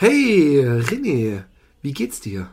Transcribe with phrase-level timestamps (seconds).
[0.00, 1.42] Hey, René,
[1.82, 2.48] wie geht's dir?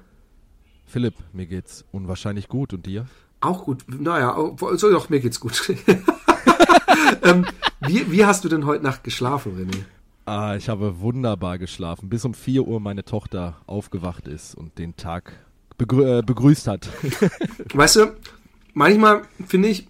[0.87, 3.05] Philipp, mir geht's unwahrscheinlich gut und dir?
[3.39, 3.85] Auch gut.
[3.87, 4.35] Naja,
[4.77, 5.71] so doch, mir geht's gut.
[7.21, 7.45] ähm,
[7.81, 9.83] wie, wie hast du denn heute Nacht geschlafen, René?
[10.25, 14.95] Ah, ich habe wunderbar geschlafen, bis um 4 Uhr meine Tochter aufgewacht ist und den
[14.95, 15.33] Tag
[15.77, 16.89] begrü äh, begrüßt hat.
[17.75, 18.15] weißt du,
[18.73, 19.87] manchmal finde ich,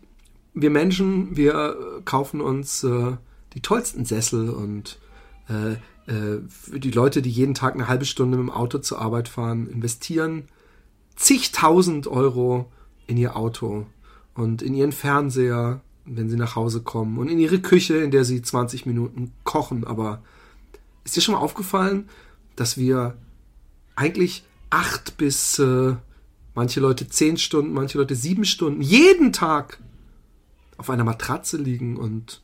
[0.53, 3.15] wir Menschen, wir kaufen uns äh,
[3.53, 5.05] die tollsten Sessel und äh,
[5.47, 5.77] äh,
[6.07, 9.67] für die Leute, die jeden Tag eine halbe Stunde mit dem Auto zur Arbeit fahren,
[9.67, 10.43] investieren
[11.15, 12.71] zigtausend Euro
[13.07, 13.85] in ihr Auto
[14.33, 18.25] und in ihren Fernseher, wenn sie nach Hause kommen und in ihre Küche, in der
[18.25, 19.85] sie 20 Minuten kochen.
[19.85, 20.21] Aber
[21.03, 22.09] ist dir schon mal aufgefallen,
[22.55, 23.15] dass wir
[23.95, 25.95] eigentlich acht bis äh,
[26.53, 29.79] manche Leute zehn Stunden, manche Leute sieben Stunden jeden Tag
[30.77, 32.41] auf einer Matratze liegen und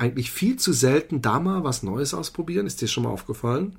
[0.00, 2.66] eigentlich viel zu selten da mal was Neues ausprobieren.
[2.66, 3.76] Ist dir schon mal aufgefallen?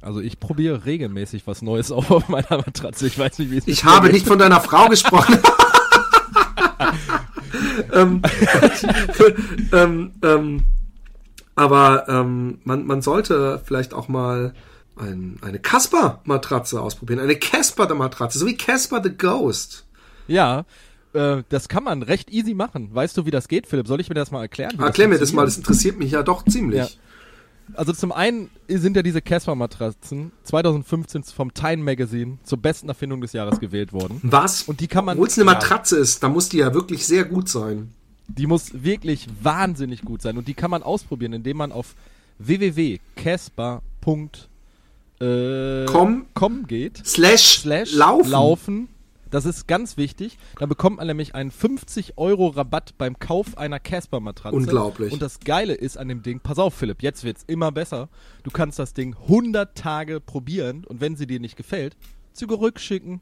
[0.00, 3.06] Also ich probiere regelmäßig was Neues auf meiner Matratze.
[3.06, 4.14] Ich weiß nicht, wie es Ich habe geht.
[4.14, 5.38] nicht von deiner Frau gesprochen.
[7.92, 8.22] ähm,
[9.72, 10.64] ähm, ähm,
[11.54, 14.54] aber ähm, man, man sollte vielleicht auch mal
[14.96, 17.20] ein, eine Casper-Matratze ausprobieren.
[17.20, 19.86] Eine Casper-Matratze, so wie Casper the Ghost.
[20.26, 20.64] Ja,
[21.14, 22.90] äh, das kann man recht easy machen.
[22.92, 23.86] Weißt du, wie das geht, Philipp?
[23.86, 24.78] Soll ich mir das mal erklären?
[24.78, 26.78] Erklär mir das mal, das interessiert mich ja doch ziemlich.
[26.78, 26.88] Ja.
[27.74, 33.32] Also zum einen sind ja diese Casper-Matratzen 2015 vom Time Magazine zur besten Erfindung des
[33.32, 34.20] Jahres gewählt worden.
[34.22, 34.62] Was?
[34.64, 35.16] Und die kann man.
[35.16, 37.92] Obwohl es eine Matratze ja, ist, da muss die ja wirklich sehr gut sein.
[38.28, 41.94] Die muss wirklich wahnsinnig gut sein und die kann man ausprobieren, indem man auf
[42.38, 44.30] www.casper.com
[45.20, 47.06] äh, geht.
[47.06, 48.30] Slash, slash laufen.
[48.30, 48.88] laufen
[49.32, 50.38] das ist ganz wichtig.
[50.58, 54.56] Da bekommt man nämlich einen 50 Euro Rabatt beim Kauf einer Casper-Matratze.
[54.56, 55.12] Unglaublich.
[55.12, 58.08] Und das Geile ist an dem Ding, pass auf Philipp, jetzt wird's immer besser.
[58.44, 61.96] Du kannst das Ding 100 Tage probieren und wenn sie dir nicht gefällt,
[62.34, 63.20] zurückschicken.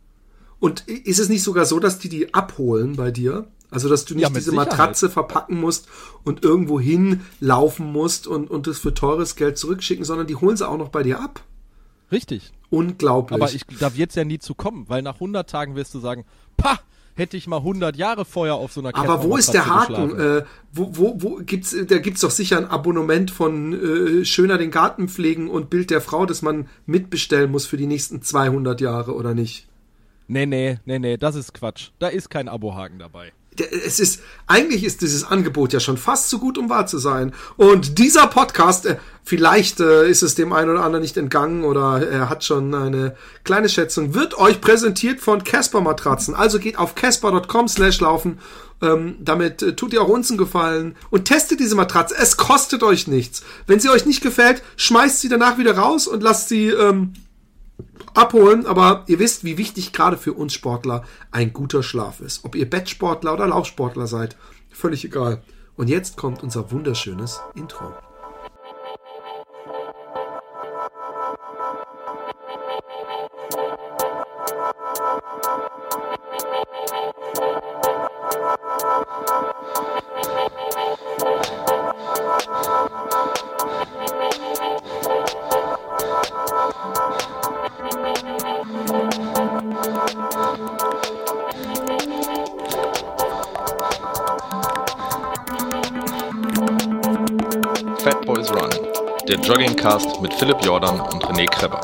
[0.59, 3.47] Und ist es nicht sogar so, dass die die abholen bei dir?
[3.71, 4.69] Also, dass du nicht ja, diese Sicherheit.
[4.71, 5.87] Matratze verpacken musst
[6.25, 10.69] und irgendwo hinlaufen musst und, und das für teures Geld zurückschicken, sondern die holen sie
[10.69, 11.45] auch noch bei dir ab.
[12.11, 12.53] Richtig.
[12.71, 13.41] Unglaublich.
[13.41, 15.99] Aber ich, da wird es ja nie zu kommen, weil nach 100 Tagen wirst du
[15.99, 16.25] sagen,
[16.57, 16.79] pah,
[17.15, 20.19] hätte ich mal 100 Jahre vorher auf so einer Kette Aber wo ist der Haken?
[20.19, 24.71] Äh, wo, wo, wo gibt's, da gibt's doch sicher ein Abonnement von äh, Schöner den
[24.71, 29.15] Garten pflegen und Bild der Frau, das man mitbestellen muss für die nächsten 200 Jahre,
[29.15, 29.67] oder nicht?
[30.29, 31.91] Nee, nee, nee, nee, das ist Quatsch.
[31.99, 36.39] Da ist kein Abohaken dabei es ist, eigentlich ist dieses Angebot ja schon fast zu
[36.39, 37.33] gut, um wahr zu sein.
[37.57, 42.07] Und dieser Podcast, äh, vielleicht äh, ist es dem einen oder anderen nicht entgangen oder
[42.09, 46.35] er hat schon eine kleine Schätzung, wird euch präsentiert von Casper Matratzen.
[46.35, 48.39] Also geht auf casper.com slash laufen.
[48.83, 52.15] Ähm, damit äh, tut ihr auch uns einen Gefallen und testet diese Matratze.
[52.17, 53.43] Es kostet euch nichts.
[53.67, 57.13] Wenn sie euch nicht gefällt, schmeißt sie danach wieder raus und lasst sie ähm,
[58.15, 62.45] abholen, aber ihr wisst, wie wichtig gerade für uns Sportler ein guter Schlaf ist.
[62.45, 64.37] Ob ihr Bettsportler oder Laufsportler seid,
[64.71, 65.43] völlig egal.
[65.77, 67.93] Und jetzt kommt unser wunderschönes Intro.
[99.81, 101.81] Joggingcast mit Philipp Jordan und René Kreber.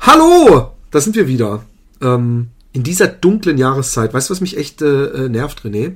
[0.00, 1.64] Hallo, da sind wir wieder.
[2.02, 4.12] Ähm, in dieser dunklen Jahreszeit.
[4.12, 5.94] Weißt du, was mich echt äh, nervt, René?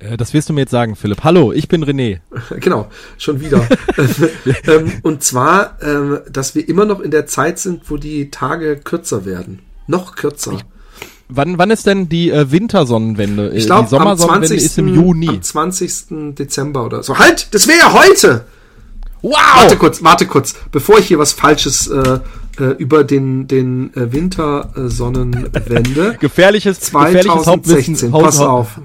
[0.00, 1.22] Äh, das wirst du mir jetzt sagen, Philipp.
[1.22, 2.20] Hallo, ich bin René.
[2.58, 2.88] genau,
[3.18, 3.68] schon wieder.
[4.64, 8.78] ähm, und zwar, ähm, dass wir immer noch in der Zeit sind, wo die Tage
[8.78, 9.60] kürzer werden.
[9.86, 10.52] Noch kürzer.
[10.54, 10.64] Ich,
[11.28, 13.52] wann, wann ist denn die äh, Wintersonnenwende?
[13.54, 15.28] Ich glaube, die Sommersonnenwende ist im Juni.
[15.28, 16.34] Am 20.
[16.38, 17.18] Dezember oder so.
[17.18, 18.44] Halt, das wäre ja heute!
[19.22, 19.34] Wow!
[19.56, 22.20] Warte kurz, warte kurz, bevor ich hier was Falsches äh,
[22.58, 26.16] äh, über den, den äh, Wintersonnenwende.
[26.20, 28.80] gefährliches, 2016, pass auf.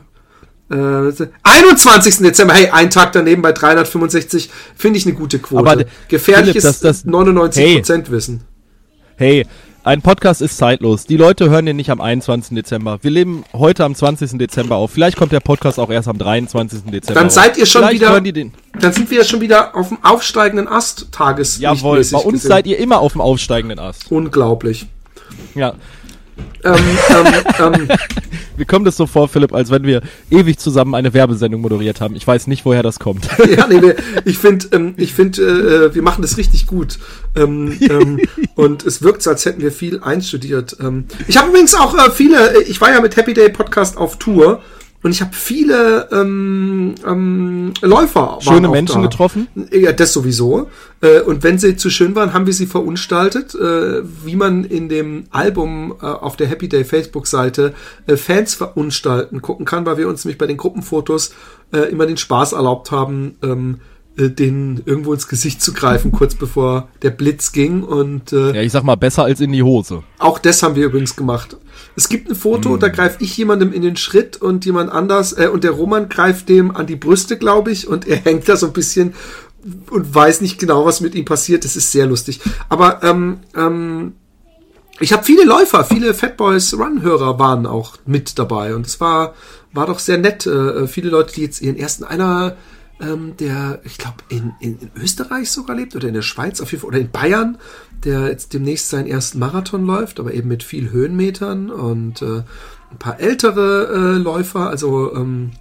[0.70, 2.20] 21.
[2.20, 5.70] Äh, Dezember, hey, ein Tag daneben bei 365, finde ich eine gute Quote.
[5.70, 8.44] Aber Gefährlich Philipp, das, das 99% hey, Wissen.
[9.16, 9.46] Hey,
[9.84, 11.06] ein Podcast ist zeitlos.
[11.06, 12.56] Die Leute hören den nicht am 21.
[12.56, 13.00] Dezember.
[13.02, 14.38] Wir leben heute am 20.
[14.38, 14.92] Dezember auf.
[14.92, 16.84] Vielleicht kommt der Podcast auch erst am 23.
[16.86, 17.20] Dezember.
[17.20, 18.12] Dann seid ihr schon Vielleicht wieder.
[18.12, 18.54] Hören die den.
[18.80, 21.60] Dann sind wir ja schon wieder auf dem aufsteigenden Ast Tages.
[21.60, 22.48] Jawohl, bei uns gesehen.
[22.48, 24.10] seid ihr immer auf dem aufsteigenden Ast.
[24.10, 24.88] Unglaublich.
[25.54, 25.74] Ja.
[26.64, 26.76] Ähm,
[27.10, 27.88] ähm, ähm,
[28.58, 32.16] Mir kommt es so vor, Philipp, als wenn wir ewig zusammen eine Werbesendung moderiert haben.
[32.16, 33.28] Ich weiß nicht, woher das kommt.
[33.58, 33.96] ja, nee, wir,
[34.26, 37.00] ich finde, ähm, ich finde, äh, wir machen das richtig gut.
[37.36, 38.20] Ähm, ähm,
[38.56, 40.78] und es wirkt so, als hätten wir viel einstudiert.
[40.80, 44.18] Ähm, ich habe übrigens auch äh, viele, ich war ja mit Happy Day Podcast auf
[44.20, 44.62] Tour
[45.04, 48.38] und ich habe viele ähm, ähm, Läufer.
[48.40, 49.10] Schöne Menschen da.
[49.10, 49.48] getroffen?
[49.72, 50.70] Ja, das sowieso.
[51.02, 54.88] Äh, und wenn sie zu schön waren, haben wir sie verunstaltet, äh, wie man in
[54.88, 57.74] dem Album äh, auf der Happy Day Facebook-Seite
[58.08, 61.34] äh, Fans verunstalten gucken kann, weil wir uns nämlich bei den Gruppenfotos
[61.74, 63.82] äh, immer den Spaß erlaubt haben, ähm,
[64.18, 67.84] äh, den irgendwo ins Gesicht zu greifen, kurz bevor der Blitz ging.
[67.84, 70.04] Und äh, ja, ich sag mal, besser als in die Hose.
[70.20, 71.58] Auch das haben wir übrigens gemacht.
[71.96, 72.80] Es gibt ein Foto, mm.
[72.80, 76.50] da greife ich jemandem in den Schritt und jemand anders, äh, und der Roman greift
[76.50, 79.14] dem an die Brüste, glaube ich, und er hängt da so ein bisschen
[79.90, 81.66] und weiß nicht genau, was mit ihm passiert.
[81.66, 82.42] Das ist sehr lustig.
[82.70, 84.14] Aber ähm, ähm,
[85.00, 89.34] ich habe viele Läufer, viele Fatboys Run-Hörer waren auch mit dabei und es war
[89.74, 90.46] war doch sehr nett.
[90.46, 92.56] Äh, viele Leute, die jetzt ihren ersten einer
[93.02, 96.72] ähm, der, ich glaube, in, in, in, Österreich sogar lebt oder in der Schweiz auf
[96.72, 97.58] jeden Fall oder in Bayern,
[98.04, 102.44] der jetzt demnächst seinen ersten Marathon läuft, aber eben mit viel Höhenmetern und äh,
[102.92, 104.70] ein paar ältere äh, Läufer.
[104.70, 105.52] Also ähm,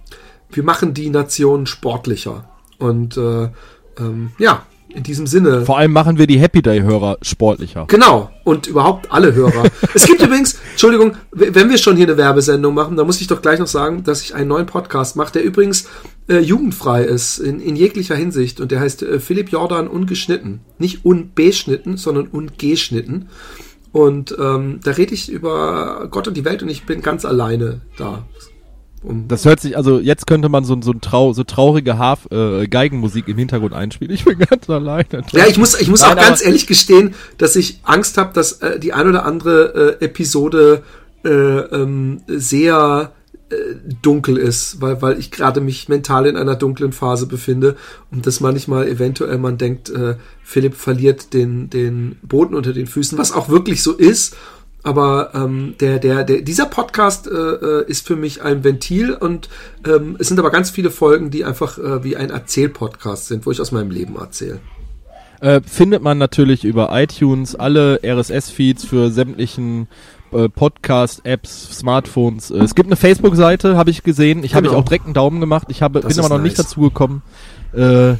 [0.51, 2.49] wir machen die Nation sportlicher.
[2.77, 3.49] Und äh,
[3.97, 4.63] ähm, ja,
[4.93, 5.65] in diesem Sinne.
[5.65, 7.85] Vor allem machen wir die Happy Day-Hörer sportlicher.
[7.87, 8.29] Genau.
[8.43, 9.63] Und überhaupt alle Hörer.
[9.93, 13.41] es gibt übrigens, Entschuldigung, wenn wir schon hier eine Werbesendung machen, dann muss ich doch
[13.41, 15.87] gleich noch sagen, dass ich einen neuen Podcast mache, der übrigens
[16.27, 18.59] äh, jugendfrei ist, in, in jeglicher Hinsicht.
[18.59, 20.61] Und der heißt äh, Philipp Jordan ungeschnitten.
[20.77, 23.29] Nicht unbeschnitten, sondern ungeschnitten.
[23.91, 27.81] Und ähm, da rede ich über Gott und die Welt und ich bin ganz alleine
[27.97, 28.25] da.
[29.03, 32.27] Um das hört sich, also jetzt könnte man so, so, ein trau, so traurige Haf,
[32.31, 34.13] äh, Geigenmusik im Hintergrund einspielen.
[34.13, 35.23] Ich bin ganz alleine.
[35.33, 38.53] Ja, ich muss, ich muss Nein, auch ganz ehrlich gestehen, dass ich Angst habe, dass
[38.53, 40.83] äh, die ein oder andere äh, Episode
[41.25, 43.11] äh, ähm, sehr
[44.01, 47.75] dunkel ist, weil, weil ich gerade mich mental in einer dunklen Phase befinde
[48.11, 53.17] und dass manchmal eventuell man denkt, äh, Philipp verliert den, den Boden unter den Füßen,
[53.17, 54.35] was auch wirklich so ist
[54.83, 59.49] aber ähm, der, der, der, dieser Podcast äh, äh, ist für mich ein Ventil und
[59.87, 63.51] ähm, es sind aber ganz viele Folgen, die einfach äh, wie ein Erzählpodcast sind, wo
[63.51, 64.59] ich aus meinem Leben erzähle.
[65.39, 69.87] Äh, findet man natürlich über iTunes alle RSS-Feeds für sämtlichen
[70.35, 72.51] äh, Podcast-Apps, Smartphones.
[72.51, 74.43] Äh, es gibt eine Facebook-Seite, habe ich gesehen.
[74.43, 74.55] Ich genau.
[74.55, 75.67] habe ich auch direkt einen Daumen gemacht.
[75.69, 76.43] Ich habe, bin aber noch nice.
[76.43, 77.21] nicht dazu gekommen.
[77.73, 78.15] Äh,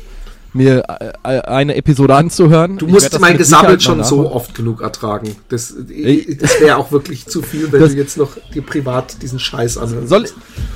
[0.54, 0.84] mir
[1.24, 2.78] äh, eine Episode anzuhören.
[2.78, 5.36] Du musst mein Gesabbel schon so oft genug ertragen.
[5.50, 9.40] Das, das wäre auch wirklich zu viel, wenn das, du jetzt noch dir privat diesen
[9.40, 10.10] Scheiß anhörst.
[10.10, 10.30] Soll,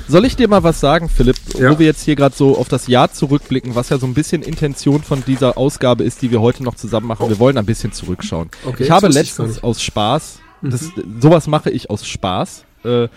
[0.07, 1.37] soll ich dir mal was sagen, Philipp?
[1.57, 1.71] Ja.
[1.71, 4.41] Wo wir jetzt hier gerade so auf das Jahr zurückblicken, was ja so ein bisschen
[4.41, 7.23] Intention von dieser Ausgabe ist, die wir heute noch zusammen machen.
[7.25, 7.29] Oh.
[7.29, 8.49] Wir wollen ein bisschen zurückschauen.
[8.65, 11.21] Okay, ich habe letztens ich aus Spaß, das, mhm.
[11.21, 13.07] sowas mache ich aus Spaß, äh,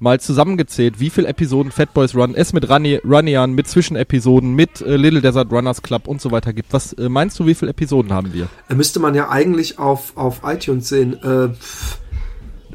[0.00, 5.20] mal zusammengezählt, wie viele Episoden Fatboys Run es mit Runnian, mit Zwischenepisoden, mit äh, Little
[5.20, 6.72] Desert Runners Club und so weiter gibt.
[6.72, 8.48] Was äh, meinst du, wie viele Episoden haben wir?
[8.68, 11.22] Äh, müsste man ja eigentlich auf, auf iTunes sehen.
[11.22, 11.50] Äh,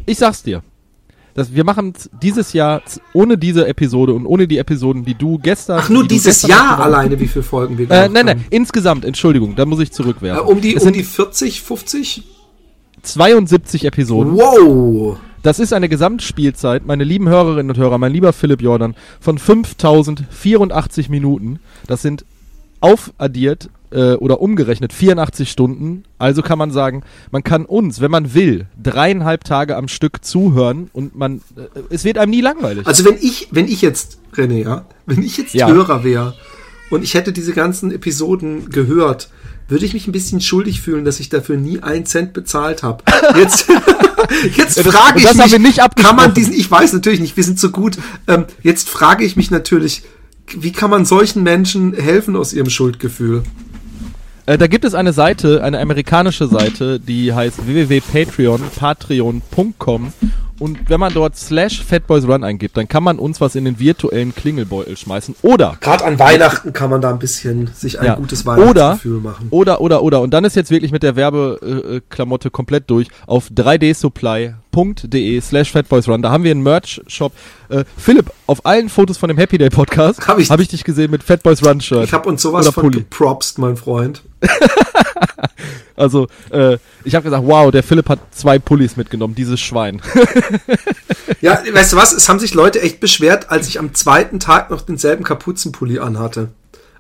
[0.06, 0.62] ich sag's dir.
[1.34, 2.82] Das, wir machen dieses Jahr
[3.12, 5.82] ohne diese Episode und ohne die Episoden, die du gestern.
[5.84, 9.66] Ach, nur dieses Jahr alleine, wie viele Folgen wir äh, Nein, nein, insgesamt, Entschuldigung, da
[9.66, 10.48] muss ich zurückwerfen.
[10.48, 12.24] Äh, um die, um die 40, 50?
[13.06, 14.34] 72 Episoden.
[14.36, 15.18] Wow!
[15.44, 21.10] Das ist eine Gesamtspielzeit, meine lieben Hörerinnen und Hörer, mein lieber Philipp Jordan, von 5084
[21.10, 21.60] Minuten.
[21.86, 22.26] Das sind
[22.82, 26.04] aufaddiert äh, oder umgerechnet 84 Stunden.
[26.18, 30.90] Also kann man sagen, man kann uns, wenn man will, dreieinhalb Tage am Stück zuhören
[30.94, 32.86] und man, äh, es wird einem nie langweilig.
[32.86, 35.68] Also wenn ich, wenn ich jetzt, René, ja, wenn ich jetzt ja.
[35.68, 36.34] Hörer wäre
[36.90, 39.30] und ich hätte diese ganzen Episoden gehört,
[39.68, 43.04] würde ich mich ein bisschen schuldig fühlen, dass ich dafür nie einen Cent bezahlt habe.
[43.36, 43.68] Jetzt,
[44.56, 47.98] jetzt frage ich mich, kann man diesen, ich weiß natürlich nicht, wir sind so gut,
[48.28, 50.04] ähm, jetzt frage ich mich natürlich,
[50.56, 53.44] wie kann man solchen Menschen helfen aus ihrem Schuldgefühl?
[54.46, 60.14] Äh, da gibt es eine Seite, eine amerikanische Seite, die heißt www.patreon, patreon.com
[60.58, 63.78] und wenn man dort slash Fatboys Run eingibt, dann kann man uns was in den
[63.78, 65.36] virtuellen Klingelbeutel schmeißen.
[65.42, 65.78] Oder.
[65.82, 68.16] Gerade an Weihnachten kann man da ein bisschen sich ein ja.
[68.16, 69.48] gutes Weihnachtsgefühl machen.
[69.50, 70.22] Oder, oder, oder.
[70.22, 73.50] Und dann ist jetzt wirklich mit der Werbeklamotte komplett durch auf
[74.76, 76.22] 3dsupply.de slash Fatboys Run.
[76.22, 77.32] Da haben wir einen Merch-Shop.
[77.70, 80.84] Äh, Philipp, auf allen Fotos von dem Happy Day Podcast habe ich, hab ich dich
[80.84, 82.04] gesehen mit Fatboys Run Shirt.
[82.04, 84.24] Ich habe uns sowas von gepropst, mein Freund.
[85.98, 90.02] Also, äh, ich habe gesagt, wow, der Philipp hat zwei Pullis mitgenommen, dieses Schwein.
[91.42, 92.12] ja, weißt du was?
[92.12, 96.50] Es haben sich Leute echt beschwert, als ich am zweiten Tag noch denselben Kapuzenpulli anhatte.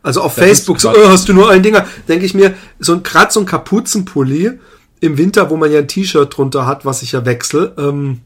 [0.01, 1.85] Also auf das Facebook, so, oh, hast du nur ein Dinger?
[2.07, 4.59] Denke ich mir, so ein gerade so ein Kapuzenpulli
[5.05, 8.21] im Winter, wo man ja ein T-Shirt drunter hat, was ich ja wechsle, ähm,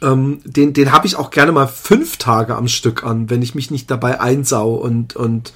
[0.00, 3.54] ähm, den, den habe ich auch gerne mal fünf Tage am Stück an, wenn ich
[3.54, 5.52] mich nicht dabei einsau und, und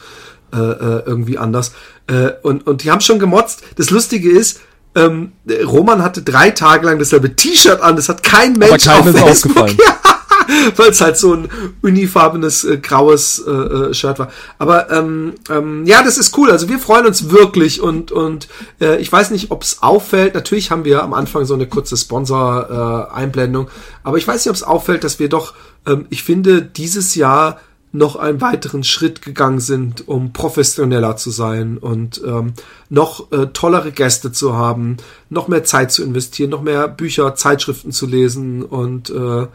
[0.52, 1.72] äh, äh, irgendwie anders.
[2.06, 3.62] Äh, und, und die haben schon gemotzt.
[3.76, 4.60] Das Lustige ist,
[4.94, 5.32] ähm,
[5.64, 9.70] Roman hatte drei Tage lang dasselbe T-Shirt an, das hat kein Mensch auf Facebook.
[9.78, 9.98] Ja,
[10.76, 11.48] weil es halt so ein
[11.82, 14.30] unifarbenes äh, graues äh, äh, Shirt war.
[14.58, 16.50] Aber ähm, ähm, ja, das ist cool.
[16.50, 18.48] Also wir freuen uns wirklich und und
[18.80, 20.34] äh, ich weiß nicht, ob es auffällt.
[20.34, 23.70] Natürlich haben wir am Anfang so eine kurze Sponsor-Einblendung, äh,
[24.02, 25.54] aber ich weiß nicht, ob es auffällt, dass wir doch,
[25.86, 27.60] ähm, ich finde, dieses Jahr
[27.96, 32.52] noch einen weiteren Schritt gegangen sind, um professioneller zu sein und ähm,
[32.90, 34.98] noch äh, tollere Gäste zu haben,
[35.30, 39.46] noch mehr Zeit zu investieren, noch mehr Bücher, Zeitschriften zu lesen und äh,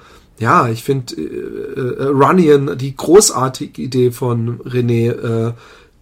[0.41, 5.53] ja, ich finde äh, äh, Runnion, die großartige Idee von René, äh,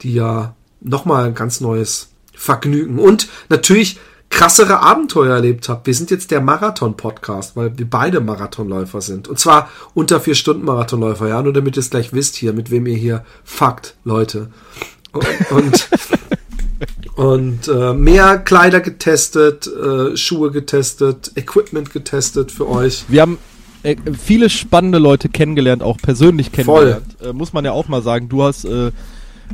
[0.01, 5.81] die ja nochmal ein ganz neues Vergnügen und natürlich krassere Abenteuer erlebt habe.
[5.85, 9.27] Wir sind jetzt der Marathon-Podcast, weil wir beide Marathonläufer sind.
[9.27, 12.71] Und zwar unter vier Stunden Marathonläufer, ja, nur damit ihr es gleich wisst hier, mit
[12.71, 14.51] wem ihr hier fuckt, Leute.
[15.11, 15.89] Und, und,
[17.15, 23.05] und äh, mehr Kleider getestet, äh, Schuhe getestet, Equipment getestet für euch.
[23.09, 23.39] Wir haben
[23.83, 27.17] äh, viele spannende Leute kennengelernt, auch persönlich kennengelernt.
[27.21, 28.29] Äh, muss man ja auch mal sagen.
[28.29, 28.91] Du hast äh,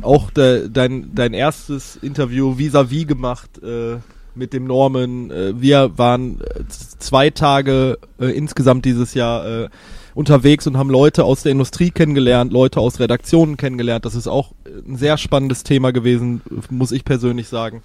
[0.02, 3.96] auch de, dein, dein erstes Interview vis-à-vis -vis gemacht äh,
[4.34, 5.30] mit dem Norman.
[5.30, 9.68] Äh, wir waren äh, zwei Tage insgesamt dieses Jahr
[10.14, 14.06] unterwegs und haben Leute aus der Industrie kennengelernt, Leute aus Redaktionen kennengelernt.
[14.06, 14.52] Das ist auch
[14.86, 16.40] ein sehr spannendes Thema gewesen,
[16.70, 17.82] muss ich persönlich sagen.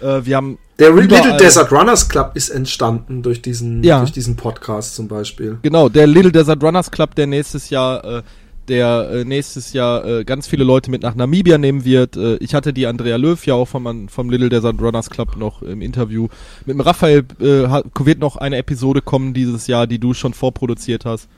[0.00, 3.98] Äh, wir haben der Little Desert Runners Club ist entstanden durch diesen, ja.
[3.98, 5.58] durch diesen Podcast zum Beispiel.
[5.62, 8.22] Genau, der Little Desert Runners Club, der nächstes Jahr, äh,
[8.68, 12.16] der äh, nächstes Jahr äh, ganz viele Leute mit nach Namibia nehmen wird.
[12.16, 15.62] Äh, ich hatte die Andrea Löw ja auch vom, vom Little Desert Runners Club noch
[15.62, 16.28] im Interview.
[16.64, 21.04] Mit dem Raphael äh, wird noch eine Episode kommen dieses Jahr, die du schon vorproduziert
[21.04, 21.28] hast.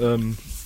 [0.00, 0.59] Ähm, äh,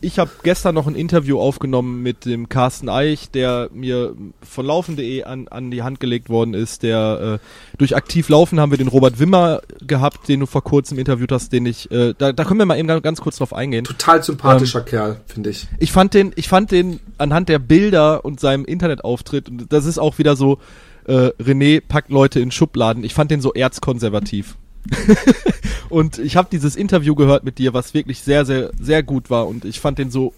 [0.00, 5.24] ich habe gestern noch ein Interview aufgenommen mit dem Carsten Eich, der mir von laufen.de
[5.24, 6.82] an, an die Hand gelegt worden ist.
[6.82, 10.98] Der äh, durch aktiv Laufen haben wir den Robert Wimmer gehabt, den du vor kurzem
[10.98, 13.84] interviewt hast, den ich, äh, da, da können wir mal eben ganz kurz drauf eingehen.
[13.84, 15.66] Total sympathischer ähm, Kerl, finde ich.
[15.78, 19.98] Ich fand den, ich fand den anhand der Bilder und seinem Internetauftritt, und das ist
[19.98, 20.58] auch wieder so,
[21.06, 23.04] äh, René packt Leute in Schubladen.
[23.04, 24.56] Ich fand den so erzkonservativ.
[25.92, 29.46] und ich habe dieses Interview gehört mit dir, was wirklich sehr, sehr, sehr gut war.
[29.46, 30.32] Und ich fand den so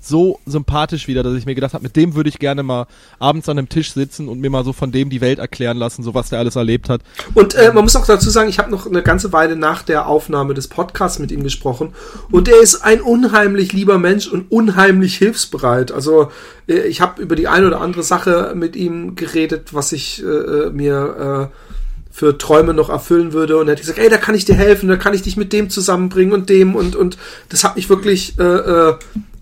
[0.00, 2.86] so sympathisch wieder, dass ich mir gedacht habe, mit dem würde ich gerne mal
[3.18, 6.02] abends an einem Tisch sitzen und mir mal so von dem die Welt erklären lassen,
[6.02, 7.00] so was der alles erlebt hat.
[7.32, 10.06] Und äh, man muss auch dazu sagen, ich habe noch eine ganze Weile nach der
[10.06, 11.94] Aufnahme des Podcasts mit ihm gesprochen
[12.30, 15.90] und er ist ein unheimlich lieber Mensch und unheimlich hilfsbereit.
[15.90, 16.30] Also
[16.66, 20.26] äh, ich habe über die eine oder andere Sache mit ihm geredet, was ich äh,
[20.26, 21.73] äh mir äh,
[22.16, 23.56] für Träume noch erfüllen würde.
[23.56, 25.52] Und er hätte gesagt, ey, da kann ich dir helfen, da kann ich dich mit
[25.52, 27.18] dem zusammenbringen und dem und und
[27.48, 28.94] das hat mich wirklich äh, äh,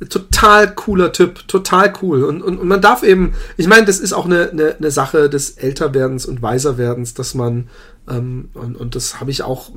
[0.09, 2.25] total cooler Typ, total cool.
[2.25, 5.29] Und, und, und man darf eben, ich meine, das ist auch eine, eine, eine Sache
[5.29, 7.69] des Älterwerdens und Weiserwerdens, dass man
[8.09, 9.73] ähm, und, und das habe ich auch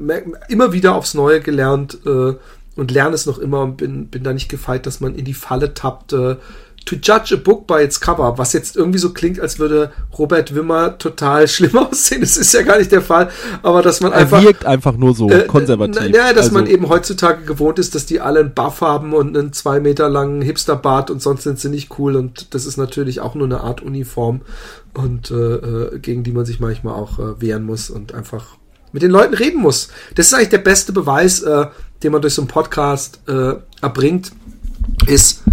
[0.48, 2.36] immer wieder aufs Neue gelernt äh,
[2.78, 5.34] und lerne es noch immer und bin, bin da nicht gefeit, dass man in die
[5.34, 6.38] Falle tappt, äh,
[6.86, 10.54] to judge a book by its cover, was jetzt irgendwie so klingt, als würde Robert
[10.54, 12.22] Wimmer total schlimm aussehen.
[12.22, 13.30] Das ist ja gar nicht der Fall,
[13.64, 14.40] aber dass man er einfach.
[14.40, 16.16] Er wirkt einfach nur so äh, konservativ.
[16.16, 19.36] Ja, dass also, man eben heutzutage gewohnt ist, dass die alle einen Buff haben und
[19.36, 23.20] einen zwei Meter langen Hipsterbart und sonst sind sie nicht cool und das ist natürlich
[23.20, 24.42] auch nur eine Art Uniform
[24.94, 28.58] und äh, äh, gegen die man sich manchmal auch äh, wehren muss und einfach
[28.92, 29.90] mit den Leuten reden muss.
[30.16, 31.66] Das ist eigentlich der beste Beweis, äh,
[32.04, 34.32] den man durch so einen Podcast äh, erbringt,
[35.08, 35.44] ist,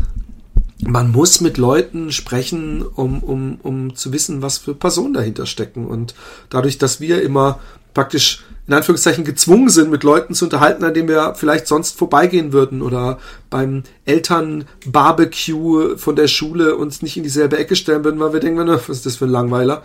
[0.82, 5.86] man muss mit Leuten sprechen, um, um, um zu wissen, was für Personen dahinter stecken.
[5.86, 6.14] Und
[6.50, 7.60] dadurch, dass wir immer
[7.94, 12.52] praktisch in Anführungszeichen gezwungen sind, mit Leuten zu unterhalten, an denen wir vielleicht sonst vorbeigehen
[12.52, 13.18] würden oder
[13.50, 18.66] beim Eltern-Barbecue von der Schule uns nicht in dieselbe Ecke stellen würden, weil wir denken,
[18.66, 19.82] was ist das für ein Langweiler?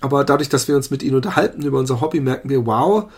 [0.00, 3.08] Aber dadurch, dass wir uns mit ihnen unterhalten über unser Hobby, merken wir, wow,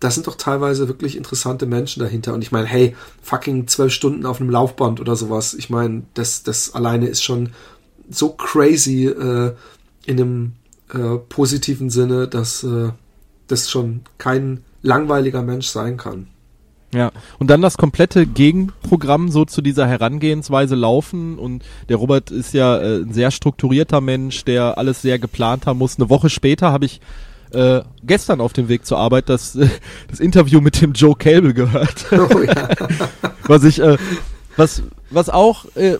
[0.00, 2.32] da sind doch teilweise wirklich interessante Menschen dahinter.
[2.32, 5.54] Und ich meine, hey, fucking zwölf Stunden auf einem Laufband oder sowas.
[5.54, 7.50] Ich meine, das, das alleine ist schon
[8.08, 9.52] so crazy äh,
[10.06, 10.52] in einem
[10.92, 12.90] äh, positiven Sinne, dass äh,
[13.46, 16.28] das schon kein langweiliger Mensch sein kann.
[16.92, 21.38] Ja, und dann das komplette Gegenprogramm so zu dieser Herangehensweise laufen.
[21.38, 25.78] Und der Robert ist ja äh, ein sehr strukturierter Mensch, der alles sehr geplant haben
[25.78, 25.98] muss.
[25.98, 27.00] Eine Woche später habe ich
[27.52, 29.68] äh, gestern auf dem Weg zur Arbeit das, äh,
[30.08, 32.06] das Interview mit dem Joe Cable gehört.
[32.12, 32.68] Oh, ja.
[33.46, 33.96] was ich, äh,
[34.56, 35.96] was, was auch äh,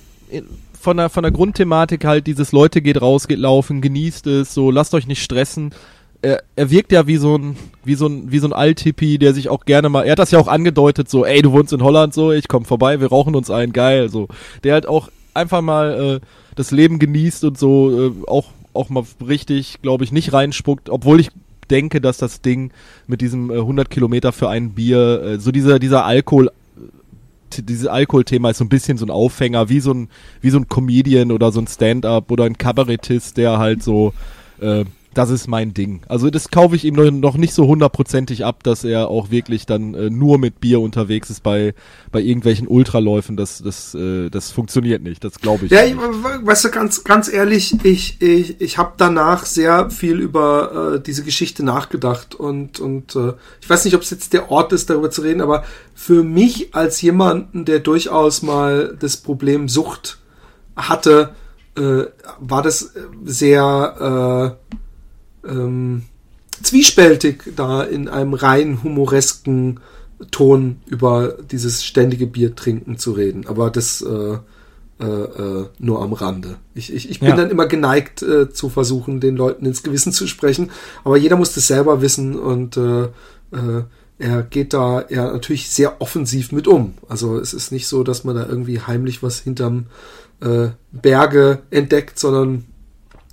[0.78, 4.71] von der, von der Grundthematik halt dieses Leute geht raus, geht laufen, genießt es, so
[4.71, 5.73] lasst euch nicht stressen.
[6.23, 9.35] er, er wirkt ja wie so ein, wie so ein, wie so ein Altippi, der
[9.35, 11.83] sich auch gerne mal, er hat das ja auch angedeutet, so, ey, du wohnst in
[11.83, 14.28] Holland, so, ich komm vorbei, wir rauchen uns ein, geil, so.
[14.62, 16.26] Der halt auch einfach mal äh,
[16.57, 21.20] das Leben genießt und so, äh, auch, auch mal richtig, glaube ich, nicht reinspuckt, obwohl
[21.20, 21.30] ich
[21.70, 22.72] denke, dass das Ding
[23.06, 26.50] mit diesem äh, 100 Kilometer für ein Bier, äh, so dieser, dieser Alkohol,
[27.56, 30.08] dieses Alkoholthema ist so ein bisschen so ein Aufhänger, wie so ein,
[30.40, 34.12] wie so ein Comedian oder so ein Stand-up oder ein Kabarettist, der halt so,
[34.60, 36.02] äh, das ist mein Ding.
[36.08, 39.94] Also das kaufe ich ihm noch nicht so hundertprozentig ab, dass er auch wirklich dann
[39.94, 41.74] äh, nur mit Bier unterwegs ist bei
[42.12, 43.36] bei irgendwelchen Ultraläufen.
[43.36, 45.24] Das das äh, das funktioniert nicht.
[45.24, 45.72] Das glaube ich.
[45.72, 50.94] Ja, ich, weißt du ganz ganz ehrlich, ich ich ich habe danach sehr viel über
[50.94, 54.72] äh, diese Geschichte nachgedacht und und äh, ich weiß nicht, ob es jetzt der Ort
[54.72, 55.64] ist, darüber zu reden, aber
[55.94, 60.18] für mich als jemanden, der durchaus mal das Problem Sucht
[60.76, 61.34] hatte,
[61.76, 62.04] äh,
[62.38, 64.76] war das sehr äh,
[65.47, 66.02] ähm,
[66.62, 69.80] zwiespältig, da in einem rein humoresken
[70.30, 73.47] Ton über dieses ständige Biertrinken zu reden.
[73.47, 74.37] Aber das äh,
[75.00, 76.56] äh, äh, nur am Rande.
[76.75, 77.37] Ich, ich, ich bin ja.
[77.37, 80.70] dann immer geneigt äh, zu versuchen, den Leuten ins Gewissen zu sprechen.
[81.04, 83.85] Aber jeder muss das selber wissen und äh, äh,
[84.18, 86.92] er geht da ja natürlich sehr offensiv mit um.
[87.09, 89.87] Also es ist nicht so, dass man da irgendwie heimlich was hinterm
[90.40, 92.66] äh, Berge entdeckt, sondern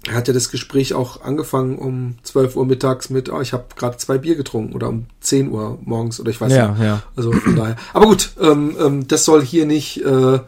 [0.08, 3.66] er hat ja das Gespräch auch angefangen um 12 Uhr mittags mit, oh, ich habe
[3.76, 6.82] gerade zwei Bier getrunken oder um 10 Uhr morgens oder ich weiß ja, nicht.
[6.82, 7.04] Ja.
[7.16, 7.76] Also von daher.
[7.94, 10.40] Aber gut, ähm, ähm, das soll hier nicht äh,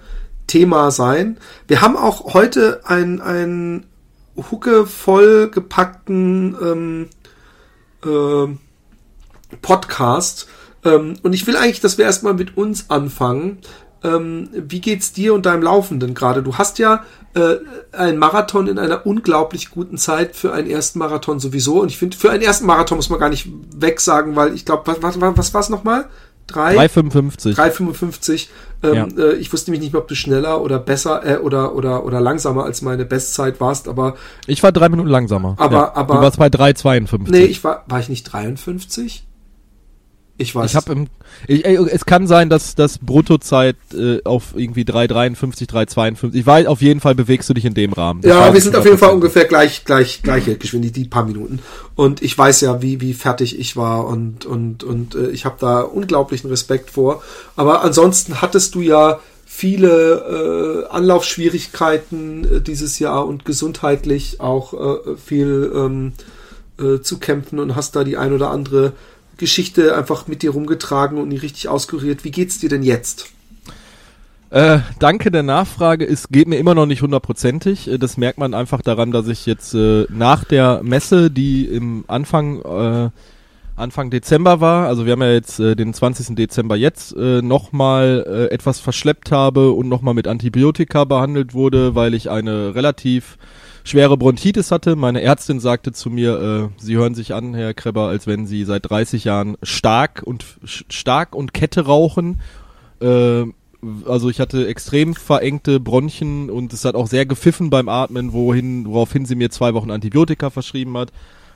[0.47, 1.37] Thema sein.
[1.67, 3.85] Wir haben auch heute ein, ein
[4.51, 7.07] Hucke voll gepackten ähm,
[8.03, 10.47] äh, Podcast.
[10.85, 13.59] Ähm, und ich will eigentlich, dass wir erstmal mit uns anfangen.
[14.03, 16.41] Ähm, wie geht's dir und deinem Laufenden gerade?
[16.41, 17.03] Du hast ja
[17.33, 17.57] äh,
[17.91, 21.81] einen Marathon in einer unglaublich guten Zeit für einen ersten Marathon sowieso.
[21.81, 24.83] Und ich finde, für einen ersten Marathon muss man gar nicht wegsagen, weil ich glaube,
[25.01, 26.07] was, was, was war es nochmal?
[26.49, 27.55] 3,55.
[27.55, 28.47] 3,55.
[28.81, 29.05] Ähm, ja.
[29.23, 32.19] äh, ich wusste nämlich nicht mehr, ob du schneller oder besser äh, oder, oder, oder
[32.21, 34.15] langsamer als meine Bestzeit warst, aber.
[34.47, 35.55] Ich war drei Minuten langsamer.
[35.57, 35.95] Aber, ja.
[35.95, 36.15] aber.
[36.15, 37.29] Du warst bei 3,52.
[37.29, 39.27] Nee, ich war, war ich nicht 53?
[40.39, 40.71] Ich weiß.
[40.71, 41.07] Ich habe im,
[41.47, 46.33] ich, ey, es kann sein, dass das Bruttozeit äh, auf irgendwie 3,53, 3,52.
[46.33, 48.21] Ich weiß, auf jeden Fall bewegst du dich in dem Rahmen.
[48.21, 51.59] Das ja, wir sind auf jeden Fall ungefähr gleich, gleich, gleiche Geschwindigkeit, die paar Minuten.
[51.95, 55.57] Und ich weiß ja, wie, wie fertig ich war und, und, und äh, ich habe
[55.59, 57.21] da unglaublichen Respekt vor.
[57.57, 65.17] Aber ansonsten hattest du ja viele äh, Anlaufschwierigkeiten äh, dieses Jahr und gesundheitlich auch äh,
[65.17, 66.13] viel ähm,
[66.79, 68.93] äh, zu kämpfen und hast da die ein oder andere
[69.39, 72.23] Geschichte einfach mit dir rumgetragen und nie richtig auskuriert.
[72.23, 73.27] Wie geht's dir denn jetzt?
[74.51, 76.05] Äh, danke der Nachfrage.
[76.05, 77.87] Es geht mir immer noch nicht hundertprozentig.
[77.87, 82.03] Äh, das merkt man einfach daran, dass ich jetzt äh, nach der Messe, die im
[82.07, 83.09] Anfang äh,
[83.79, 86.35] Anfang Dezember war, also wir haben ja jetzt äh, den 20.
[86.35, 92.13] Dezember jetzt, äh, nochmal äh, etwas verschleppt habe und nochmal mit Antibiotika behandelt wurde, weil
[92.13, 93.37] ich eine relativ
[93.83, 94.95] schwere Bronchitis hatte.
[94.95, 98.63] Meine Ärztin sagte zu mir, äh, Sie hören sich an, Herr Kreber, als wenn Sie
[98.63, 102.39] seit 30 Jahren stark und stark und Kette rauchen.
[103.01, 103.45] Äh,
[104.05, 108.85] also ich hatte extrem verengte Bronchien und es hat auch sehr gepfiffen beim Atmen, wohin,
[108.85, 111.11] woraufhin sie mir zwei Wochen Antibiotika verschrieben hat,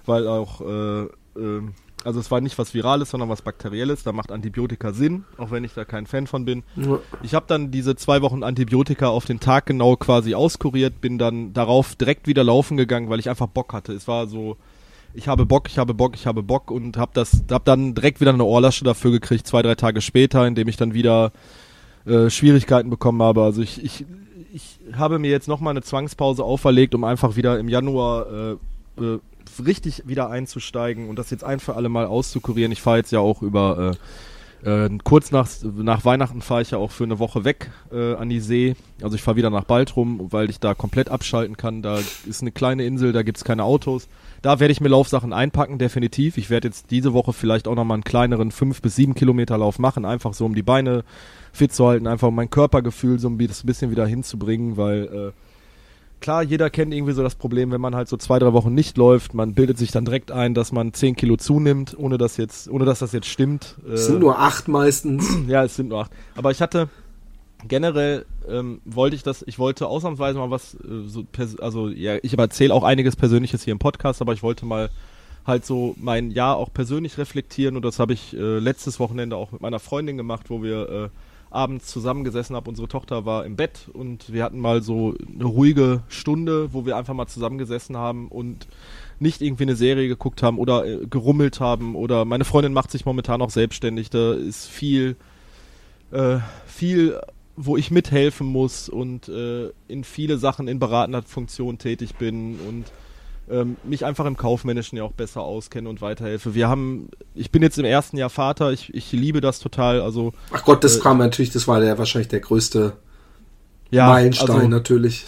[0.05, 1.61] weil auch äh, äh,
[2.03, 4.03] also es war nicht was Virales, sondern was Bakterielles.
[4.03, 6.63] Da macht Antibiotika Sinn, auch wenn ich da kein Fan von bin.
[6.75, 6.99] Ja.
[7.21, 11.53] Ich habe dann diese zwei Wochen Antibiotika auf den Tag genau quasi auskuriert, bin dann
[11.53, 13.93] darauf direkt wieder laufen gegangen, weil ich einfach Bock hatte.
[13.93, 14.57] Es war so,
[15.13, 18.19] ich habe Bock, ich habe Bock, ich habe Bock und habe das, habe dann direkt
[18.21, 21.31] wieder eine Ohrlasche dafür gekriegt, zwei, drei Tage später, indem ich dann wieder
[22.05, 23.43] äh, Schwierigkeiten bekommen habe.
[23.43, 24.05] Also ich, ich,
[24.53, 28.51] ich habe mir jetzt nochmal eine Zwangspause auferlegt, um einfach wieder im Januar äh,
[29.01, 29.19] äh,
[29.65, 32.71] richtig wieder einzusteigen und das jetzt ein für alle Mal auszukurieren.
[32.71, 33.97] Ich fahre jetzt ja auch über äh,
[34.63, 38.29] äh, kurz nach, nach Weihnachten fahre ich ja auch für eine Woche weg äh, an
[38.29, 38.75] die See.
[39.01, 41.81] Also ich fahre wieder nach Baltrum, weil ich da komplett abschalten kann.
[41.81, 44.07] Da ist eine kleine Insel, da gibt es keine Autos.
[44.41, 46.37] Da werde ich mir Laufsachen einpacken, definitiv.
[46.37, 49.79] Ich werde jetzt diese Woche vielleicht auch nochmal einen kleineren 5 bis 7 Kilometer Lauf
[49.79, 51.03] machen, einfach so um die Beine
[51.51, 55.31] fit zu halten, einfach um mein Körpergefühl so ein bisschen wieder hinzubringen, weil äh,
[56.23, 58.97] klar, jeder kennt irgendwie so das Problem, wenn man halt so zwei, drei Wochen nicht
[58.97, 62.69] läuft, man bildet sich dann direkt ein, dass man zehn Kilo zunimmt, ohne dass jetzt,
[62.69, 63.75] ohne dass das jetzt stimmt.
[63.93, 65.29] Es sind nur acht meistens.
[65.47, 66.11] Ja, es sind nur acht.
[66.35, 66.87] Aber ich hatte
[67.67, 71.25] generell ähm, wollte ich das, ich wollte ausnahmsweise mal was, äh, so
[71.59, 74.89] also ja, ich erzähle auch einiges Persönliches hier im Podcast, aber ich wollte mal
[75.45, 79.51] halt so mein Jahr auch persönlich reflektieren und das habe ich äh, letztes Wochenende auch
[79.51, 81.09] mit meiner Freundin gemacht, wo wir äh,
[81.53, 82.69] abends zusammengesessen habe.
[82.69, 86.97] Unsere Tochter war im Bett und wir hatten mal so eine ruhige Stunde, wo wir
[86.97, 88.67] einfach mal zusammengesessen haben und
[89.19, 93.05] nicht irgendwie eine Serie geguckt haben oder äh, gerummelt haben oder meine Freundin macht sich
[93.05, 94.09] momentan auch selbstständig.
[94.09, 95.15] Da ist viel,
[96.11, 97.19] äh, viel,
[97.55, 102.85] wo ich mithelfen muss und äh, in viele Sachen in beratender Funktion tätig bin und
[103.49, 106.55] ähm, mich einfach im Kaufmännischen ja auch besser auskenne und weiterhelfe.
[106.55, 110.01] Wir haben, ich bin jetzt im ersten Jahr Vater, ich, ich liebe das total.
[110.01, 112.93] Also Ach Gott, das äh, kam natürlich, das war der wahrscheinlich der größte
[113.91, 115.25] ja, Meilenstein also, natürlich.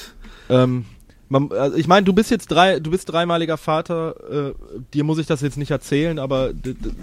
[0.49, 0.86] Ähm,
[1.28, 4.15] man, also ich meine, du bist jetzt drei, du bist dreimaliger Vater.
[4.30, 4.54] Äh,
[4.93, 6.51] dir muss ich das jetzt nicht erzählen, aber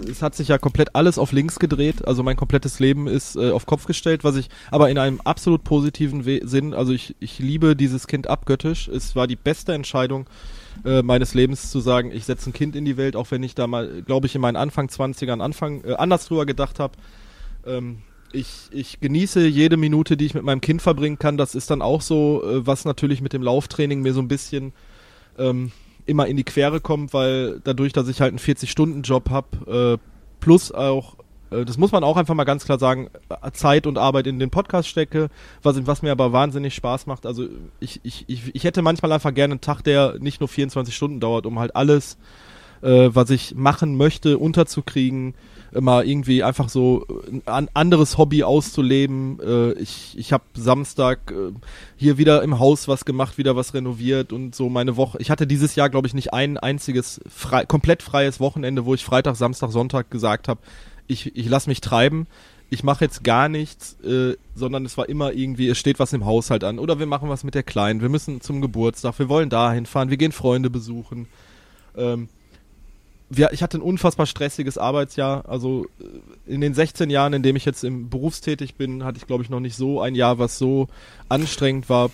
[0.08, 2.06] es hat sich ja komplett alles auf links gedreht.
[2.06, 5.64] Also mein komplettes Leben ist äh, auf Kopf gestellt, was ich, aber in einem absolut
[5.64, 6.72] positiven We Sinn.
[6.72, 8.88] Also ich, ich liebe dieses Kind abgöttisch.
[8.88, 10.26] Es war die beste Entscheidung
[10.84, 13.54] äh, meines Lebens zu sagen, ich setze ein Kind in die Welt, auch wenn ich
[13.54, 16.94] da mal, glaube ich, in meinen Anfang 20ern Anfang äh, anders drüber gedacht habe.
[17.66, 17.98] Ähm,
[18.32, 21.36] ich, ich genieße jede Minute, die ich mit meinem Kind verbringen kann.
[21.36, 24.72] Das ist dann auch so, äh, was natürlich mit dem Lauftraining mir so ein bisschen
[25.38, 25.72] ähm,
[26.06, 30.08] immer in die Quere kommt, weil dadurch, dass ich halt einen 40-Stunden-Job habe, äh,
[30.40, 31.16] plus auch
[31.64, 34.50] das muss man auch einfach mal ganz klar sagen, äh, Zeit und Arbeit in den
[34.50, 35.28] Podcast stecke,
[35.62, 37.26] was, was mir aber wahnsinnig Spaß macht.
[37.26, 37.46] Also
[37.80, 41.20] ich, ich, ich, ich hätte manchmal einfach gerne einen Tag, der nicht nur 24 Stunden
[41.20, 42.16] dauert, um halt alles,
[42.82, 45.34] äh, was ich machen möchte, unterzukriegen,
[45.72, 47.06] immer irgendwie einfach so
[47.46, 49.40] ein anderes Hobby auszuleben.
[49.40, 51.52] Äh, ich ich habe Samstag äh,
[51.96, 55.18] hier wieder im Haus was gemacht, wieder was renoviert und so meine Woche.
[55.20, 59.04] Ich hatte dieses Jahr, glaube ich, nicht ein einziges frei, komplett freies Wochenende, wo ich
[59.04, 60.60] Freitag, Samstag, Sonntag gesagt habe,
[61.06, 62.26] ich, ich lasse mich treiben,
[62.70, 66.24] ich mache jetzt gar nichts, äh, sondern es war immer irgendwie, es steht was im
[66.24, 69.50] Haushalt an oder wir machen was mit der Kleinen, wir müssen zum Geburtstag, wir wollen
[69.50, 71.26] dahin fahren, wir gehen Freunde besuchen.
[71.96, 72.28] Ähm,
[73.28, 75.48] wir, ich hatte ein unfassbar stressiges Arbeitsjahr.
[75.48, 79.26] Also äh, in den 16 Jahren, in dem ich jetzt im Berufstätig bin, hatte ich
[79.26, 80.88] glaube ich noch nicht so ein Jahr, was so
[81.28, 82.10] anstrengend war.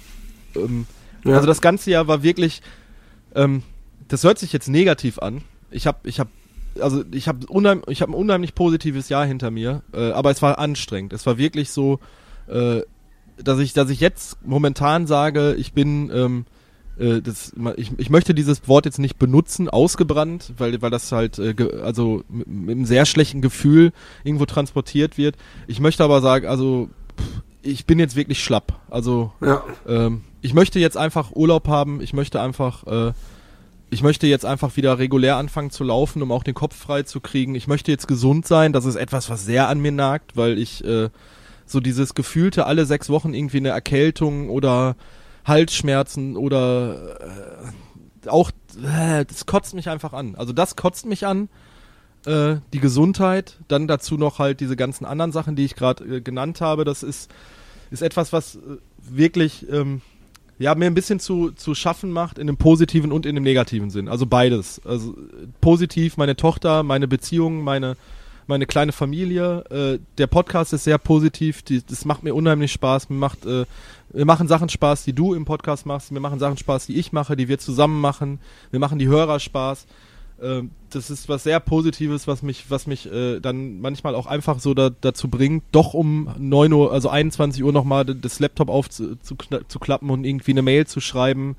[0.54, 0.86] Ähm,
[1.24, 1.34] ja.
[1.34, 2.62] Also das ganze Jahr war wirklich,
[3.34, 3.62] ähm,
[4.08, 5.42] das hört sich jetzt negativ an.
[5.70, 6.30] Ich habe ich habe
[6.80, 10.42] also ich habe unheim, ich habe ein unheimlich positives Jahr hinter mir, äh, aber es
[10.42, 11.12] war anstrengend.
[11.12, 12.00] Es war wirklich so,
[12.46, 12.82] äh,
[13.42, 16.44] dass ich, dass ich jetzt momentan sage, ich bin, ähm,
[16.98, 21.38] äh, das, ich, ich möchte dieses Wort jetzt nicht benutzen, ausgebrannt, weil, weil das halt,
[21.38, 23.92] äh, ge, also mit, mit einem sehr schlechten Gefühl
[24.24, 25.36] irgendwo transportiert wird.
[25.66, 28.80] Ich möchte aber sagen, also pff, ich bin jetzt wirklich schlapp.
[28.90, 29.62] Also ja.
[29.86, 32.00] ähm, ich möchte jetzt einfach Urlaub haben.
[32.00, 33.12] Ich möchte einfach äh,
[33.90, 37.20] ich möchte jetzt einfach wieder regulär anfangen zu laufen, um auch den Kopf frei zu
[37.20, 37.54] kriegen.
[37.54, 38.72] Ich möchte jetzt gesund sein.
[38.72, 41.08] Das ist etwas, was sehr an mir nagt, weil ich äh,
[41.64, 44.96] so dieses gefühlte alle sechs Wochen irgendwie eine Erkältung oder
[45.44, 47.72] Halsschmerzen oder
[48.24, 48.50] äh, auch
[48.82, 50.34] äh, das kotzt mich einfach an.
[50.34, 51.48] Also das kotzt mich an.
[52.26, 56.20] Äh, die Gesundheit, dann dazu noch halt diese ganzen anderen Sachen, die ich gerade äh,
[56.20, 56.84] genannt habe.
[56.84, 57.30] Das ist
[57.90, 58.58] ist etwas, was äh,
[59.00, 60.02] wirklich ähm,
[60.58, 63.90] ja, mir ein bisschen zu, zu schaffen macht, in dem positiven und in dem negativen
[63.90, 64.08] Sinn.
[64.08, 64.80] Also beides.
[64.84, 65.16] Also
[65.60, 67.96] positiv meine Tochter, meine Beziehungen, meine,
[68.48, 69.64] meine kleine Familie.
[69.70, 73.08] Äh, der Podcast ist sehr positiv, die, das macht mir unheimlich Spaß.
[73.08, 73.66] Mir macht, äh,
[74.12, 77.12] mir machen Sachen Spaß, die du im Podcast machst, mir machen Sachen Spaß, die ich
[77.12, 78.40] mache, die wir zusammen machen.
[78.72, 79.86] Wir machen die Hörer Spaß.
[80.40, 84.60] Ähm, das ist was sehr Positives, was mich, was mich äh, dann manchmal auch einfach
[84.60, 90.10] so da, dazu bringt, doch um 9 Uhr, also 21 Uhr nochmal das Laptop aufzuklappen
[90.10, 91.56] und irgendwie eine Mail zu schreiben,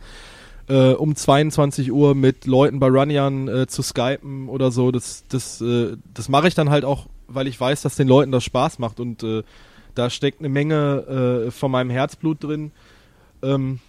[0.68, 4.92] äh, um 22 Uhr mit Leuten bei Runyan äh, zu skypen oder so.
[4.92, 8.32] Das, das, äh, das mache ich dann halt auch, weil ich weiß, dass den Leuten
[8.32, 9.44] das Spaß macht und äh,
[9.94, 12.72] da steckt eine Menge äh, von meinem Herzblut drin.
[13.42, 13.80] Ähm,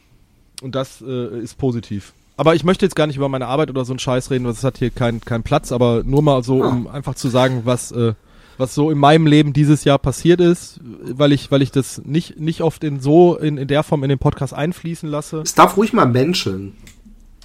[0.62, 2.12] und das ist positiv.
[2.40, 4.64] Aber ich möchte jetzt gar nicht über meine Arbeit oder so einen Scheiß reden, das
[4.64, 6.92] hat hier keinen kein Platz, aber nur mal so, um ah.
[6.92, 8.14] einfach zu sagen, was, äh,
[8.56, 12.40] was so in meinem Leben dieses Jahr passiert ist, weil ich, weil ich das nicht,
[12.40, 15.42] nicht oft in so, in, in der Form in den Podcast einfließen lasse.
[15.42, 16.72] Es darf ruhig mal menscheln.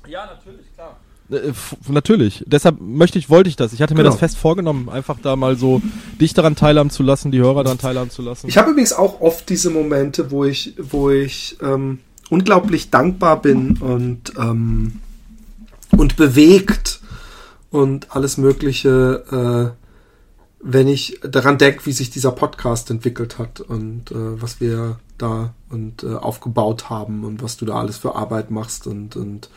[0.07, 0.95] Ja, natürlich, klar.
[1.29, 1.51] Äh,
[1.91, 2.45] natürlich.
[2.47, 3.73] Deshalb möchte ich, wollte ich das.
[3.73, 4.11] Ich hatte mir genau.
[4.11, 5.81] das fest vorgenommen, einfach da mal so
[6.21, 8.47] dich daran teilhaben zu lassen, die Hörer daran teilhaben zu lassen.
[8.47, 13.77] Ich habe übrigens auch oft diese Momente, wo ich, wo ich ähm, unglaublich dankbar bin
[13.77, 14.99] und, ähm,
[15.91, 17.01] und bewegt
[17.71, 19.85] und alles Mögliche, äh,
[20.67, 25.53] wenn ich daran denke, wie sich dieser Podcast entwickelt hat und äh, was wir da
[25.69, 29.49] und äh, aufgebaut haben und was du da alles für Arbeit machst und, und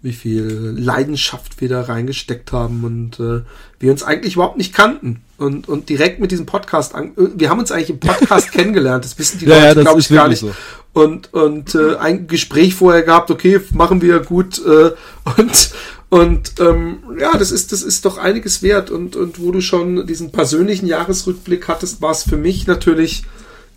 [0.00, 3.42] wie viel Leidenschaft wir da reingesteckt haben und äh,
[3.78, 7.58] wir uns eigentlich überhaupt nicht kannten und, und direkt mit diesem Podcast an, wir haben
[7.58, 10.40] uns eigentlich im Podcast kennengelernt, das wissen die ja, Leute, ja, glaube ich, gar nicht.
[10.40, 10.52] So
[10.92, 14.92] und, und äh, ein Gespräch vorher gehabt, okay, machen wir gut äh,
[15.36, 15.70] und
[16.10, 20.06] und ähm, ja, das ist das ist doch einiges wert und und wo du schon
[20.06, 23.24] diesen persönlichen Jahresrückblick hattest, war es für mich natürlich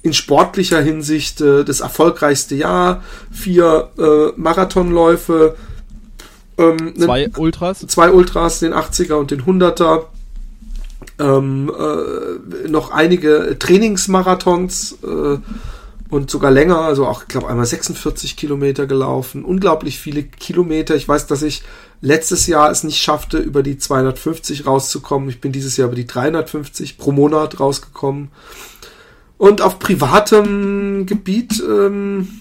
[0.06, 3.04] in sportlicher Hinsicht äh, das erfolgreichste Jahr.
[3.32, 5.56] Vier äh, Marathonläufe.
[6.58, 7.80] Ähm, zwei Ultras.
[7.88, 10.04] Zwei Ultras, den 80er und den 100er.
[11.18, 15.38] Ähm, äh, noch einige Trainingsmarathons äh,
[16.16, 20.96] und sogar länger, also auch, ich glaube, einmal 46 Kilometer gelaufen, unglaublich viele Kilometer.
[20.96, 21.64] Ich weiß, dass ich
[22.00, 25.28] letztes Jahr es nicht schaffte, über die 250 rauszukommen.
[25.28, 28.30] Ich bin dieses Jahr über die 350 pro Monat rausgekommen.
[29.38, 32.40] Und auf privatem Gebiet ähm,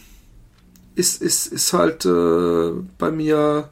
[0.94, 3.70] ist, ist, ist halt äh, bei mir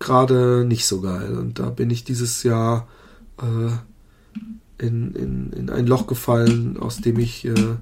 [0.00, 1.38] gerade nicht so geil.
[1.38, 2.88] Und da bin ich dieses Jahr
[3.40, 7.76] äh, in, in, in ein Loch gefallen, aus dem ich äh,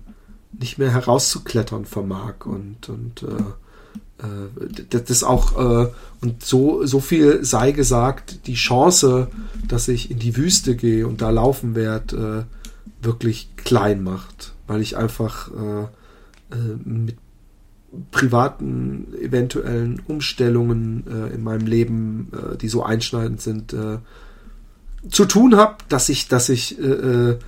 [0.52, 2.46] nicht mehr herauszuklettern vermag.
[2.46, 9.28] Und, und äh, äh, das auch, äh, und so, so viel sei gesagt, die Chance,
[9.66, 14.80] dass ich in die Wüste gehe und da laufen werde, äh, wirklich klein macht, weil
[14.82, 15.82] ich einfach äh,
[16.54, 17.16] äh, mit
[18.10, 23.98] privaten eventuellen Umstellungen äh, in meinem Leben, äh, die so einschneidend sind, äh,
[25.08, 27.38] zu tun habe, dass ich, dass ich äh, äh,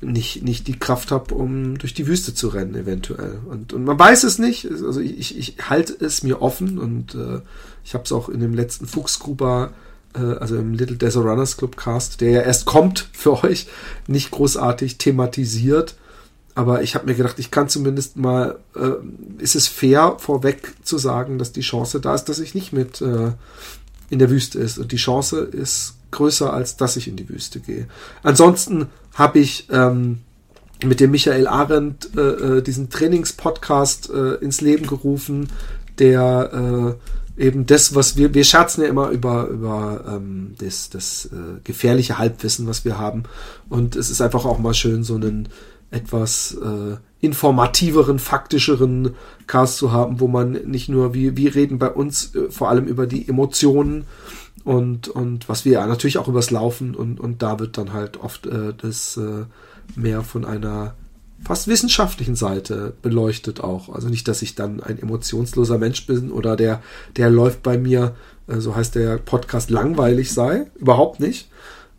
[0.00, 3.38] nicht, nicht die Kraft habe, um durch die Wüste zu rennen, eventuell.
[3.48, 4.70] Und, und man weiß es nicht.
[4.70, 7.40] Also ich, ich halte es mir offen und äh,
[7.84, 9.72] ich habe es auch in dem letzten Fuchsgruber,
[10.14, 13.68] äh, also im Little Desert Runners Club Cast, der ja erst kommt für euch,
[14.06, 15.96] nicht großartig thematisiert.
[16.54, 18.92] Aber ich habe mir gedacht, ich kann zumindest mal, äh,
[19.42, 23.02] ist es fair, vorweg zu sagen, dass die Chance da ist, dass ich nicht mit
[23.02, 23.32] äh,
[24.08, 24.78] in der Wüste ist.
[24.78, 27.88] Und die Chance ist größer, als dass ich in die Wüste gehe.
[28.22, 30.20] Ansonsten habe ich ähm,
[30.84, 35.48] mit dem Michael Arendt äh, äh, diesen Trainingspodcast äh, ins Leben gerufen,
[35.98, 36.96] der
[37.38, 41.60] äh, eben das, was wir, wir scherzen ja immer über, über ähm, das, das äh,
[41.64, 43.24] gefährliche Halbwissen, was wir haben.
[43.68, 45.48] Und es ist einfach auch mal schön, so einen
[45.90, 49.14] etwas äh, informativeren, faktischeren
[49.46, 52.86] Cast zu haben, wo man nicht nur, wie wir reden bei uns äh, vor allem
[52.86, 54.04] über die Emotionen
[54.66, 58.46] und, und was wir natürlich auch übers Laufen und, und da wird dann halt oft
[58.46, 59.44] äh, das äh,
[59.94, 60.96] mehr von einer
[61.40, 63.94] fast wissenschaftlichen Seite beleuchtet auch.
[63.94, 66.82] Also nicht, dass ich dann ein emotionsloser Mensch bin oder der,
[67.16, 68.16] der läuft bei mir,
[68.48, 70.66] äh, so heißt der Podcast, langweilig sei.
[70.74, 71.48] Überhaupt nicht.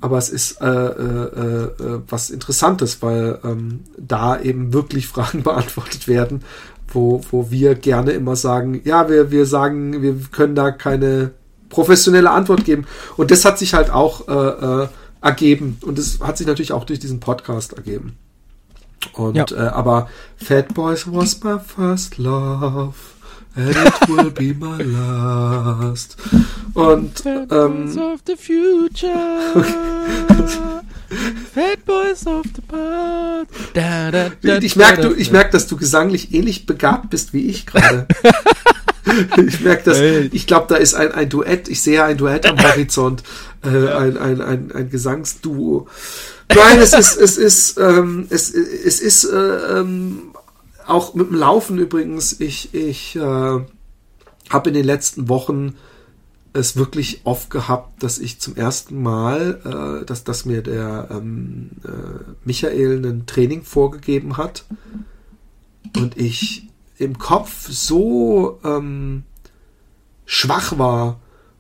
[0.02, 6.10] Aber es ist äh, äh, äh, was Interessantes, weil ähm, da eben wirklich Fragen beantwortet
[6.10, 6.44] werden,
[6.90, 11.32] wo, wo wir gerne immer sagen, ja, wir, wir sagen, wir können da keine
[11.70, 12.86] professionelle Antwort geben.
[13.16, 14.88] Und das hat sich halt auch äh, äh,
[15.22, 15.78] ergeben.
[15.82, 18.18] Und das hat sich natürlich auch durch diesen Podcast ergeben.
[19.14, 19.46] Und ja.
[19.52, 22.94] äh, aber Fat Boys was my first love.
[23.56, 26.18] And it will be my last.
[26.76, 29.66] Und Fat ähm, Boys of the Future.
[31.54, 33.48] Fat Boys of the Past.
[33.74, 37.66] Da, da, da, ich merke, ich merk, dass du gesanglich ähnlich begabt bist wie ich
[37.66, 38.08] gerade.
[39.48, 40.00] ich merke das.
[40.00, 40.30] Hey.
[40.34, 41.68] Ich glaube, da ist ein, ein Duett.
[41.68, 43.24] Ich sehe ein Duett am Horizont.
[43.64, 43.98] Äh, ja.
[43.98, 45.88] ein, ein, ein, ein Gesangsduo.
[46.54, 50.32] Nein, es ist, es ist, ähm, es, es ist äh, ähm,
[50.86, 52.40] auch mit dem Laufen übrigens.
[52.40, 55.76] Ich, ich äh, habe in den letzten Wochen
[56.54, 61.72] es wirklich oft gehabt, dass ich zum ersten Mal, äh, dass, dass mir der ähm,
[61.84, 61.90] äh,
[62.46, 64.66] Michael ein Training vorgegeben hat
[65.96, 69.24] und ich im Kopf so ähm,
[70.26, 71.20] schwach war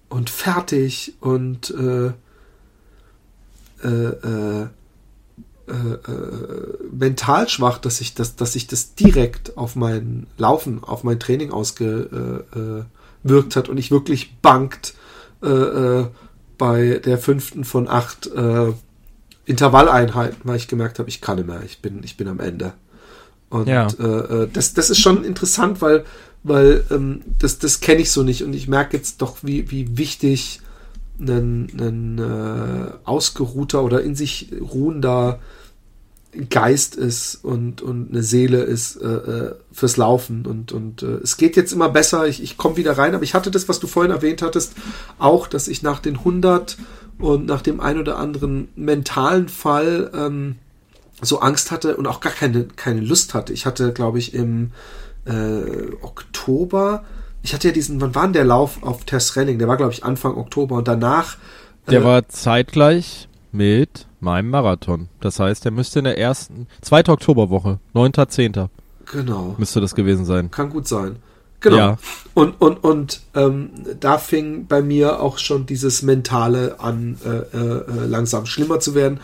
[0.09, 2.11] und fertig und äh,
[3.83, 4.67] äh, äh,
[5.67, 11.03] äh, äh, mental schwach, dass ich das, dass ich das direkt auf mein Laufen, auf
[11.03, 12.85] mein Training ausgewirkt
[13.55, 14.93] hat und ich wirklich bangt
[15.41, 16.05] äh,
[16.57, 18.29] bei der fünften von acht
[19.45, 22.73] Intervalleinheiten, weil ich gemerkt habe, ich kann nicht mehr, ich bin, ich bin am Ende.
[23.49, 23.87] Und ja.
[23.99, 26.05] äh, äh, das, das ist schon interessant, weil,
[26.43, 29.97] weil ähm, das, das kenne ich so nicht und ich merke jetzt doch, wie, wie
[29.97, 30.61] wichtig
[31.19, 35.39] ein, ein äh, ausgeruhter oder in sich ruhender
[36.49, 40.45] Geist ist und, und eine Seele ist äh, äh, fürs Laufen.
[40.45, 43.33] Und, und äh, es geht jetzt immer besser, ich, ich komme wieder rein, aber ich
[43.33, 44.73] hatte das, was du vorhin erwähnt hattest,
[45.17, 46.77] auch, dass ich nach den 100
[47.17, 50.55] und nach dem ein oder anderen mentalen Fall ähm,
[51.21, 53.53] so Angst hatte und auch gar keine, keine Lust hatte.
[53.53, 54.71] Ich hatte, glaube ich, im
[55.25, 57.03] äh, Oktober,
[57.41, 59.59] ich hatte ja diesen, wann war denn der Lauf auf Tersrelling?
[59.59, 61.37] Der war, glaube ich, Anfang Oktober und danach.
[61.85, 65.09] Äh, der war zeitgleich mit meinem Marathon.
[65.21, 68.69] Das heißt, der müsste in der ersten, zweite Oktoberwoche, 9.10.
[69.11, 69.55] Genau.
[69.57, 70.51] Müsste das gewesen sein.
[70.51, 71.17] Kann gut sein.
[71.59, 71.77] Genau.
[71.77, 71.97] Ja.
[72.33, 78.05] Und, und, und ähm, da fing bei mir auch schon dieses Mentale an, äh, äh,
[78.05, 79.19] langsam schlimmer zu werden.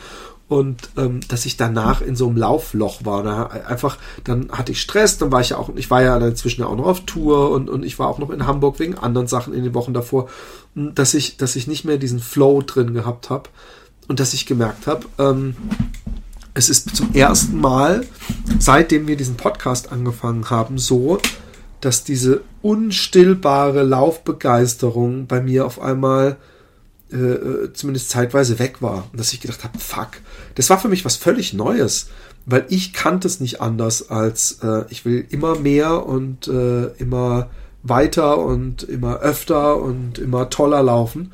[0.54, 3.24] Und ähm, dass ich danach in so einem Laufloch war.
[3.24, 6.62] Da einfach, dann hatte ich Stress, dann war ich ja auch, ich war ja inzwischen
[6.62, 9.56] auch noch auf Tour und, und ich war auch noch in Hamburg wegen anderen Sachen
[9.56, 10.30] in den Wochen davor,
[10.76, 13.50] dass ich, dass ich nicht mehr diesen Flow drin gehabt habe
[14.08, 15.56] und dass ich gemerkt habe, ähm,
[16.54, 18.06] es ist zum ersten Mal,
[18.60, 21.18] seitdem wir diesen Podcast angefangen haben, so,
[21.82, 26.38] dass diese unstillbare Laufbegeisterung bei mir auf einmal
[27.14, 29.08] äh, zumindest zeitweise weg war.
[29.12, 30.10] Und dass ich gedacht habe, fuck,
[30.56, 32.08] das war für mich was völlig Neues,
[32.46, 37.50] weil ich kannte es nicht anders als äh, ich will immer mehr und äh, immer
[37.84, 41.32] weiter und immer öfter und immer toller laufen.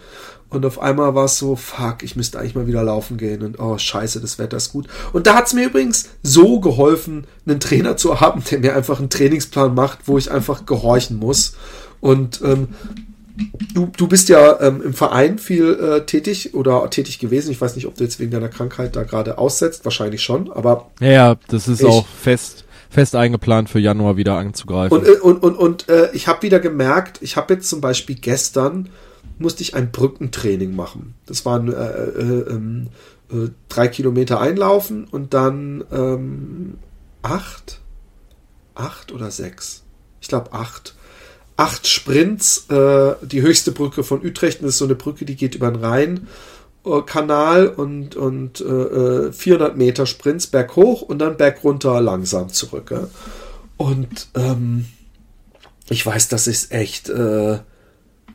[0.49, 3.59] Und auf einmal war es so, fuck, ich müsste eigentlich mal wieder laufen gehen und
[3.59, 4.87] oh, scheiße, das Wetter ist gut.
[5.13, 8.97] Und da hat es mir übrigens so geholfen, einen Trainer zu haben, der mir einfach
[8.97, 11.53] einen Trainingsplan macht, wo ich einfach gehorchen muss.
[12.01, 12.69] Und ähm,
[13.73, 17.51] du, du bist ja ähm, im Verein viel äh, tätig oder tätig gewesen.
[17.51, 19.85] Ich weiß nicht, ob du jetzt wegen deiner Krankheit da gerade aussetzt.
[19.85, 20.91] Wahrscheinlich schon, aber.
[20.99, 24.97] Ja, ja das ist ich, auch fest fest eingeplant für Januar wieder anzugreifen.
[24.97, 28.15] Und, äh, und, und, und äh, ich habe wieder gemerkt, ich habe jetzt zum Beispiel
[28.15, 28.89] gestern
[29.37, 31.15] musste ich ein Brückentraining machen.
[31.25, 32.87] Das waren äh, äh, ähm,
[33.31, 36.77] äh, drei Kilometer einlaufen und dann ähm,
[37.21, 37.79] acht,
[38.75, 39.83] acht oder sechs.
[40.21, 40.95] Ich glaube acht.
[41.59, 44.61] Acht Sprints, äh, die höchste Brücke von Utrecht.
[44.61, 46.27] Das ist so eine Brücke, die geht über den Rhein.
[47.05, 52.91] Kanal und, und äh, 400 äh, Meter Sprints berghoch und dann bergunter langsam zurück.
[52.91, 53.09] Ja?
[53.75, 54.85] Und ähm,
[55.89, 57.59] ich weiß, das ist echt äh,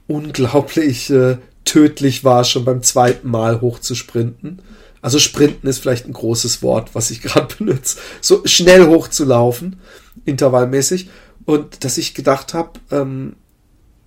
[0.06, 4.60] unglaublich äh, tödlich war, schon beim zweiten Mal hoch zu sprinten.
[5.00, 7.96] Also sprinten ist vielleicht ein großes Wort, was ich gerade benutze.
[8.20, 9.80] So schnell hoch zu laufen,
[10.26, 11.08] intervallmäßig.
[11.44, 13.36] Und dass ich gedacht habe, ähm,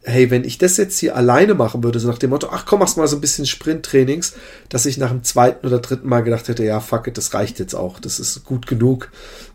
[0.03, 2.79] hey, wenn ich das jetzt hier alleine machen würde, so nach dem Motto, ach komm,
[2.79, 4.33] machst mal so ein bisschen Sprinttrainings,
[4.69, 7.59] dass ich nach dem zweiten oder dritten Mal gedacht hätte, ja, fuck it, das reicht
[7.59, 9.11] jetzt auch, das ist gut genug.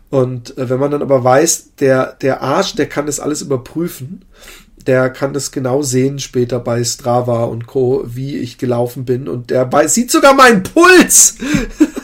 [0.09, 4.25] Und äh, wenn man dann aber weiß, der, der Arsch, der kann das alles überprüfen
[4.87, 9.27] der kann das genau sehen später bei Strava und Co., wie ich gelaufen bin.
[9.27, 11.35] Und der bei, sieht sogar meinen Puls.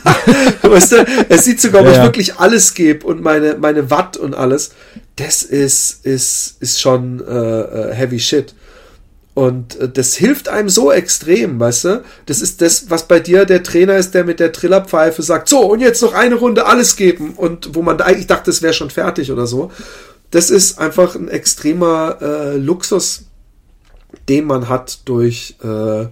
[0.62, 1.94] weißt du, er sieht sogar, ob ja.
[1.94, 4.72] ich wirklich alles gebe und meine, meine Watt und alles.
[5.22, 8.54] Das ist, ist, ist schon äh, äh, heavy shit.
[9.34, 12.02] Und äh, das hilft einem so extrem, weißt du?
[12.26, 15.60] Das ist das, was bei dir der Trainer ist, der mit der Trillerpfeife sagt, so,
[15.60, 17.34] und jetzt noch eine Runde alles geben.
[17.36, 19.70] Und wo man eigentlich dachte, es wäre schon fertig oder so
[20.30, 23.24] das ist einfach ein extremer äh, Luxus,
[24.28, 26.06] den man hat durch, äh,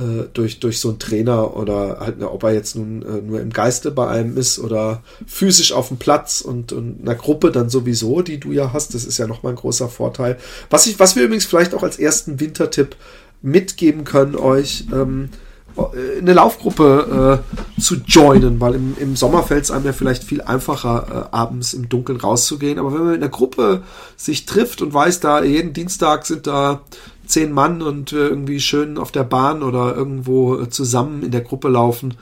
[0.00, 3.50] äh, durch, durch so einen Trainer oder halt, ob er jetzt nun äh, nur im
[3.50, 8.22] Geiste bei einem ist oder physisch auf dem Platz und, und einer Gruppe dann sowieso,
[8.22, 8.94] die du ja hast.
[8.94, 10.38] Das ist ja nochmal ein großer Vorteil.
[10.70, 12.96] Was, ich, was wir übrigens vielleicht auch als ersten Wintertipp
[13.42, 15.28] mitgeben können euch, ähm,
[15.76, 17.42] äh, eine Laufgruppe
[17.78, 21.34] äh, zu joinen, weil im, im Sommer fällt es einem ja vielleicht viel einfacher, äh,
[21.34, 22.78] abends im Dunkeln rauszugehen.
[22.78, 23.82] Aber wenn man in einer Gruppe
[24.16, 26.82] sich trifft und weiß, da jeden Dienstag sind da
[27.30, 31.40] zehn Mann und äh, irgendwie schön auf der Bahn oder irgendwo äh, zusammen in der
[31.42, 32.14] Gruppe laufen,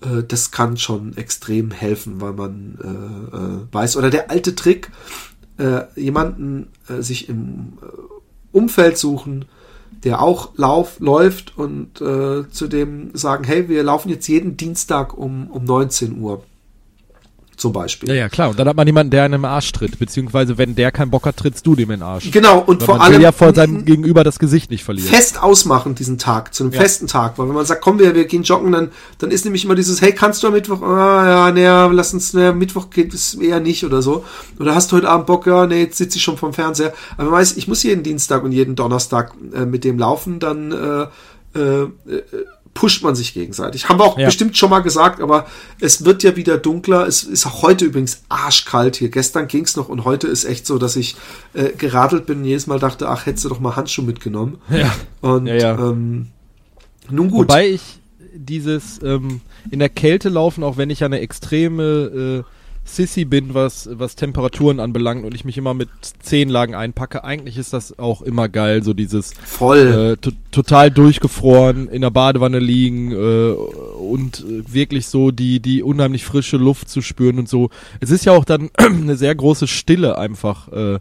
[0.00, 3.96] äh, das kann schon extrem helfen, weil man weiß.
[3.96, 4.90] Oder der alte Trick,
[5.94, 6.66] jemanden
[6.98, 7.74] sich im
[8.50, 9.44] Umfeld suchen,
[10.04, 15.16] der auch lauf, läuft und äh, zu dem sagen, hey, wir laufen jetzt jeden Dienstag
[15.16, 16.42] um, um 19 Uhr
[17.56, 18.08] zum Beispiel.
[18.08, 18.50] Ja, ja, klar.
[18.50, 19.98] Und dann hat man jemanden, der einem Arsch tritt.
[19.98, 22.30] Beziehungsweise, wenn der keinen Bock hat, trittst du dem in den Arsch.
[22.30, 23.14] Genau, und weil vor man allem.
[23.14, 25.08] Will ja vor seinem Gegenüber das Gesicht nicht verlieren.
[25.08, 26.80] Fest ausmachen, diesen Tag, zu einem ja.
[26.80, 27.38] festen Tag.
[27.38, 30.00] Weil wenn man sagt, komm, wir, wir gehen joggen, dann, dann ist nämlich immer dieses,
[30.00, 33.60] hey, kannst du am Mittwoch, ah, ja, nee, lass uns, nee, Mittwoch geht es eher
[33.60, 34.24] nicht oder so.
[34.58, 36.92] Oder hast du heute Abend Bock, ja, nee, jetzt sitze ich schon vom Fernseher.
[37.16, 40.72] Aber man weiß, ich muss jeden Dienstag und jeden Donnerstag äh, mit dem laufen, dann,
[40.72, 41.88] äh, äh, äh
[42.74, 43.88] pusht man sich gegenseitig.
[43.88, 44.26] Haben wir auch ja.
[44.26, 45.46] bestimmt schon mal gesagt, aber
[45.80, 47.06] es wird ja wieder dunkler.
[47.06, 49.08] Es ist auch heute übrigens arschkalt hier.
[49.08, 51.16] Gestern ging es noch und heute ist echt so, dass ich
[51.54, 54.58] äh, geradelt bin und jedes Mal dachte, ach, hättest du doch mal Handschuhe mitgenommen.
[54.68, 54.94] Ja.
[55.20, 55.78] Und ja, ja.
[55.78, 56.26] Ähm,
[57.08, 57.48] nun gut.
[57.48, 58.00] Wobei ich
[58.34, 62.50] dieses ähm, in der Kälte laufen, auch wenn ich eine extreme äh,
[62.84, 65.88] Sissy bin, was, was Temperaturen anbelangt und ich mich immer mit
[66.20, 67.24] zehn Lagen einpacke.
[67.24, 72.58] Eigentlich ist das auch immer geil, so dieses voll äh, total durchgefroren in der Badewanne
[72.58, 77.70] liegen äh, und wirklich so die die unheimlich frische Luft zu spüren und so.
[78.00, 80.98] Es ist ja auch dann eine sehr große Stille einfach, äh,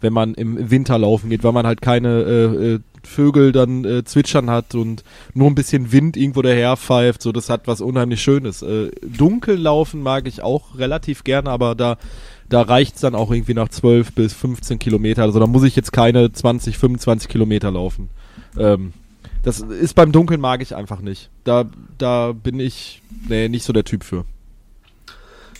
[0.00, 4.04] wenn man im Winter laufen geht, weil man halt keine äh, äh, Vögel dann äh,
[4.04, 7.22] zwitschern hat und nur ein bisschen Wind irgendwo daher pfeift.
[7.22, 8.62] So, das hat was unheimlich Schönes.
[8.62, 11.98] Äh, dunkel laufen mag ich auch relativ gerne, aber da,
[12.48, 15.22] da reicht's dann auch irgendwie nach 12 bis 15 Kilometer.
[15.22, 18.10] Also da muss ich jetzt keine 20, 25 Kilometer laufen.
[18.58, 18.92] Ähm,
[19.42, 21.30] Das ist beim Dunkeln mag ich einfach nicht.
[21.44, 21.66] Da,
[21.98, 24.24] da bin ich nee, nicht so der Typ für.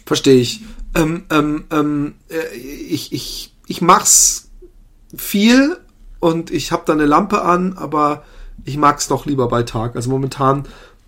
[0.04, 0.62] Verstehe ich.
[0.94, 4.50] Ähm, ähm, ähm, äh, ich, ich, ich mach's
[5.14, 5.76] viel
[6.20, 8.24] und ich habe da eine Lampe an, aber
[8.64, 9.96] ich mag's doch lieber bei Tag.
[9.96, 10.64] Also momentan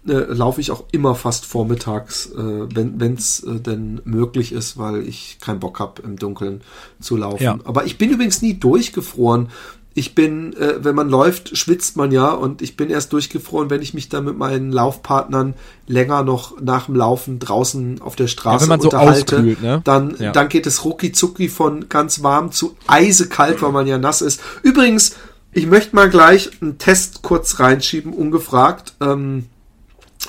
[0.06, 5.06] äh, laufe ich auch immer fast vormittags, äh, wenn es äh, denn möglich ist, weil
[5.06, 6.62] ich keinen Bock habe, im Dunkeln
[7.00, 7.42] zu laufen.
[7.42, 7.58] Ja.
[7.64, 9.48] Aber ich bin übrigens nie durchgefroren
[9.98, 13.82] ich bin, äh, wenn man läuft, schwitzt man ja und ich bin erst durchgefroren, wenn
[13.82, 15.54] ich mich dann mit meinen Laufpartnern
[15.88, 19.36] länger noch nach dem Laufen draußen auf der Straße ja, wenn man unterhalte.
[19.36, 19.80] So auskühlt, ne?
[19.82, 20.30] Dann, ja.
[20.30, 24.40] dann geht es rucki zucki von ganz warm zu eisekalt, weil man ja nass ist.
[24.62, 25.16] Übrigens,
[25.52, 28.94] ich möchte mal gleich einen Test kurz reinschieben, ungefragt.
[29.00, 29.46] Ähm,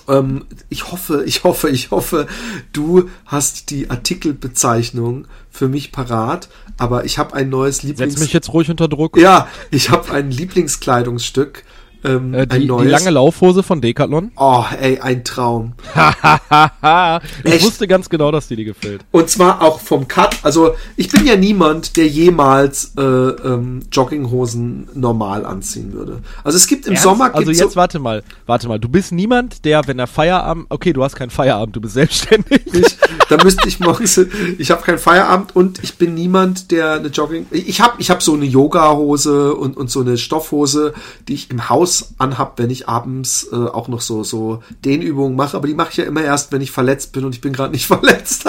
[0.10, 2.28] ähm, ich hoffe, ich hoffe, ich hoffe,
[2.74, 6.50] du hast die Artikelbezeichnung für mich parat.
[6.78, 8.14] Aber ich habe ein neues Lieblings...
[8.14, 9.18] Setz mich jetzt ruhig unter Druck.
[9.18, 11.64] Ja, ich habe ein Lieblingskleidungsstück
[12.04, 14.32] ähm, äh, die, die, lange Laufhose von Decathlon?
[14.38, 15.74] Oh, ey, ein Traum.
[17.44, 17.66] ich Echt?
[17.66, 19.02] wusste ganz genau, dass dir die gefällt.
[19.12, 20.38] Und zwar auch vom Cut.
[20.44, 26.22] Also ich bin ja niemand, der jemals äh, ähm, Jogginghosen normal anziehen würde.
[26.44, 27.04] Also es gibt im Ernst?
[27.04, 27.36] Sommer...
[27.36, 28.80] Also jetzt so warte mal, warte mal.
[28.80, 30.68] Du bist niemand, der, wenn er Feierabend...
[30.70, 32.62] Okay, du hast keinen Feierabend, du bist selbstständig.
[32.72, 32.98] Ich,
[33.30, 34.20] da müsste ich morgens...
[34.58, 37.48] Ich habe keinen Feierabend und ich bin niemand, der eine Jogging...
[37.52, 40.94] Ich habe ich hab so eine Yoga-Hose und, und so eine Stoffhose,
[41.28, 45.36] die ich im Haus Haus anhab, wenn ich abends äh, auch noch so, so Dehnübungen
[45.36, 45.58] mache.
[45.58, 47.74] Aber die mache ich ja immer erst, wenn ich verletzt bin und ich bin gerade
[47.74, 48.46] nicht verletzt.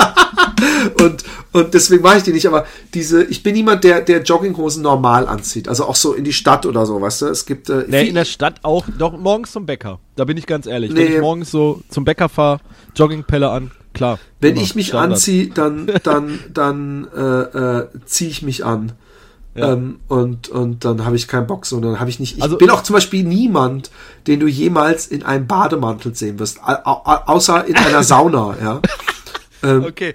[1.02, 2.46] und, und deswegen mache ich die nicht.
[2.46, 5.68] Aber diese, ich bin niemand, der, der Jogginghosen normal anzieht.
[5.68, 7.26] Also auch so in die Stadt oder so, weißt du?
[7.26, 7.70] Es gibt.
[7.70, 9.98] Äh, nee, in der Stadt auch, doch morgens zum Bäcker.
[10.16, 10.92] Da bin ich ganz ehrlich.
[10.92, 11.06] Nee.
[11.06, 12.60] Wenn ich morgens so zum Bäcker fahre,
[12.94, 14.18] Joggingpelle an, klar.
[14.40, 15.12] Wenn ich mich Standard.
[15.12, 18.92] anziehe, dann, dann, dann äh, äh, ziehe ich mich an.
[19.54, 19.72] Ja.
[19.72, 22.36] Ähm, und, und dann habe ich keinen Bock, sondern habe ich nicht.
[22.36, 23.90] Ich also, bin auch zum Beispiel niemand,
[24.26, 28.80] den du jemals in einem Bademantel sehen wirst, außer in einer Sauna, ja.
[29.62, 30.14] Ähm, okay.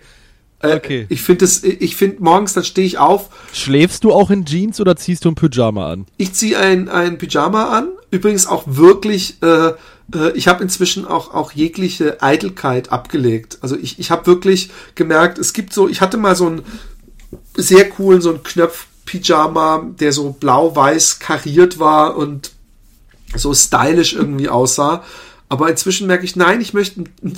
[0.59, 1.05] Äh, okay.
[1.09, 3.29] ich finde es, ich finde morgens, dann stehe ich auf.
[3.51, 6.05] Schläfst du auch in Jeans oder ziehst du ein Pyjama an?
[6.17, 7.89] Ich ziehe ein, ein Pyjama an.
[8.11, 9.73] Übrigens auch wirklich, äh,
[10.13, 13.57] äh, ich habe inzwischen auch, auch jegliche Eitelkeit abgelegt.
[13.61, 16.61] Also ich, ich habe wirklich gemerkt, es gibt so, ich hatte mal so einen
[17.55, 22.51] sehr coolen, so einen Knopf Pyjama, der so blau-weiß kariert war und
[23.35, 25.03] so stylisch irgendwie aussah.
[25.47, 27.33] Aber inzwischen merke ich, nein, ich möchte ein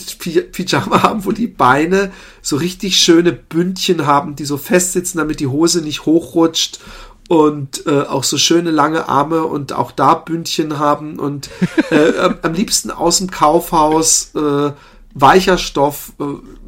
[0.51, 2.11] Pyjama haben, wo die Beine
[2.41, 6.79] so richtig schöne Bündchen haben, die so festsitzen, damit die Hose nicht hochrutscht
[7.27, 11.49] und äh, auch so schöne lange Arme und auch da Bündchen haben und
[11.91, 14.71] äh, am liebsten aus dem Kaufhaus äh,
[15.13, 16.13] weicher Stoff.
[16.19, 16.23] Äh,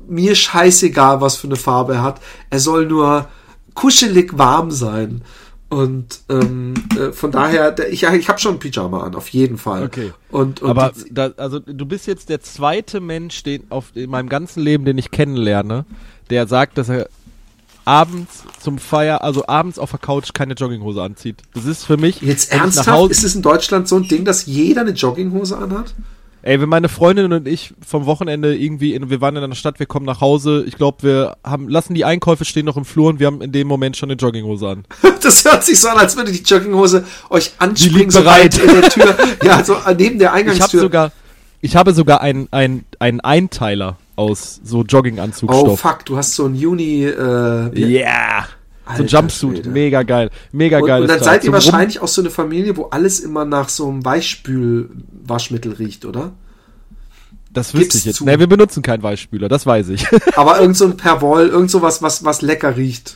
[0.09, 2.19] mir scheißegal, was für eine Farbe er hat.
[2.49, 3.27] Er soll nur
[3.79, 5.21] kuschelig warm sein.
[5.69, 9.83] Und ähm, äh, von daher, ich, ich habe schon ein Pyjama an, auf jeden Fall.
[9.83, 10.11] Okay.
[10.31, 14.29] Und, und Aber da, also du bist jetzt der zweite Mensch, den auf in meinem
[14.29, 15.85] ganzen Leben, den ich kennenlerne,
[16.31, 17.07] der sagt, dass er
[17.85, 21.37] abends zum Feier, also abends auf der Couch keine Jogginghose anzieht.
[21.53, 22.19] Das ist für mich.
[22.21, 23.11] Jetzt ernsthaft?
[23.11, 25.93] Ist es in Deutschland so ein Ding, dass jeder eine Jogginghose anhat?
[26.41, 29.79] Ey, wenn meine Freundin und ich vom Wochenende irgendwie, in, wir waren in einer Stadt,
[29.79, 33.09] wir kommen nach Hause, ich glaube, wir haben, lassen die Einkäufe stehen noch im Flur
[33.09, 34.85] und wir haben in dem Moment schon eine Jogginghose an.
[35.21, 38.89] Das hört sich so an, als würde die Jogginghose euch anspringen, so bereit in der
[38.89, 39.17] Tür.
[39.43, 40.65] ja, so neben der Eingangstür.
[40.65, 41.11] Ich habe sogar,
[41.59, 45.67] ich habe sogar einen, einen, einen Einteiler aus so Jogginganzugstoff.
[45.67, 48.47] Oh fuck, du hast so ein Juni, äh, yeah.
[48.95, 49.69] So ein Jumpsuit, Alter.
[49.69, 51.03] mega geil, mega geil.
[51.03, 54.03] Und dann seid ihr wahrscheinlich auch so eine Familie, wo alles immer nach so einem
[54.05, 56.33] Weichspülwaschmittel riecht, oder?
[57.51, 58.21] Das wüsste ich jetzt.
[58.21, 60.05] Nee, wir benutzen keinen Weichspüler, das weiß ich.
[60.35, 63.15] Aber irgend so ein Perwoll, irgend so was, was, was lecker riecht.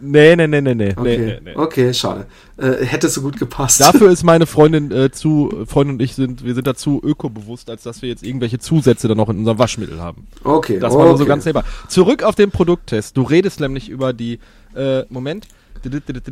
[0.00, 0.94] Nee, nee, nee, nee, nee.
[0.96, 1.56] Okay, nee, nee.
[1.56, 2.26] okay schade.
[2.56, 3.80] Äh, hätte so gut gepasst.
[3.80, 7.82] Dafür ist meine Freundin äh, zu, Freundin und ich sind, wir sind dazu ökobewusst, als
[7.82, 10.26] dass wir jetzt irgendwelche Zusätze dann noch in unserem Waschmittel haben.
[10.44, 10.78] Okay.
[10.78, 11.18] Das war okay.
[11.18, 11.68] so ganz nebenbei.
[11.88, 13.16] Zurück auf den Produkttest.
[13.16, 14.38] Du redest nämlich über die,
[14.76, 15.48] äh, Moment,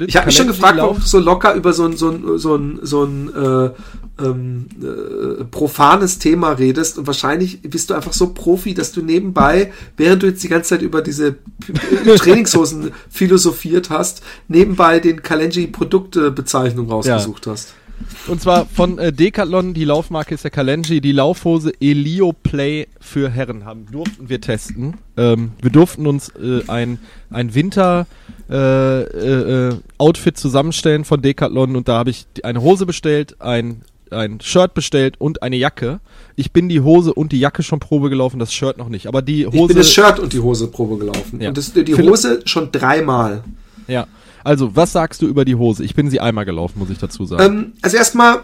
[0.07, 2.57] ich habe mich schon gefragt, warum du so locker über so ein, so ein, so
[2.57, 3.70] ein, so ein äh,
[4.22, 9.72] ähm, äh, profanes Thema redest und wahrscheinlich bist du einfach so Profi, dass du nebenbei,
[9.97, 11.36] während du jetzt die ganze Zeit über diese
[12.16, 17.53] Trainingshosen philosophiert hast, nebenbei den Kalenji Produktbezeichnung rausgesucht ja.
[17.53, 17.74] hast.
[18.26, 23.30] Und zwar von äh, Decathlon, die Laufmarke ist der Kalenji, die Laufhose Elio Play für
[23.30, 24.94] Herren haben, durften wir testen.
[25.16, 26.98] Ähm, wir durften uns äh, ein,
[27.30, 28.07] ein Winter
[28.50, 33.82] äh, äh, äh Outfit zusammenstellen von Decathlon und da habe ich eine Hose bestellt, ein
[34.11, 36.00] ein Shirt bestellt und eine Jacke.
[36.36, 39.07] Ich bin die Hose und die Jacke schon Probe gelaufen, das Shirt noch nicht.
[39.07, 39.57] Aber die Hose.
[39.57, 41.40] Ich bin das Shirt und die Hose Probe gelaufen.
[41.40, 41.48] Ja.
[41.48, 43.42] Und das, die Hose schon dreimal.
[43.88, 44.07] Ja.
[44.45, 45.82] Also, was sagst du über die Hose?
[45.82, 47.42] Ich bin sie einmal gelaufen, muss ich dazu sagen.
[47.42, 48.42] Ähm, also erstmal,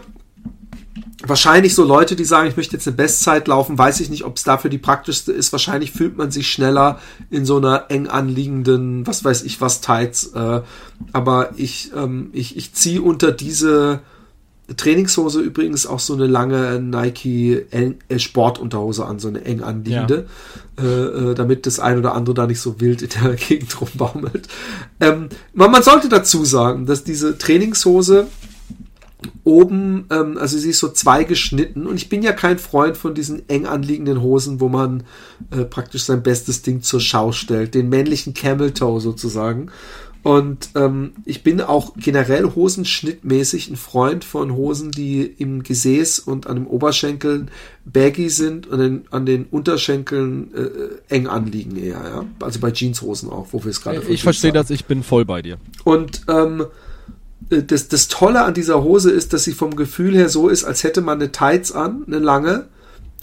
[1.23, 4.37] wahrscheinlich so Leute, die sagen, ich möchte jetzt eine Bestzeit laufen, weiß ich nicht, ob
[4.37, 5.51] es dafür die praktischste ist.
[5.51, 6.99] Wahrscheinlich fühlt man sich schneller
[7.29, 10.27] in so einer eng anliegenden, was weiß ich was, Tights.
[10.33, 10.61] Äh,
[11.13, 14.01] aber ich, ähm, ich, ich ziehe unter diese
[14.75, 20.27] Trainingshose übrigens auch so eine lange Nike äh, Sportunterhose an, so eine eng anliegende,
[20.77, 20.83] ja.
[20.83, 24.47] äh, äh, damit das ein oder andere da nicht so wild in der Gegend rumbaumelt.
[24.99, 28.27] Ähm, man, man sollte dazu sagen, dass diese Trainingshose
[29.43, 33.13] oben, ähm, also sie ist so zwei geschnitten und ich bin ja kein Freund von
[33.13, 35.03] diesen eng anliegenden Hosen, wo man
[35.51, 39.71] äh, praktisch sein bestes Ding zur Schau stellt, den männlichen Camel Toe sozusagen.
[40.23, 46.45] Und ähm, ich bin auch generell hosenschnittmäßig ein Freund von Hosen, die im Gesäß und
[46.45, 47.49] an den Oberschenkeln
[47.85, 52.25] baggy sind und den, an den Unterschenkeln äh, eng anliegen eher, ja.
[52.39, 55.41] Also bei Jeanshosen auch, wo wir es gerade Ich verstehe das, ich bin voll bei
[55.41, 55.57] dir.
[55.85, 56.65] Und ähm,
[57.49, 60.65] äh, das, das Tolle an dieser Hose ist, dass sie vom Gefühl her so ist,
[60.65, 62.67] als hätte man eine Tights an, eine lange,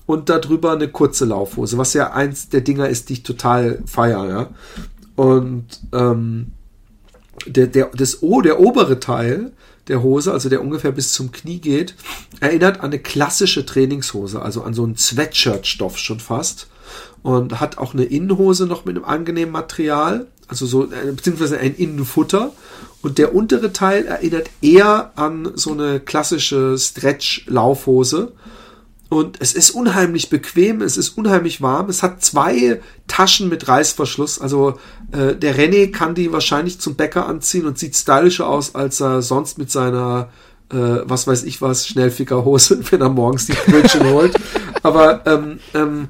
[0.09, 4.27] und darüber eine kurze Laufhose, was ja eins der Dinger ist, die ich total feier,
[4.27, 4.49] ja.
[5.17, 6.53] Und ähm,
[7.47, 9.53] der, der, das, oh, der obere Teil
[9.89, 11.95] der Hose, also der ungefähr bis zum Knie geht,
[12.41, 16.69] erinnert an eine klassische Trainingshose, also an so einen Sweatshirt-Stoff schon fast.
[17.23, 21.75] Und hat auch eine Innenhose noch mit einem angenehmen Material, also so, äh, beziehungsweise ein
[21.75, 22.53] Innenfutter.
[23.03, 28.33] Und der untere Teil erinnert eher an so eine klassische Stretch-Laufhose.
[29.11, 31.89] Und es ist unheimlich bequem, es ist unheimlich warm.
[31.89, 34.39] Es hat zwei Taschen mit Reißverschluss.
[34.39, 34.79] Also
[35.13, 39.23] äh, der René kann die wahrscheinlich zum Bäcker anziehen und sieht stylischer aus, als er
[39.23, 40.29] sonst mit seiner,
[40.71, 44.35] äh, was weiß ich was, Schnellfickerhose, wenn er morgens die Brötchen holt.
[44.83, 46.09] Aber ähm, ähm,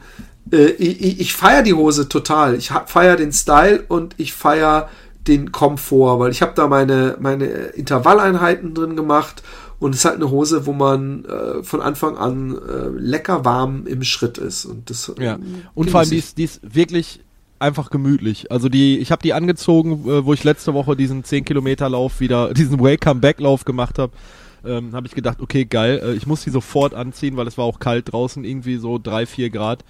[0.51, 2.57] äh, ich, ich feiere die Hose total.
[2.57, 4.89] Ich feiere den Style und ich feiere
[5.29, 9.43] den Komfort, weil ich habe da meine, meine Intervalleinheiten drin gemacht
[9.81, 13.87] und es ist halt eine Hose, wo man äh, von Anfang an äh, lecker warm
[13.87, 14.65] im Schritt ist.
[14.65, 15.39] Und das ja.
[15.75, 17.21] Und vor allem, die ist, die ist wirklich
[17.61, 18.51] einfach gemütlich.
[18.51, 22.21] Also die, ich habe die angezogen, äh, wo ich letzte Woche diesen 10 Kilometer Lauf
[22.21, 24.13] wieder, diesen Welcome Back Lauf gemacht habe.
[24.65, 27.65] Ähm, habe ich gedacht, okay, geil, äh, ich muss die sofort anziehen, weil es war
[27.65, 29.85] auch kalt draußen, irgendwie so drei, vier Grad.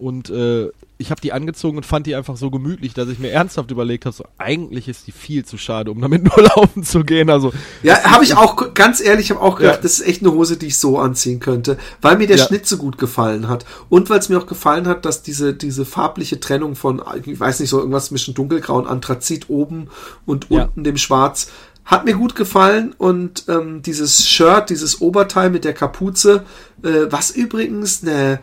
[0.00, 3.30] Und äh, ich habe die angezogen und fand die einfach so gemütlich, dass ich mir
[3.32, 7.04] ernsthaft überlegt habe, so eigentlich ist die viel zu schade, um damit nur laufen zu
[7.04, 7.28] gehen.
[7.28, 9.82] Also ja, habe ich auch ganz ehrlich, habe auch gedacht, ja.
[9.82, 12.46] das ist echt eine Hose, die ich so anziehen könnte, weil mir der ja.
[12.46, 15.84] Schnitt so gut gefallen hat und weil es mir auch gefallen hat, dass diese diese
[15.84, 19.88] farbliche Trennung von, ich weiß nicht so irgendwas zwischen dunkelgrau und Anthrazit oben
[20.24, 20.64] und ja.
[20.64, 21.50] unten dem Schwarz
[21.84, 26.44] hat mir gut gefallen und ähm, dieses Shirt, dieses Oberteil mit der Kapuze,
[26.82, 28.38] äh, was übrigens eine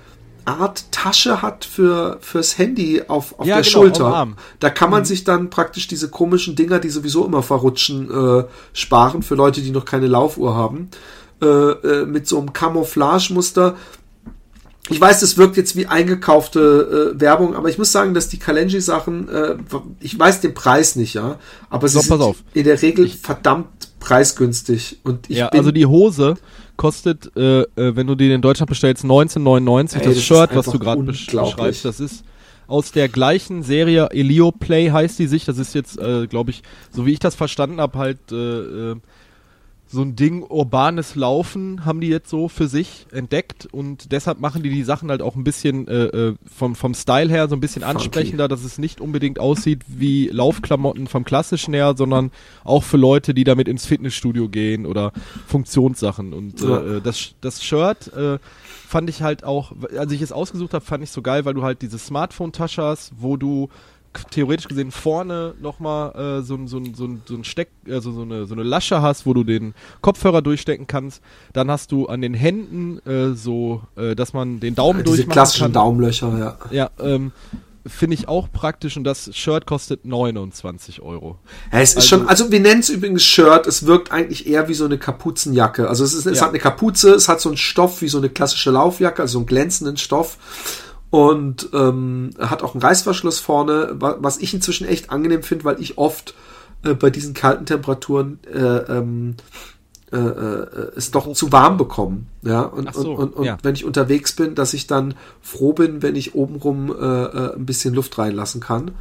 [0.48, 4.28] Art Tasche hat für fürs Handy auf, auf ja, der genau, Schulter.
[4.60, 5.06] Da kann man mhm.
[5.06, 9.72] sich dann praktisch diese komischen Dinger, die sowieso immer verrutschen, äh, sparen für Leute, die
[9.72, 10.90] noch keine Laufuhr haben.
[11.40, 13.76] Äh, äh, mit so einem Camouflage-Muster.
[14.90, 18.40] Ich weiß, das wirkt jetzt wie eingekaufte äh, Werbung, aber ich muss sagen, dass die
[18.40, 19.56] Kalenji-Sachen, äh,
[20.00, 21.38] ich weiß den Preis nicht, ja,
[21.70, 23.68] aber sie so, sind in der Regel ich, verdammt
[24.00, 25.00] preisgünstig.
[25.04, 26.38] Und ich ja, also die Hose
[26.78, 29.98] kostet, äh, äh, wenn du die in Deutschland bestellst, 19,99.
[29.98, 32.24] Das, das Shirt, was du gerade beschreibst, das ist
[32.68, 35.46] aus der gleichen Serie Elio Play heißt die sich.
[35.46, 38.96] Das ist jetzt, äh, glaube ich, so wie ich das verstanden habe, halt äh, äh
[39.90, 44.62] so ein Ding urbanes Laufen haben die jetzt so für sich entdeckt und deshalb machen
[44.62, 47.62] die die Sachen halt auch ein bisschen äh, äh vom, vom Style her so ein
[47.62, 47.98] bisschen Funky.
[47.98, 52.32] ansprechender, dass es nicht unbedingt aussieht wie Laufklamotten vom klassischen her, sondern
[52.64, 55.14] auch für Leute, die damit ins Fitnessstudio gehen oder
[55.48, 56.98] Funktionssachen und ja.
[56.98, 58.40] äh, das, das Shirt äh,
[58.88, 61.64] fand ich halt auch, als ich es ausgesucht habe, fand ich so geil, weil du
[61.64, 63.70] halt diese Smartphone-Tasche hast, wo du
[64.32, 68.54] theoretisch gesehen vorne nochmal äh, so, so, so, so ein Steck, also so eine, so
[68.54, 71.22] eine Lasche hast, wo du den Kopfhörer durchstecken kannst.
[71.54, 75.18] Dann hast du an den Händen äh, so, äh, dass man den Daumen ja, diese
[75.18, 75.74] durchmachen klassischen kann.
[75.74, 76.58] Daumenlöcher, ja.
[76.72, 77.32] Ja, ähm,
[77.88, 81.40] finde ich auch praktisch und das Shirt kostet 29 Euro.
[81.72, 84.68] Ja, es ist also, schon, also wir nennen es übrigens Shirt, es wirkt eigentlich eher
[84.68, 85.88] wie so eine Kapuzenjacke.
[85.88, 86.46] Also es, ist, es ja.
[86.46, 89.40] hat eine Kapuze, es hat so einen Stoff wie so eine klassische Laufjacke, also so
[89.40, 90.38] einen glänzenden Stoff
[91.18, 95.98] und ähm, hat auch einen Reißverschluss vorne, was ich inzwischen echt angenehm finde, weil ich
[95.98, 96.36] oft
[96.84, 99.34] äh, bei diesen kalten Temperaturen äh, ähm,
[100.12, 102.20] äh, äh, es doch zu warm bekomme.
[102.44, 103.58] Ja, und, so, und, und, und ja.
[103.64, 107.66] wenn ich unterwegs bin, dass ich dann froh bin, wenn ich obenrum äh, äh, ein
[107.66, 108.92] bisschen Luft reinlassen kann.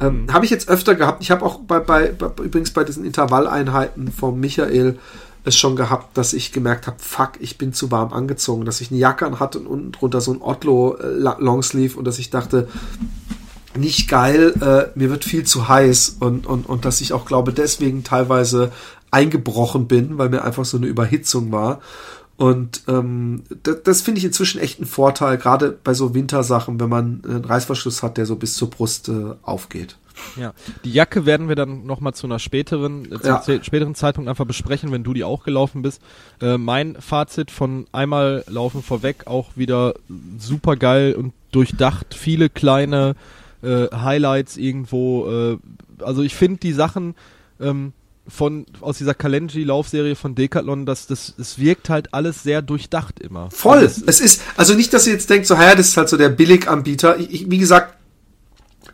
[0.00, 0.32] Ähm, mhm.
[0.32, 1.22] Habe ich jetzt öfter gehabt.
[1.22, 4.98] Ich habe auch bei, bei, bei, übrigens bei diesen Intervalleinheiten vom Michael
[5.46, 8.90] es schon gehabt, dass ich gemerkt habe, fuck, ich bin zu warm angezogen, dass ich
[8.90, 11.06] eine Jacke an hatte und unten drunter so ein Otlo äh,
[11.38, 12.68] Longsleeve und dass ich dachte,
[13.76, 17.52] nicht geil, äh, mir wird viel zu heiß und, und, und dass ich auch glaube,
[17.52, 18.72] deswegen teilweise
[19.10, 21.80] eingebrochen bin, weil mir einfach so eine Überhitzung war.
[22.36, 26.88] Und ähm, das, das finde ich inzwischen echt ein Vorteil, gerade bei so Wintersachen, wenn
[26.88, 29.96] man einen Reißverschluss hat, der so bis zur Brust äh, aufgeht.
[30.36, 30.54] Ja,
[30.84, 33.42] die Jacke werden wir dann nochmal zu einer späteren, äh, ja.
[33.62, 36.00] späteren Zeitpunkt einfach besprechen, wenn du die auch gelaufen bist.
[36.40, 39.94] Äh, mein Fazit von einmal laufen vorweg auch wieder
[40.38, 43.14] super geil und durchdacht, viele kleine
[43.62, 45.28] äh, Highlights irgendwo.
[45.28, 45.58] Äh,
[46.02, 47.14] also ich finde die Sachen
[47.60, 47.92] ähm,
[48.28, 53.50] von aus dieser Kalenji-Laufserie von Decathlon, das, das, das wirkt halt alles sehr durchdacht immer.
[53.50, 53.84] Voll.
[53.84, 56.28] Es ist, also nicht, dass ihr jetzt denkt, so, ja, das ist halt so der
[56.30, 57.18] Billiganbieter.
[57.18, 57.95] Ich, ich, wie gesagt,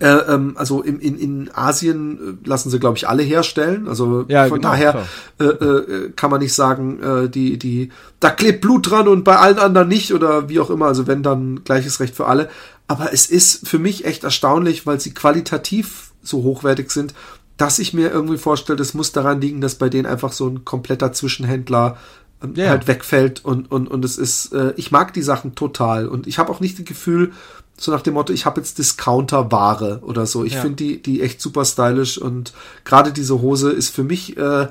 [0.02, 3.86] äh, ähm, also in, in, in Asien äh, lassen sie, glaube ich, alle herstellen.
[3.86, 5.06] Also ja, von genau, daher
[5.38, 9.36] äh, äh, kann man nicht sagen, äh, die, die, da klebt Blut dran und bei
[9.36, 10.86] allen anderen nicht oder wie auch immer.
[10.86, 12.50] Also wenn dann gleiches Recht für alle.
[12.88, 17.14] Aber es ist für mich echt erstaunlich, weil sie qualitativ so hochwertig sind,
[17.56, 20.64] dass ich mir irgendwie vorstelle, das muss daran liegen, dass bei denen einfach so ein
[20.64, 21.96] kompletter Zwischenhändler
[22.42, 22.70] ähm, ja.
[22.70, 26.38] halt wegfällt und, und, und es ist, äh, ich mag die Sachen total und ich
[26.40, 27.32] habe auch nicht das Gefühl,
[27.76, 30.44] so nach dem Motto, ich habe jetzt Discounter-Ware oder so.
[30.44, 30.60] Ich ja.
[30.60, 32.52] finde die, die echt super stylisch und
[32.84, 34.68] gerade diese Hose ist für mich äh,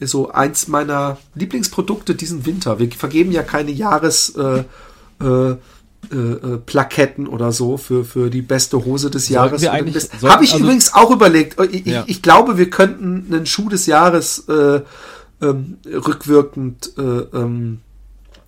[0.00, 2.78] so eins meiner Lieblingsprodukte diesen Winter.
[2.78, 4.64] Wir vergeben ja keine Jahres äh,
[5.20, 5.56] äh, äh,
[6.14, 9.66] äh Plaketten oder so für, für die beste Hose des Jahres.
[9.66, 11.60] Habe ich also, übrigens auch überlegt.
[11.72, 12.02] Ich, ja.
[12.02, 14.80] ich, ich, glaube, wir könnten einen Schuh des Jahres äh,
[15.42, 17.80] ähm, rückwirkend äh, ähm,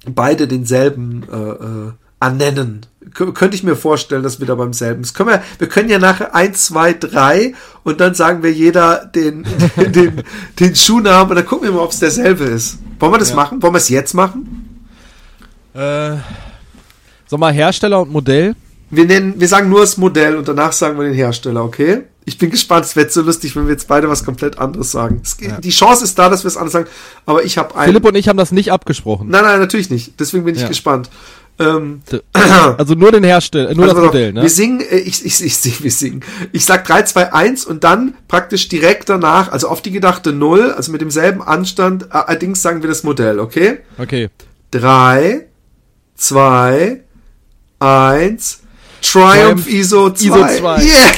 [0.07, 2.87] beide denselben äh, äh, ernennen.
[3.15, 5.15] Könnte ich mir vorstellen, dass wir da beim selben sind.
[5.15, 9.47] Können wir, wir können ja nachher eins, zwei, drei und dann sagen wir jeder den,
[9.77, 10.23] den,
[10.59, 12.79] den Schuhnamen und dann gucken wir mal, ob es derselbe ist.
[12.99, 13.37] Wollen wir das ja.
[13.37, 13.63] machen?
[13.63, 14.87] Wollen wir es jetzt machen?
[15.73, 16.17] Äh,
[17.27, 18.55] sag mal, Hersteller und Modell?
[18.91, 22.03] Wir nennen, wir sagen nur das Modell und danach sagen wir den Hersteller, okay?
[22.25, 25.21] Ich bin gespannt, es wird so lustig, wenn wir jetzt beide was komplett anderes sagen.
[25.25, 25.59] Es, ja.
[25.61, 26.87] Die Chance ist da, dass wir es anders sagen,
[27.25, 27.87] aber ich habe ein.
[27.87, 29.29] Philipp und ich haben das nicht abgesprochen.
[29.29, 30.19] Nein, nein, natürlich nicht.
[30.21, 30.69] Deswegen bin ich ja.
[30.69, 31.09] gespannt.
[31.61, 32.01] Ähm,
[32.79, 34.43] also nur den Hersteller, nur also das Modell, ne?
[34.43, 36.25] Wir singen, äh, ich, ich, ich, ich, wir singen.
[36.53, 40.73] Ich sag 3, 2, 1 und dann praktisch direkt danach, also auf die gedachte 0,
[40.73, 43.81] also mit demselben Anstand, äh, allerdings sagen wir das Modell, okay?
[43.99, 44.31] Okay.
[44.71, 45.49] 3,
[46.17, 47.03] 2,
[47.79, 48.61] 1,
[49.03, 50.25] Triumph, ISO 2.
[50.25, 50.83] ISO 2.
[50.83, 51.13] Yeah!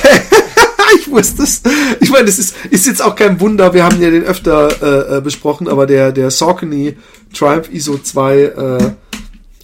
[0.99, 1.63] ich wusste es.
[2.01, 5.19] Ich meine, es ist, ist jetzt auch kein Wunder, wir haben ja den öfter äh,
[5.19, 6.97] äh besprochen, aber der, der Saucony
[7.33, 8.91] Triumph ISO 2 äh,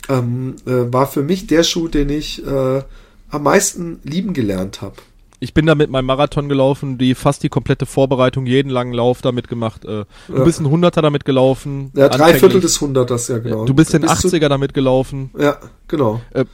[0.08, 2.82] ähm, äh, war für mich der Schuh, den ich äh,
[3.30, 4.96] am meisten lieben gelernt habe.
[5.40, 9.22] Ich bin da mit meinem Marathon gelaufen, die fast die komplette Vorbereitung, jeden langen Lauf
[9.22, 9.84] damit gemacht.
[9.84, 10.44] Äh, du ja.
[10.44, 11.92] bist ein Hunderter damit gelaufen.
[11.94, 13.64] Ja, drei Viertel des Hunderters, ja genau.
[13.64, 15.30] Du bist den 80er damit gelaufen.
[15.38, 16.20] Ja, genau.
[16.32, 16.44] Äh,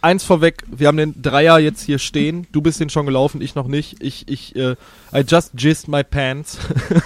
[0.00, 2.46] eins vorweg, wir haben den Dreier jetzt hier stehen.
[2.52, 4.02] Du bist den schon gelaufen, ich noch nicht.
[4.02, 4.76] Ich, ich, äh,
[5.12, 6.58] I just jizzed my pants.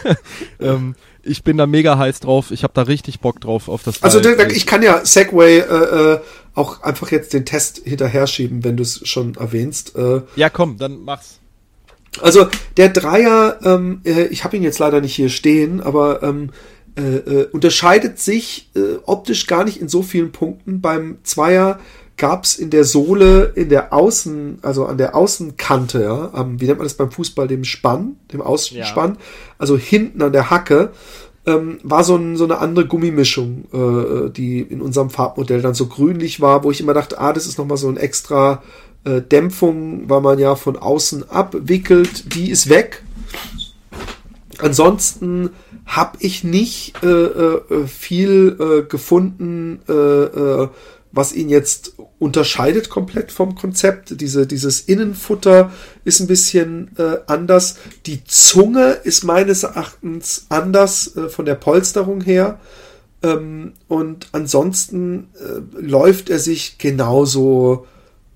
[0.61, 2.51] ähm, ich bin da mega heiß drauf.
[2.51, 4.03] Ich habe da richtig Bock drauf auf das.
[4.03, 4.53] Also Teil.
[4.53, 6.21] ich kann ja Segway äh, äh,
[6.55, 9.97] auch einfach jetzt den Test hinterher schieben, wenn du es schon erwähnst.
[9.97, 11.39] Äh, ja, komm, dann mach's.
[12.21, 16.51] Also der Dreier, ähm, äh, ich habe ihn jetzt leider nicht hier stehen, aber ähm,
[16.95, 20.83] äh, äh, unterscheidet sich äh, optisch gar nicht in so vielen Punkten.
[20.83, 21.79] Beim Zweier
[22.23, 26.67] gab es in der Sohle, in der Außen, also an der Außenkante, ja, am, wie
[26.67, 29.21] nennt man das beim Fußball, dem Spann, dem Außenspann, ja.
[29.59, 30.93] also hinten an der Hacke,
[31.47, 35.87] ähm, war so, ein, so eine andere Gummimischung, äh, die in unserem Farbmodell dann so
[35.87, 38.63] grünlich war, wo ich immer dachte, ah, das ist nochmal so ein extra
[39.03, 43.03] äh, Dämpfung, weil man ja von außen abwickelt, die ist weg.
[44.61, 45.51] Ansonsten
[45.87, 50.69] habe ich nicht äh, äh, viel äh, gefunden, äh, äh,
[51.13, 54.21] was ihn jetzt unterscheidet komplett vom Konzept.
[54.21, 55.71] Diese, dieses Innenfutter
[56.05, 57.77] ist ein bisschen äh, anders.
[58.07, 62.59] Die Zunge ist meines Erachtens anders äh, von der Polsterung her.
[63.23, 67.87] Ähm, und ansonsten äh, läuft er sich genauso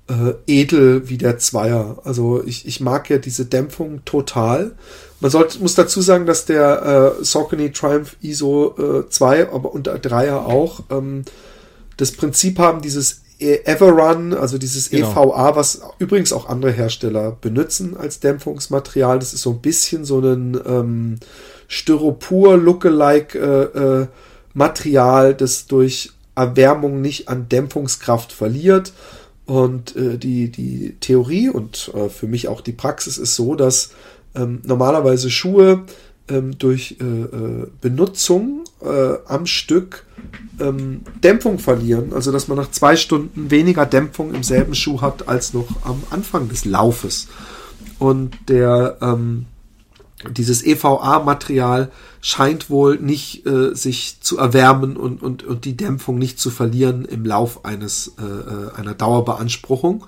[0.09, 1.99] äh, edel wie der Zweier.
[2.05, 4.73] Also ich, ich mag ja diese Dämpfung total.
[5.21, 9.99] Man sollte, muss dazu sagen, dass der äh, Saucony Triumph ISO äh, 2, aber unter
[9.99, 11.25] Dreier auch, ähm,
[11.97, 15.11] das Prinzip haben, dieses Everrun, also dieses genau.
[15.11, 19.19] EVA, was übrigens auch andere Hersteller benutzen als Dämpfungsmaterial.
[19.19, 21.19] Das ist so ein bisschen so ein ähm,
[21.69, 24.07] Styropor-Lookalike äh, äh,
[24.55, 28.93] Material, das durch Erwärmung nicht an Dämpfungskraft verliert.
[29.45, 33.91] Und äh, die, die Theorie und äh, für mich auch die Praxis ist so, dass
[34.35, 35.85] ähm, normalerweise Schuhe
[36.29, 40.05] ähm, durch äh, äh, Benutzung äh, am Stück
[40.61, 42.13] ähm, Dämpfung verlieren.
[42.13, 46.03] Also dass man nach zwei Stunden weniger Dämpfung im selben Schuh hat als noch am
[46.11, 47.29] Anfang des Laufes.
[47.99, 49.47] Und der ähm,
[50.31, 56.41] dieses EVA-Material scheint wohl nicht äh, sich zu erwärmen und, und, und die Dämpfung nicht
[56.41, 60.07] zu verlieren im Lauf eines äh, äh, einer Dauerbeanspruchung.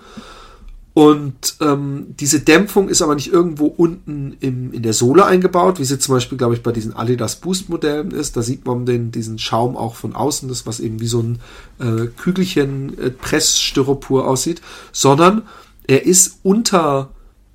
[0.99, 5.85] Und ähm, diese Dämpfung ist aber nicht irgendwo unten im, in der Sohle eingebaut, wie
[5.85, 8.37] sie zum Beispiel, glaube ich, bei diesen Adidas Boost Modellen ist.
[8.37, 11.39] Da sieht man den, diesen Schaum auch von außen, das was eben wie so ein
[11.79, 15.43] äh, Kügelchen äh, Pressstyropor aussieht, sondern
[15.87, 17.11] er ist unter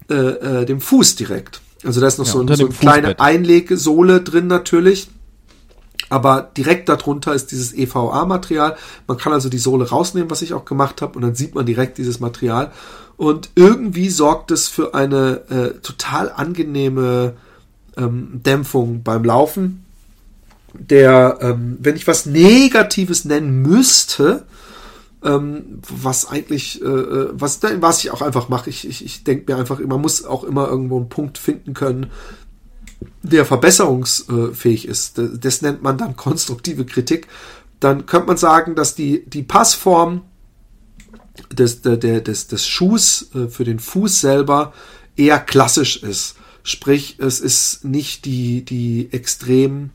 [0.10, 1.60] äh, äh, dem Fuß direkt.
[1.84, 5.10] Also da ist noch ja, so, so eine kleine Einlegsohle drin natürlich.
[6.10, 8.76] Aber direkt darunter ist dieses EVA-Material.
[9.08, 11.66] Man kann also die Sohle rausnehmen, was ich auch gemacht habe, und dann sieht man
[11.66, 12.72] direkt dieses Material.
[13.18, 17.34] Und irgendwie sorgt es für eine äh, total angenehme
[17.98, 19.86] ähm, Dämpfung beim Laufen.
[20.74, 24.46] Der, ähm, wenn ich was Negatives nennen müsste,
[25.24, 28.70] ähm, was eigentlich, äh, äh was, was ich auch einfach mache.
[28.70, 32.08] Ich, ich, ich denke mir einfach, man muss auch immer irgendwo einen Punkt finden können,
[33.22, 35.20] der verbesserungsfähig ist.
[35.40, 37.28] Das nennt man dann konstruktive Kritik.
[37.80, 40.22] Dann könnte man sagen, dass die, die Passform
[41.52, 44.74] des, der, des, des Schuhs äh, für den Fuß selber
[45.16, 46.36] eher klassisch ist.
[46.64, 49.92] Sprich, es ist nicht die, die extrem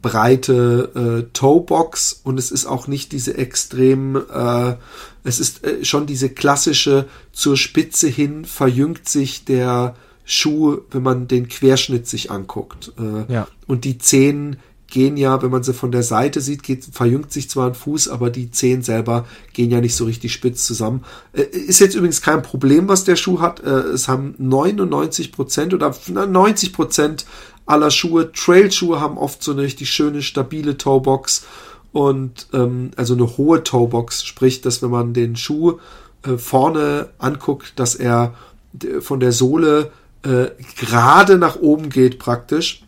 [0.00, 4.76] breite äh, Toebox und es ist auch nicht diese extrem, äh,
[5.24, 9.96] es ist äh, schon diese klassische zur Spitze hin verjüngt sich der
[10.26, 12.92] Schuh, wenn man den Querschnitt sich anguckt.
[12.98, 13.48] Äh, ja.
[13.66, 14.56] Und die Zehen
[14.88, 18.08] gehen ja, wenn man sie von der Seite sieht, geht, verjüngt sich zwar ein Fuß,
[18.08, 21.04] aber die Zehen selber gehen ja nicht so richtig spitz zusammen.
[21.32, 23.60] Äh, ist jetzt übrigens kein Problem, was der Schuh hat.
[23.60, 27.24] Äh, es haben 99 Prozent oder 90 Prozent
[27.64, 28.32] aller Schuhe.
[28.32, 31.46] Trailschuhe haben oft so eine richtig schöne, stabile Toebox
[31.92, 35.78] und ähm, also eine hohe Toebox, sprich, dass wenn man den Schuh
[36.24, 38.34] äh, vorne anguckt, dass er
[39.00, 39.90] von der Sohle
[40.26, 42.82] äh, gerade nach oben geht praktisch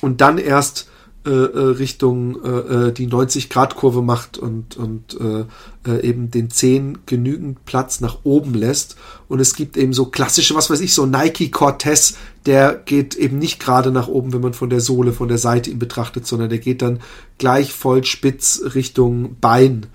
[0.00, 0.88] und dann erst
[1.26, 5.44] äh, äh, Richtung äh, äh die 90-Grad-Kurve macht und, und äh,
[5.86, 8.96] äh, eben den Zehen genügend Platz nach oben lässt.
[9.28, 12.16] Und es gibt eben so klassische, was weiß ich, so Nike Cortez,
[12.46, 15.70] der geht eben nicht gerade nach oben, wenn man von der Sohle, von der Seite
[15.70, 17.00] ihn betrachtet, sondern der geht dann
[17.36, 19.86] gleich voll spitz Richtung Bein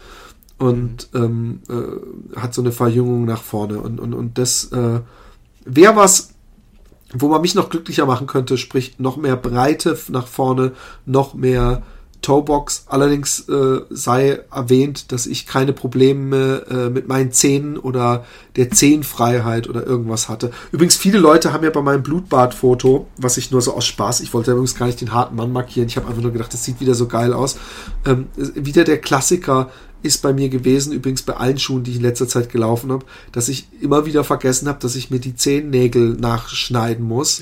[0.60, 3.80] und ähm, äh, hat so eine Verjüngung nach vorne.
[3.80, 5.00] Und, und, und das äh,
[5.66, 6.35] wäre was,
[7.18, 10.74] wo man mich noch glücklicher machen könnte, sprich noch mehr Breite nach vorne,
[11.06, 11.84] noch mehr
[12.26, 12.86] Toebox.
[12.88, 19.70] Allerdings äh, sei erwähnt, dass ich keine Probleme äh, mit meinen Zähnen oder der Zehenfreiheit
[19.70, 20.50] oder irgendwas hatte.
[20.72, 24.34] Übrigens, viele Leute haben ja bei meinem Blutbad-Foto, was ich nur so aus Spaß, ich
[24.34, 26.80] wollte übrigens gar nicht den harten Mann markieren, ich habe einfach nur gedacht, das sieht
[26.80, 27.58] wieder so geil aus.
[28.06, 29.70] Ähm, wieder der Klassiker,
[30.06, 33.06] ist bei mir gewesen, übrigens bei allen Schuhen, die ich in letzter Zeit gelaufen habe,
[33.32, 37.42] dass ich immer wieder vergessen habe, dass ich mir die Zehennägel nachschneiden muss.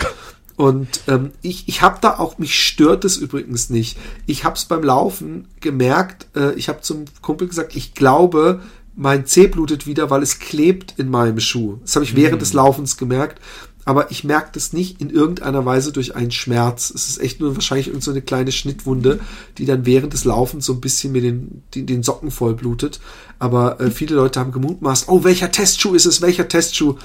[0.56, 3.98] Und ähm, ich, ich habe da auch, mich stört es übrigens nicht.
[4.26, 8.62] Ich habe es beim Laufen gemerkt, äh, ich habe zum Kumpel gesagt, ich glaube,
[8.96, 11.80] mein Zeh blutet wieder, weil es klebt in meinem Schuh.
[11.82, 12.40] Das habe ich während mhm.
[12.40, 13.40] des Laufens gemerkt
[13.86, 16.92] aber ich merke das nicht in irgendeiner Weise durch einen Schmerz.
[16.94, 19.20] Es ist echt nur wahrscheinlich irgend so eine kleine Schnittwunde,
[19.58, 23.00] die dann während des Laufens so ein bisschen mir den, den, den Socken voll blutet.
[23.40, 26.96] Aber äh, viele Leute haben gemutmaßt, oh, welcher Testschuh ist es, welcher Testschuh?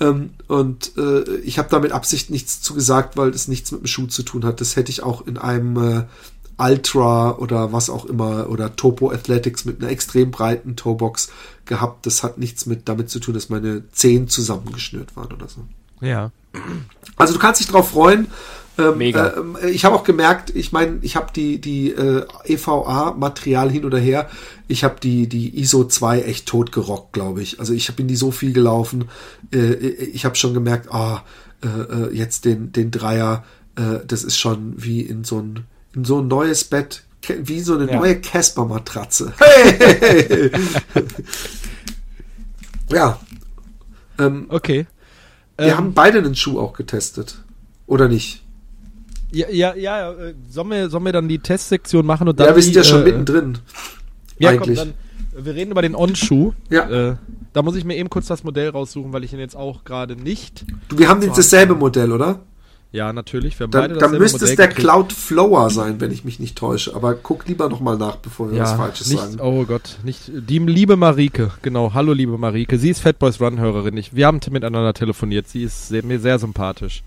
[0.00, 3.82] Ähm, und äh, ich habe da mit Absicht nichts zu gesagt, weil es nichts mit
[3.82, 4.60] dem Schuh zu tun hat.
[4.60, 6.04] Das hätte ich auch in einem äh,
[6.56, 11.30] Ultra oder was auch immer oder Topo Athletics mit einer extrem breiten Toebox
[11.64, 12.06] gehabt.
[12.06, 15.64] Das hat nichts mit damit zu tun, dass meine Zehen zusammengeschnürt waren oder so.
[16.00, 16.30] Ja.
[17.16, 18.28] Also du kannst dich drauf freuen.
[18.76, 19.34] Ähm, Mega.
[19.62, 23.98] Äh, ich habe auch gemerkt, ich meine, ich habe die, die äh, EVA-Material hin oder
[23.98, 24.28] her,
[24.68, 27.60] ich habe die, die ISO 2 echt tot gerockt, glaube ich.
[27.60, 29.08] Also ich habe in die so viel gelaufen.
[29.52, 31.20] Äh, ich habe schon gemerkt, ah, oh,
[32.12, 33.42] jetzt den, den Dreier,
[33.76, 35.64] äh, das ist schon wie in so ein,
[35.94, 37.98] in so ein neues Bett, wie so eine ja.
[37.98, 39.32] neue Casper-Matratze.
[39.38, 40.50] Hey!
[42.90, 43.18] ja.
[44.18, 44.86] Ähm, okay.
[45.56, 47.38] Wir ähm, haben beide den Schuh auch getestet.
[47.86, 48.43] Oder nicht?
[49.34, 50.12] Ja, ja, ja.
[50.12, 52.48] Äh, sollen wir, sollen wir dann die Testsektion machen und dann.
[52.48, 53.58] Ja, wir sind ja schon äh, mittendrin.
[54.38, 54.78] Ja, eigentlich.
[54.78, 54.92] Komm,
[55.32, 56.52] dann, wir reden über den On-Schuh.
[56.70, 56.88] Ja.
[56.88, 57.16] Äh,
[57.52, 60.16] da muss ich mir eben kurz das Modell raussuchen, weil ich ihn jetzt auch gerade
[60.16, 60.64] nicht.
[60.88, 62.40] Du, wir haben jetzt dasselbe Modell, oder?
[62.92, 63.58] Ja, natürlich.
[63.58, 66.94] Wir haben dann, dann müsste es der Cloud Flower sein, wenn ich mich nicht täusche.
[66.94, 69.40] Aber guck lieber nochmal nach, bevor wir ja, was Falsches nicht, sagen.
[69.40, 71.92] Oh Gott, nicht die liebe Marike, genau.
[71.92, 72.78] Hallo liebe Marike.
[72.78, 74.00] Sie ist Fatboys Run Hörerin.
[74.12, 75.48] wir haben miteinander telefoniert.
[75.48, 77.02] Sie ist sehr, mir sehr sympathisch.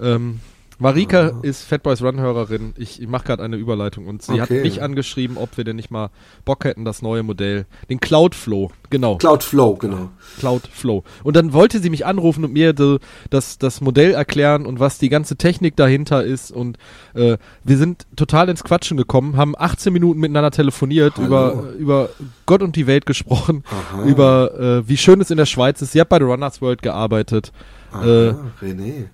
[0.00, 0.40] Ähm,
[0.78, 1.38] Marika ah.
[1.42, 2.74] ist Fatboys Run-Hörerin.
[2.76, 4.40] Ich, ich mache gerade eine Überleitung und sie okay.
[4.40, 6.10] hat mich angeschrieben, ob wir denn nicht mal
[6.44, 9.16] Bock hätten, das neue Modell, den Cloud Flow, genau.
[9.16, 10.10] Cloud Flow, genau.
[10.38, 11.02] Cloud Flow.
[11.24, 12.98] Und dann wollte sie mich anrufen und mir de,
[13.30, 16.50] das, das Modell erklären und was die ganze Technik dahinter ist.
[16.50, 16.76] Und
[17.14, 22.10] äh, wir sind total ins Quatschen gekommen, haben 18 Minuten miteinander telefoniert, über, über
[22.44, 24.04] Gott und die Welt gesprochen, Aha.
[24.04, 25.92] über äh, wie schön es in der Schweiz ist.
[25.92, 27.52] Sie hat bei der Runners World gearbeitet.
[27.92, 29.04] Aha, äh, René.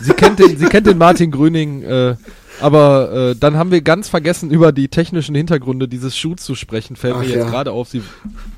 [0.00, 2.16] Sie kennt den, sie kennt den Martin Grüning, äh,
[2.60, 6.96] aber äh, dann haben wir ganz vergessen, über die technischen Hintergründe dieses Schuhs zu sprechen.
[6.96, 7.88] Fällt Ach mir jetzt gerade auf.
[7.88, 8.02] Sie,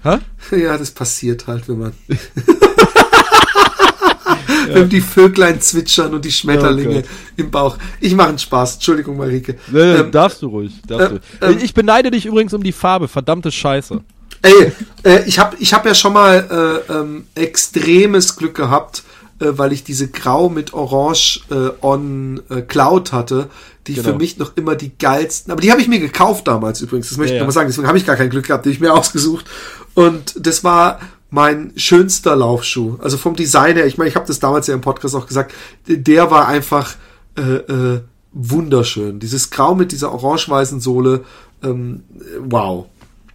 [0.03, 0.19] hä?
[0.57, 1.93] Ja, das passiert halt, wenn man.
[2.09, 2.17] ja.
[4.73, 7.03] Wenn die Vöglein zwitschern und die Schmetterlinge ja,
[7.37, 7.77] im Bauch.
[8.01, 8.75] Ich mache einen Spaß.
[8.75, 9.57] Entschuldigung, Marike.
[9.71, 10.73] Nee, ähm, darfst du ruhig.
[10.87, 11.47] Darfst äh, du.
[11.47, 13.09] Ähm, ich beneide dich übrigens um die Farbe.
[13.09, 14.01] Verdammte Scheiße.
[14.43, 19.03] Ey, äh, ich habe ich hab ja schon mal äh, ähm, extremes Glück gehabt
[19.41, 23.49] äh, weil ich diese Grau mit Orange äh, on äh, Cloud hatte,
[23.87, 24.11] die genau.
[24.11, 27.19] für mich noch immer die geilsten, aber die habe ich mir gekauft damals übrigens, das
[27.19, 28.93] möchte ja, ich nochmal sagen, deswegen habe ich gar kein Glück gehabt, die ich mir
[28.95, 29.47] ausgesucht.
[29.95, 34.41] Und das war mein schönster Laufschuh, also vom Design her, ich meine, ich habe das
[34.41, 35.55] damals ja im Podcast auch gesagt,
[35.87, 36.95] der war einfach
[37.39, 38.01] äh, äh,
[38.33, 41.25] wunderschön, dieses Grau mit dieser orange-weißen Sohle,
[41.63, 42.03] ähm,
[42.41, 42.87] wow,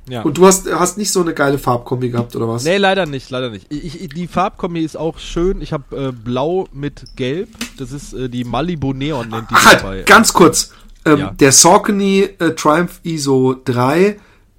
[0.08, 0.22] ja.
[0.22, 2.64] Und du hast, hast nicht so eine geile Farbkombi gehabt, oder was?
[2.64, 3.66] Nee, leider nicht, leider nicht.
[3.70, 5.62] Ich, ich, die Farbkombi ist auch schön.
[5.62, 7.49] Ich habe äh, blau mit gelb.
[7.78, 10.03] Das ist äh, die Malibu Neon, nennt die halt, dabei.
[10.03, 10.72] Ganz kurz.
[11.06, 11.32] Ähm, ja.
[11.32, 14.18] Der Saucony äh, Triumph ISO 3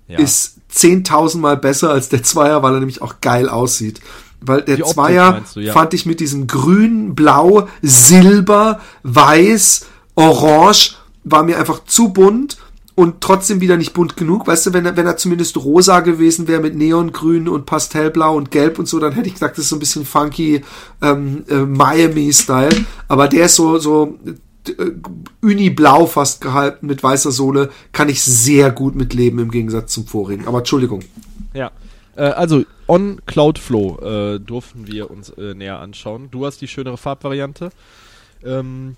[0.09, 0.18] ja.
[0.18, 4.01] ist 10.000 Mal besser als der Zweier, weil er nämlich auch geil aussieht.
[4.40, 5.72] Weil der Zweier du, ja.
[5.72, 12.59] fand ich mit diesem grün, blau, silber, weiß, orange war mir einfach zu bunt
[12.97, 14.47] und trotzdem wieder nicht bunt genug.
[14.47, 18.51] Weißt du, wenn er, wenn er zumindest rosa gewesen wäre mit Neongrün und Pastellblau und
[18.51, 20.62] Gelb und so, dann hätte ich gesagt, das ist so ein bisschen funky
[21.03, 22.86] ähm, äh, Miami-Style.
[23.07, 24.18] Aber der ist so, so
[24.66, 24.92] äh,
[25.42, 30.49] Uni-Blau fast gehalten mit weißer Sohle, kann ich sehr gut mitleben im Gegensatz zum vorigen.
[30.49, 31.01] Aber Entschuldigung.
[31.53, 31.70] Ja.
[32.16, 36.30] Äh, also on Cloudflow äh, durften wir uns äh, näher anschauen.
[36.30, 37.68] Du hast die schönere Farbvariante.
[38.42, 38.97] Ähm,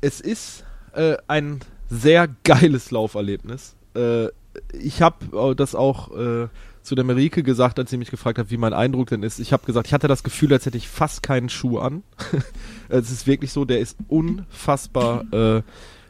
[0.00, 3.76] es ist äh, ein sehr geiles Lauferlebnis.
[3.94, 4.28] Äh,
[4.72, 6.48] ich habe das auch äh,
[6.82, 9.38] zu der Merike gesagt, als sie mich gefragt hat, wie mein Eindruck denn ist.
[9.40, 12.02] Ich habe gesagt, ich hatte das Gefühl, als hätte ich fast keinen Schuh an.
[12.88, 15.62] es ist wirklich so, der ist unfassbar äh,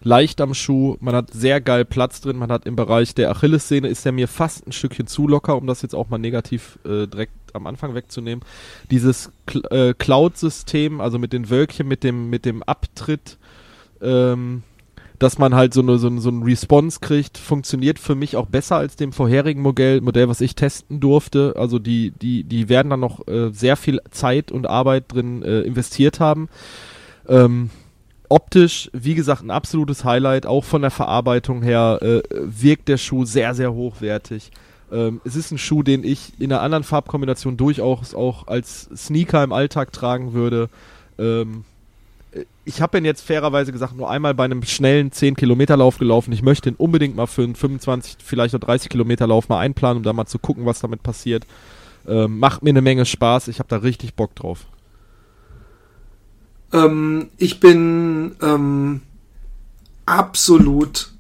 [0.03, 0.97] leicht am Schuh.
[1.01, 2.37] Man hat sehr geil Platz drin.
[2.37, 5.67] Man hat im Bereich der Achillessehne ist der mir fast ein Stückchen zu locker, um
[5.67, 8.45] das jetzt auch mal negativ äh, direkt am Anfang wegzunehmen.
[8.91, 13.39] Dieses Cl äh, Cloud-System, also mit den Wölkchen, mit dem mit dem Abtritt.
[14.03, 14.63] Ähm,
[15.19, 18.77] dass man halt so, eine, so, so einen Response kriegt, funktioniert für mich auch besser
[18.77, 21.55] als dem vorherigen Modell, Modell, was ich testen durfte.
[21.57, 25.61] Also die, die, die werden dann noch äh, sehr viel Zeit und Arbeit drin äh,
[25.61, 26.49] investiert haben.
[27.29, 27.71] Ähm,
[28.29, 33.25] optisch, wie gesagt, ein absolutes Highlight, auch von der Verarbeitung her äh, wirkt der Schuh
[33.25, 34.51] sehr, sehr hochwertig.
[34.93, 39.43] Ähm, es ist ein Schuh, den ich in einer anderen Farbkombination durchaus auch als Sneaker
[39.43, 40.69] im Alltag tragen würde.
[41.19, 41.65] Ähm,
[42.65, 46.33] ich habe ihn jetzt fairerweise gesagt, nur einmal bei einem schnellen 10-Kilometer-Lauf gelaufen.
[46.33, 50.13] Ich möchte ihn unbedingt mal für einen 25, vielleicht noch 30-Kilometer-Lauf mal einplanen, um da
[50.13, 51.47] mal zu gucken, was damit passiert.
[52.09, 53.49] Ähm, macht mir eine Menge Spaß.
[53.49, 54.67] Ich habe da richtig Bock drauf.
[56.73, 59.03] Ähm, ich bin ähm,
[60.05, 61.13] absolut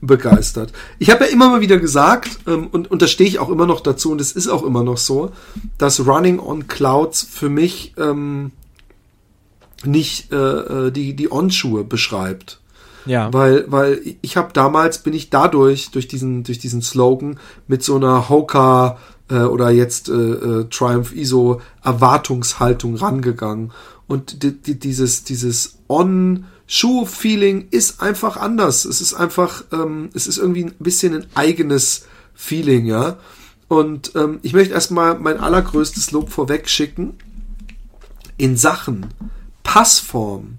[0.00, 0.72] begeistert.
[0.98, 3.66] Ich habe ja immer mal wieder gesagt, ähm, und, und da stehe ich auch immer
[3.66, 5.32] noch dazu, und es ist auch immer noch so,
[5.78, 8.52] dass Running on Clouds für mich ähm,
[9.84, 12.60] nicht äh, äh, die, die On-Schuhe beschreibt.
[13.06, 13.32] Ja.
[13.32, 17.96] Weil, weil ich habe damals, bin ich dadurch, durch diesen, durch diesen Slogan, mit so
[17.96, 18.98] einer Hoka
[19.30, 23.72] äh, oder jetzt äh, äh, Triumph ISO Erwartungshaltung rangegangen.
[24.06, 28.84] Und die, die, dieses, dieses On-Schuh-Feeling ist einfach anders.
[28.84, 33.18] Es ist einfach, ähm, es ist irgendwie ein bisschen ein eigenes Feeling, ja.
[33.68, 37.14] Und ähm, ich möchte erstmal mein allergrößtes Lob vorweg schicken.
[38.36, 39.06] In Sachen
[39.62, 40.58] Passform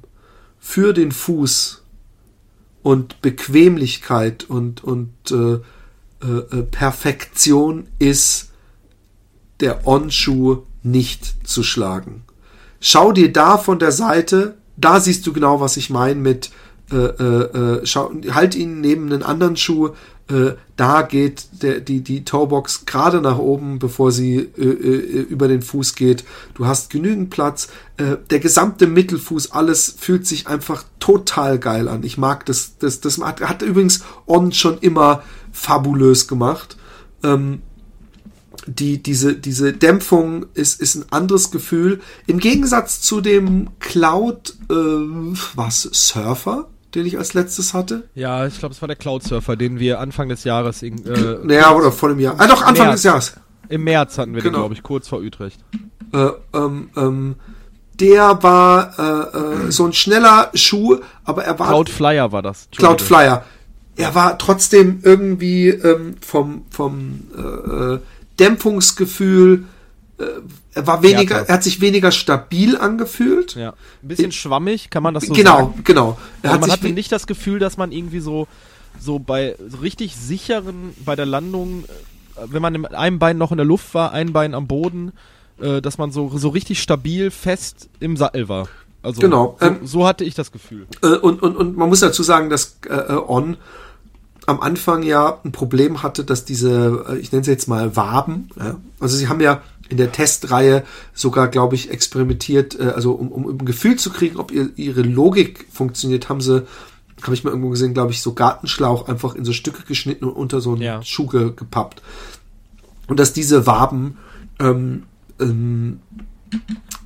[0.60, 1.84] für den Fuß
[2.84, 5.60] und Bequemlichkeit und, und äh,
[6.24, 8.52] äh, äh, Perfektion ist
[9.60, 12.24] der On-Schuh nicht zu schlagen.
[12.80, 16.52] Schau dir da von der Seite, da siehst du genau, was ich meine mit
[16.92, 19.92] äh, äh, äh schau, halt ihn neben einen anderen Schuh,
[20.32, 25.48] äh, da geht der, die, die Toebox gerade nach oben, bevor sie äh, äh, über
[25.48, 26.24] den Fuß geht.
[26.54, 27.68] Du hast genügend Platz.
[27.98, 32.04] Äh, der gesamte Mittelfuß, alles fühlt sich einfach total geil an.
[32.04, 32.78] Ich mag das.
[32.80, 36.78] Das, das hat, hat übrigens On schon immer fabulös gemacht.
[37.24, 37.62] Ähm,
[38.68, 42.00] die, diese, diese Dämpfung ist, ist ein anderes Gefühl.
[42.28, 44.74] Im Gegensatz zu dem Cloud, äh,
[45.56, 48.10] was, Surfer, den ich als letztes hatte.
[48.16, 50.84] Ja, ich glaube, es war der Cloud Surfer, den wir Anfang des Jahres.
[50.84, 50.92] Äh,
[51.44, 52.36] naja, oder vor dem Jahr.
[52.38, 52.98] Ah, doch, Anfang März.
[52.98, 53.34] des Jahres.
[53.70, 54.58] Im März hatten wir genau.
[54.58, 55.64] den, glaube ich, kurz vor Utrecht.
[56.14, 57.36] Äh, ähm, ähm,
[58.00, 61.68] der war äh, äh, so ein schneller Schuh, aber er war.
[61.68, 62.68] Cloud Flyer war das.
[62.76, 63.46] Cloud Flyer.
[63.96, 68.00] Er war trotzdem irgendwie ähm, vom, vom äh, äh
[68.40, 69.66] Dämpfungsgefühl,
[70.18, 70.24] äh,
[70.74, 73.56] er war weniger, er hat sich weniger stabil angefühlt.
[73.56, 73.74] Ja.
[74.02, 75.82] Ein bisschen schwammig, kann man das so genau, sagen?
[75.84, 76.60] Genau, genau.
[76.60, 78.48] Man hatte nicht das Gefühl, dass man irgendwie so,
[79.00, 83.52] so bei so richtig sicheren, bei der Landung, äh, wenn man mit einem Bein noch
[83.52, 85.12] in der Luft war, ein Bein am Boden,
[85.60, 88.68] äh, dass man so, so richtig stabil fest im Sattel war.
[89.04, 89.58] Also genau.
[89.60, 90.88] so, ähm, so hatte ich das Gefühl.
[91.02, 93.58] Äh, und, und, und man muss dazu sagen, dass äh, On
[94.48, 98.50] am Anfang ja ein Problem hatte, dass diese, äh, ich nenne sie jetzt mal Waben,
[98.58, 99.62] ja, also sie haben ja
[99.92, 100.84] in der Testreihe
[101.14, 105.02] sogar, glaube ich, experimentiert, äh, also um, um ein Gefühl zu kriegen, ob ihr, ihre
[105.02, 106.66] Logik funktioniert, haben sie,
[107.22, 110.32] habe ich mal irgendwo gesehen, glaube ich, so Gartenschlauch einfach in so Stücke geschnitten und
[110.32, 111.04] unter so einen ja.
[111.04, 112.02] Schuh gepappt.
[113.08, 114.18] Und dass diese Waben
[114.60, 115.04] ähm,
[115.42, 116.00] ähm,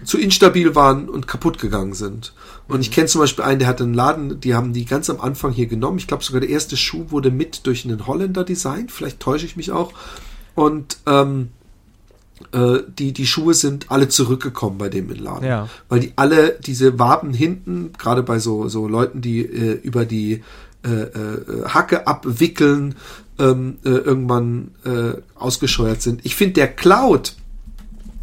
[0.04, 2.34] zu instabil waren und kaputt gegangen sind.
[2.68, 5.20] Und ich kenne zum Beispiel einen, der hat einen Laden, die haben die ganz am
[5.20, 5.98] Anfang hier genommen.
[5.98, 8.92] Ich glaube sogar der erste Schuh wurde mit durch einen Holländer designt.
[8.92, 9.92] Vielleicht täusche ich mich auch.
[10.54, 11.50] Und ähm,
[12.52, 15.48] äh, die, die Schuhe sind alle zurückgekommen bei dem im Laden.
[15.48, 15.70] Ja.
[15.90, 20.44] Weil die alle diese Waben hinten, gerade bei so, so Leuten, die äh, über die
[20.86, 22.96] äh, äh, Hacke abwickeln,
[23.40, 26.22] ähm, äh, irgendwann äh, ausgescheuert sind.
[26.24, 27.36] Ich finde der Cloud,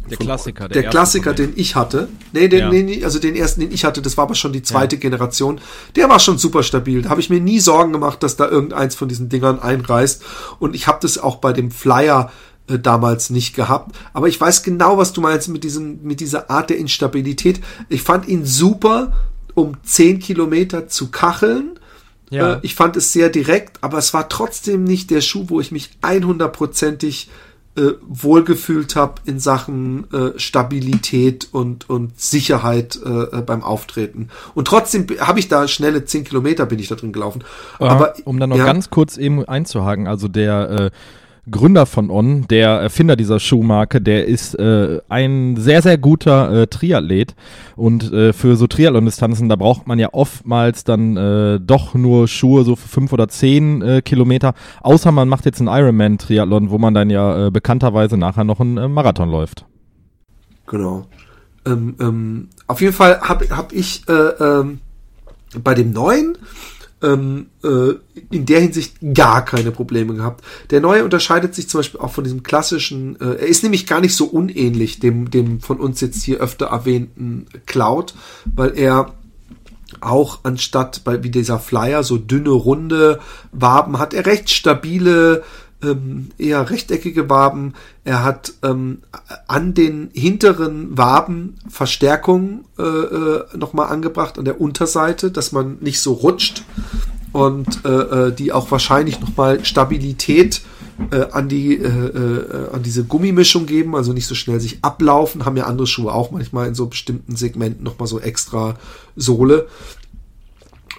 [0.09, 2.09] der Klassiker, der, der Klassiker, den ich hatte.
[2.33, 2.69] Nee, den, ja.
[2.69, 5.01] nee, also den ersten, den ich hatte, das war aber schon die zweite ja.
[5.01, 5.61] Generation.
[5.95, 7.01] Der war schon super stabil.
[7.01, 10.23] Da habe ich mir nie Sorgen gemacht, dass da irgendeins von diesen Dingern einreißt.
[10.59, 12.31] Und ich habe das auch bei dem Flyer
[12.67, 13.95] äh, damals nicht gehabt.
[14.13, 17.59] Aber ich weiß genau, was du meinst mit diesem, mit dieser Art der Instabilität.
[17.89, 19.13] Ich fand ihn super,
[19.53, 21.79] um 10 Kilometer zu kacheln.
[22.29, 22.53] Ja.
[22.53, 25.71] Äh, ich fand es sehr direkt, aber es war trotzdem nicht der Schuh, wo ich
[25.71, 27.29] mich 100%ig
[27.75, 34.29] äh, wohlgefühlt habe in Sachen äh, Stabilität und, und Sicherheit äh, beim Auftreten.
[34.53, 37.43] Und trotzdem habe ich da schnelle 10 Kilometer bin ich da drin gelaufen.
[37.79, 40.91] Aber, um dann noch ja, ganz kurz eben einzuhaken, also der äh,
[41.51, 46.67] Gründer von On, der Erfinder dieser Schuhmarke, der ist äh, ein sehr, sehr guter äh,
[46.67, 47.35] Triathlet.
[47.75, 52.63] Und äh, für so Triathlon-Distanzen, da braucht man ja oftmals dann äh, doch nur Schuhe
[52.63, 54.53] so für fünf oder zehn äh, Kilometer.
[54.81, 58.77] Außer man macht jetzt einen Ironman-Triathlon, wo man dann ja äh, bekannterweise nachher noch einen
[58.77, 59.65] äh, Marathon läuft.
[60.67, 61.05] Genau.
[61.65, 64.79] Ähm, ähm, auf jeden Fall habe hab ich äh, ähm,
[65.61, 66.37] bei dem neuen
[67.03, 67.93] ähm, äh,
[68.31, 70.43] in der Hinsicht gar keine Probleme gehabt.
[70.71, 74.01] Der neue unterscheidet sich zum Beispiel auch von diesem klassischen, äh, er ist nämlich gar
[74.01, 78.15] nicht so unähnlich dem, dem von uns jetzt hier öfter erwähnten Cloud,
[78.55, 79.13] weil er
[80.01, 83.19] auch anstatt bei wie dieser Flyer so dünne runde
[83.51, 85.43] Waben hat er recht stabile
[85.83, 87.73] ähm, eher rechteckige Waben.
[88.03, 88.99] Er hat ähm,
[89.47, 96.01] an den hinteren Waben Verstärkung äh, äh, nochmal angebracht an der Unterseite, dass man nicht
[96.01, 96.63] so rutscht
[97.31, 100.61] und äh, äh die auch wahrscheinlich nochmal Stabilität
[101.11, 105.45] äh, an die äh, äh, an diese Gummimischung geben, also nicht so schnell sich ablaufen.
[105.45, 108.75] Haben ja andere Schuhe auch manchmal in so bestimmten Segmenten nochmal so extra
[109.15, 109.67] Sohle.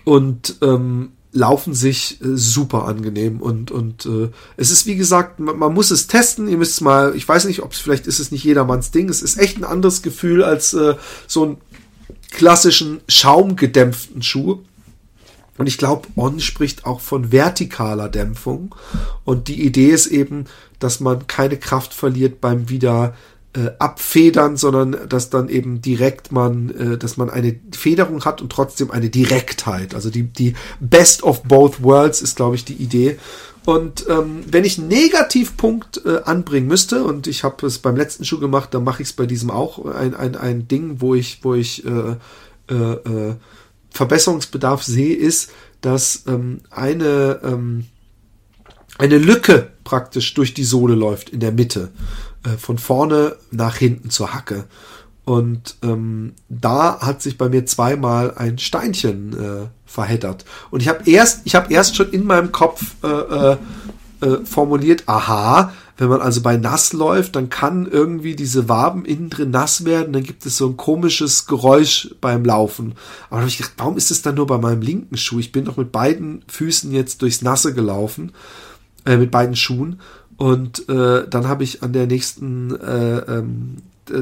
[0.05, 5.59] Und ähm, laufen sich äh, super angenehm und und äh, es ist wie gesagt man,
[5.59, 6.49] man muss es testen.
[6.49, 9.09] Ihr müsst mal ich weiß nicht ob es vielleicht ist es nicht jedermanns Ding.
[9.09, 10.95] Es ist echt ein anderes Gefühl als äh,
[11.27, 11.57] so einen
[12.31, 14.61] klassischen schaumgedämpften Schuh.
[15.57, 18.75] Und ich glaube On spricht auch von vertikaler Dämpfung.
[19.25, 20.47] Und die Idee ist eben
[20.85, 23.15] dass man keine Kraft verliert beim wieder
[23.55, 28.51] äh, abfedern, sondern dass dann eben direkt man, äh, dass man eine Federung hat und
[28.51, 29.95] trotzdem eine Direktheit.
[29.95, 33.19] Also die, die Best of both worlds ist, glaube ich, die Idee.
[33.65, 38.25] Und ähm, wenn ich einen Negativpunkt äh, anbringen müsste, und ich habe es beim letzten
[38.25, 41.39] Schuh gemacht, dann mache ich es bei diesem auch, ein, ein, ein Ding, wo ich,
[41.43, 42.17] wo ich äh,
[42.71, 43.35] äh, äh,
[43.91, 45.51] Verbesserungsbedarf sehe, ist,
[45.81, 47.87] dass ähm, eine, ähm,
[48.99, 51.91] eine Lücke praktisch durch die Sohle läuft in der Mitte.
[52.45, 54.65] Äh, von vorne nach hinten zur Hacke.
[55.25, 60.45] Und ähm, da hat sich bei mir zweimal ein Steinchen äh, verheddert.
[60.71, 63.57] Und ich habe erst, ich habe erst schon in meinem Kopf äh, äh,
[64.21, 69.31] äh, formuliert, aha, wenn man also bei nass läuft, dann kann irgendwie diese Waben innen
[69.31, 72.95] drin nass werden, dann gibt es so ein komisches Geräusch beim Laufen.
[73.29, 75.39] Aber da habe ich gedacht, warum ist es dann nur bei meinem linken Schuh?
[75.39, 78.33] Ich bin doch mit beiden Füßen jetzt durchs Nasse gelaufen,
[79.07, 80.01] äh, mit beiden Schuhen.
[80.37, 83.77] Und äh, dann habe ich an der nächsten äh, ähm,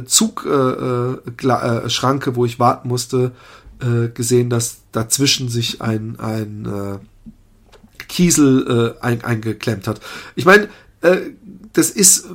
[0.06, 3.32] Zugschranke, äh, äh, äh wo ich warten musste,
[3.80, 6.98] äh, gesehen, dass dazwischen sich ein, ein äh,
[8.08, 10.00] Kiesel äh, ein, eingeklemmt hat.
[10.36, 10.68] Ich meine,
[11.00, 11.18] äh,
[11.72, 12.26] das ist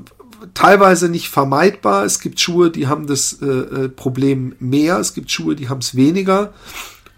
[0.54, 2.04] teilweise nicht vermeidbar.
[2.04, 5.00] Es gibt Schuhe, die haben das äh, äh Problem mehr.
[5.00, 6.54] Es gibt Schuhe, die haben es weniger.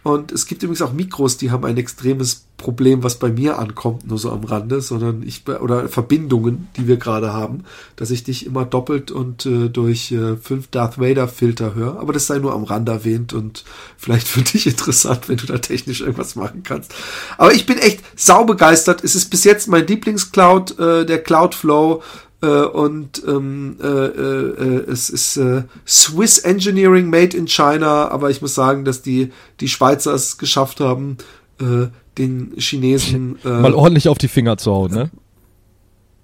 [0.01, 4.07] Und es gibt übrigens auch Mikros, die haben ein extremes Problem, was bei mir ankommt,
[4.07, 7.63] nur so am Rande, sondern ich oder Verbindungen, die wir gerade haben,
[7.95, 11.99] dass ich dich immer doppelt und äh, durch äh, fünf Darth Vader Filter höre.
[11.99, 13.63] Aber das sei nur am Rande erwähnt und
[13.97, 16.93] vielleicht für dich interessant, wenn du da technisch irgendwas machen kannst.
[17.37, 19.03] Aber ich bin echt saubegeistert.
[19.03, 22.03] Es ist bis jetzt mein Lieblingscloud, äh, der Cloudflow.
[22.41, 28.41] Äh, und ähm, äh, äh, es ist äh, Swiss Engineering made in China, aber ich
[28.41, 31.17] muss sagen, dass die, die Schweizer es geschafft haben,
[31.59, 31.87] äh,
[32.17, 35.11] den Chinesen äh, mal ordentlich auf die Finger zu hauen, ne?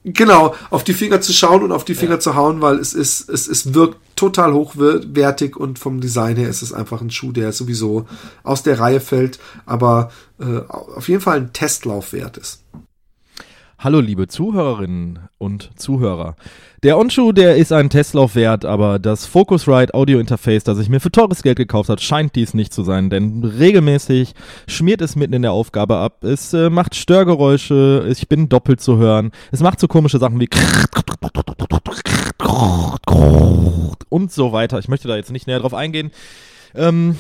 [0.07, 2.19] Genau, auf die Finger zu schauen und auf die Finger ja.
[2.19, 6.61] zu hauen, weil es ist, es, es wirkt total hochwertig und vom Design her ist
[6.61, 8.05] es einfach ein Schuh, der sowieso
[8.43, 12.61] aus der Reihe fällt, aber äh, auf jeden Fall ein Testlauf wert ist.
[13.85, 16.37] Hallo liebe Zuhörerinnen und Zuhörer.
[16.81, 20.99] Der Onshoe, der ist einen Testlauf wert, aber das Focusrite Audio Interface, das ich mir
[20.99, 24.33] für teures Geld gekauft habe, scheint dies nicht zu sein, denn regelmäßig
[24.65, 26.23] schmiert es mitten in der Aufgabe ab.
[26.23, 29.29] Es äh, macht Störgeräusche, ich bin doppelt zu hören.
[29.51, 30.49] Es macht so komische Sachen wie
[34.09, 34.79] und so weiter.
[34.79, 36.09] Ich möchte da jetzt nicht näher drauf eingehen.
[36.75, 37.15] Ähm,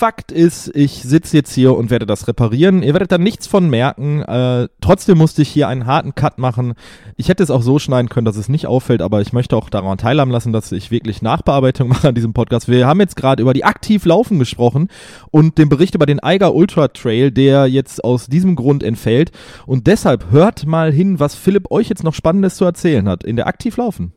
[0.00, 2.82] Fakt ist, ich sitze jetzt hier und werde das reparieren.
[2.82, 4.22] Ihr werdet da nichts von merken.
[4.22, 6.72] Äh, trotzdem musste ich hier einen harten Cut machen.
[7.16, 9.68] Ich hätte es auch so schneiden können, dass es nicht auffällt, aber ich möchte auch
[9.68, 12.66] daran teilhaben lassen, dass ich wirklich Nachbearbeitung mache an diesem Podcast.
[12.66, 14.88] Wir haben jetzt gerade über die aktiv Laufen gesprochen
[15.30, 19.32] und den Bericht über den Eiger Ultra Trail, der jetzt aus diesem Grund entfällt.
[19.66, 23.36] Und deshalb hört mal hin, was Philipp euch jetzt noch Spannendes zu erzählen hat in
[23.36, 24.14] der aktiv Laufen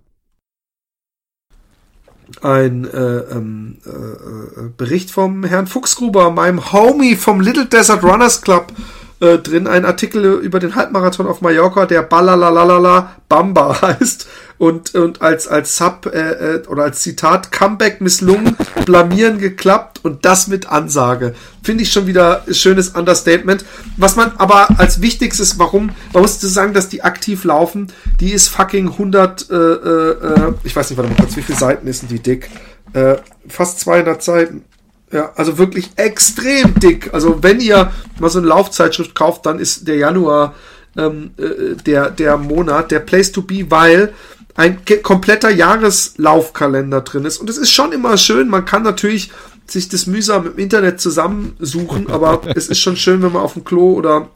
[2.41, 8.41] ein äh, ähm, äh, äh, Bericht vom Herrn Fuchsgruber, meinem Homie vom Little Desert Runners
[8.41, 8.73] Club,
[9.19, 9.67] äh, drin.
[9.67, 14.27] Ein Artikel über den Halbmarathon auf Mallorca, der Balalalala Bamba heißt
[14.57, 20.25] und, und als, als Sub äh, äh, oder als Zitat Comeback misslungen, blamieren geklappt und
[20.25, 21.33] das mit Ansage.
[21.63, 23.65] Finde ich schon wieder ein schönes Understatement.
[23.97, 28.49] Was man aber als wichtigstes, warum, man muss sagen, dass die aktiv laufen, die ist
[28.49, 32.03] fucking 100, äh, äh, äh, ich weiß nicht, warte mal kurz, wie viele Seiten ist
[32.03, 32.49] denn die dick?
[32.93, 33.15] Äh,
[33.47, 34.65] fast 200 Seiten.
[35.11, 37.13] Ja, also wirklich extrem dick.
[37.13, 40.55] Also wenn ihr mal so eine Laufzeitschrift kauft, dann ist der Januar
[40.97, 44.13] ähm, äh, der, der Monat, der Place to be, weil
[44.55, 47.39] ein kompletter Jahreslaufkalender drin ist.
[47.39, 49.31] Und es ist schon immer schön, man kann natürlich
[49.65, 53.63] sich das mühsam im Internet zusammensuchen, aber es ist schon schön, wenn man auf dem
[53.63, 54.29] Klo oder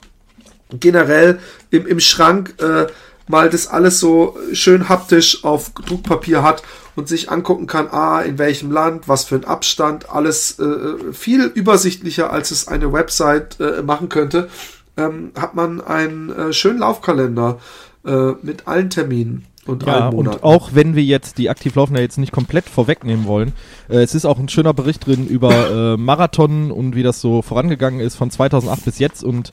[0.70, 1.40] generell
[1.70, 2.88] im, im Schrank äh,
[3.28, 6.64] mal das alles so schön haptisch auf Druckpapier hat
[6.96, 11.44] und sich angucken kann, ah, in welchem Land, was für ein Abstand, alles äh, viel
[11.44, 14.50] übersichtlicher, als es eine Website äh, machen könnte,
[14.96, 17.60] ähm, hat man einen äh, schönen Laufkalender
[18.06, 19.46] äh, mit allen Terminen.
[19.68, 23.26] Und ja, und auch wenn wir jetzt die aktiv laufen ja jetzt nicht komplett vorwegnehmen
[23.26, 23.54] wollen,
[23.90, 25.52] äh, es ist auch ein schöner Bericht drin über
[25.94, 29.52] äh, Marathon und wie das so vorangegangen ist von 2008 bis jetzt und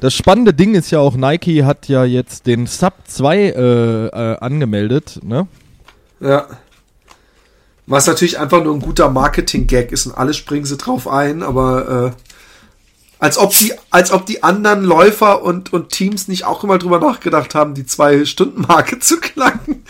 [0.00, 4.36] das spannende Ding ist ja auch, Nike hat ja jetzt den Sub 2 äh, äh,
[4.38, 5.46] angemeldet, ne?
[6.18, 6.46] Ja.
[7.86, 12.14] Was natürlich einfach nur ein guter Marketing-Gag ist und alle springen sie drauf ein, aber
[12.16, 12.31] äh,
[13.22, 16.98] als ob die, als ob die anderen Läufer und, und Teams nicht auch immer drüber
[16.98, 19.84] nachgedacht haben, die Zwei-Stunden-Marke zu knacken.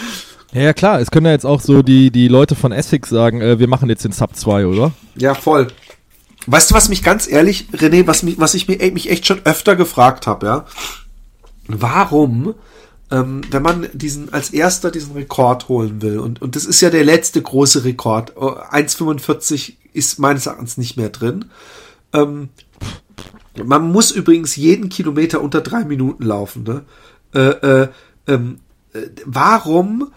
[0.52, 3.40] Ja, ja, klar, es können ja jetzt auch so die, die Leute von Essex sagen,
[3.40, 4.92] äh, wir machen jetzt den Sub 2, oder?
[5.14, 5.68] Ja, voll.
[6.46, 9.40] Weißt du, was mich ganz ehrlich, René, was, mich, was ich mir, mich echt schon
[9.44, 10.66] öfter gefragt habe, ja?
[11.68, 12.54] Warum,
[13.10, 16.90] ähm, wenn man diesen als erster diesen Rekord holen will, und, und das ist ja
[16.90, 21.46] der letzte große Rekord, 1,45 ist meines Erachtens nicht mehr drin,
[22.12, 22.48] ähm,
[23.62, 26.62] man muss übrigens jeden Kilometer unter drei Minuten laufen.
[26.62, 26.84] Ne?
[27.34, 27.88] Äh, äh,
[28.26, 28.60] ähm,
[28.92, 30.12] äh, warum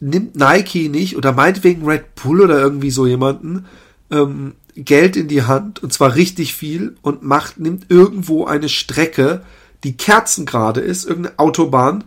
[0.00, 3.66] nimmt Nike nicht oder meinetwegen Red Bull oder irgendwie so jemanden
[4.10, 9.42] ähm, Geld in die Hand und zwar richtig viel und macht nimmt irgendwo eine Strecke,
[9.84, 12.04] die kerzengerade ist, irgendeine Autobahn,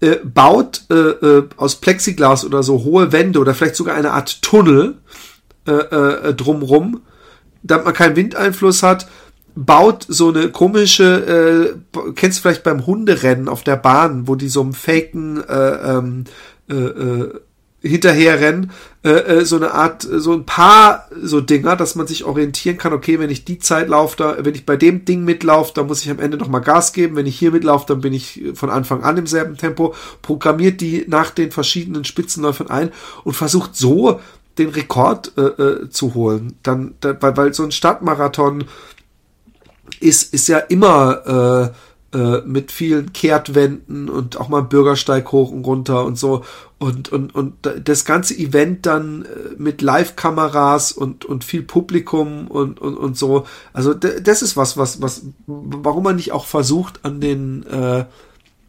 [0.00, 4.42] äh, baut äh, äh, aus Plexiglas oder so hohe Wände oder vielleicht sogar eine Art
[4.42, 4.98] Tunnel
[5.66, 7.02] äh, äh, drumrum,
[7.62, 9.08] damit man keinen Windeinfluss hat
[9.54, 14.48] baut so eine komische, äh, kennst du vielleicht beim Hunderennen auf der Bahn, wo die
[14.48, 16.24] so einen faken äh, ähm,
[16.70, 17.40] äh, äh,
[17.82, 18.70] hinterherrennen,
[19.04, 22.92] äh, äh, so eine Art, so ein paar so Dinger, dass man sich orientieren kann,
[22.92, 26.02] okay, wenn ich die Zeit laufe, da, wenn ich bei dem Ding mitlaufe, dann muss
[26.02, 29.02] ich am Ende nochmal Gas geben, wenn ich hier mitlaufe, dann bin ich von Anfang
[29.02, 32.92] an im selben Tempo, programmiert die nach den verschiedenen Spitzenläufern ein
[33.24, 34.20] und versucht so
[34.64, 36.56] den Rekord äh, äh, zu holen.
[36.62, 38.64] Dann, da, weil, weil so ein Stadtmarathon
[40.00, 45.64] ist, ist ja immer äh, äh, mit vielen Kehrtwänden und auch mal Bürgersteig hoch und
[45.64, 46.44] runter und so.
[46.78, 52.80] Und, und, und das ganze Event dann äh, mit Live-Kameras und, und viel Publikum und,
[52.80, 53.46] und, und so.
[53.72, 58.04] Also das ist was, was, was, warum man nicht auch versucht, an den äh,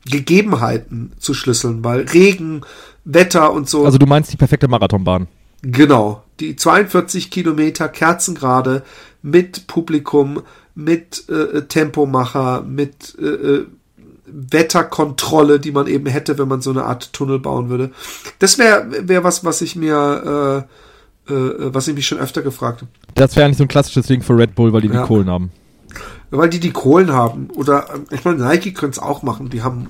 [0.05, 2.61] Gegebenheiten zu schlüsseln, weil Regen,
[3.03, 3.83] Wetter und so.
[3.83, 5.27] Also du meinst die perfekte Marathonbahn.
[5.63, 6.23] Genau.
[6.39, 8.83] Die 42 Kilometer Kerzengrade
[9.21, 10.43] mit Publikum,
[10.75, 13.65] mit äh, Tempomacher, mit äh, äh,
[14.25, 17.91] Wetterkontrolle, die man eben hätte, wenn man so eine Art Tunnel bauen würde.
[18.39, 20.67] Das wäre wär was, was ich mir,
[21.27, 22.91] äh, äh, was ich mich schon öfter gefragt habe.
[23.15, 25.01] Das wäre eigentlich so ein klassisches Ding für Red Bull, weil die ja.
[25.01, 25.51] die Kohlen haben
[26.37, 27.49] weil die die Kohlen haben.
[27.53, 29.49] Oder ich meine, Nike könnte es auch machen.
[29.49, 29.89] Die haben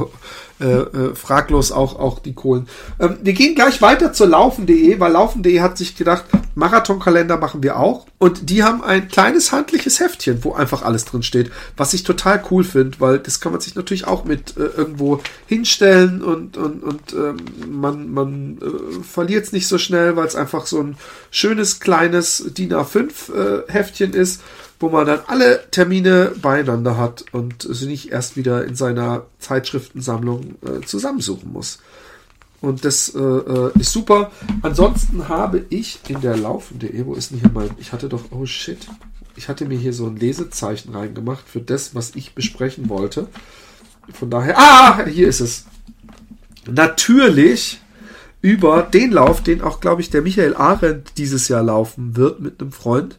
[0.60, 2.68] äh, äh, fraglos auch auch die Kohlen.
[3.00, 6.24] Ähm, wir gehen gleich weiter zur Laufen.de, weil Laufen.de hat sich gedacht,
[6.54, 8.06] Marathonkalender machen wir auch.
[8.18, 12.42] Und die haben ein kleines handliches Heftchen, wo einfach alles drin steht, was ich total
[12.50, 16.84] cool finde, weil das kann man sich natürlich auch mit äh, irgendwo hinstellen und und
[16.84, 17.36] und ähm,
[17.68, 20.96] man man äh, verliert es nicht so schnell, weil es einfach so ein
[21.32, 24.42] schönes kleines DIN A5 äh, Heftchen ist
[24.82, 30.56] wo man dann alle Termine beieinander hat und sie nicht erst wieder in seiner Zeitschriftensammlung
[30.66, 31.78] äh, zusammensuchen muss.
[32.60, 34.30] Und das äh, äh, ist super.
[34.62, 38.86] Ansonsten habe ich in der Laufen.de, wo ist hier mein, ich hatte doch, oh shit,
[39.36, 43.28] ich hatte mir hier so ein Lesezeichen reingemacht für das, was ich besprechen wollte.
[44.12, 45.64] Von daher, ah, hier ist es.
[46.70, 47.80] Natürlich
[48.42, 52.60] über den Lauf, den auch, glaube ich, der Michael Arendt dieses Jahr laufen wird mit
[52.60, 53.16] einem Freund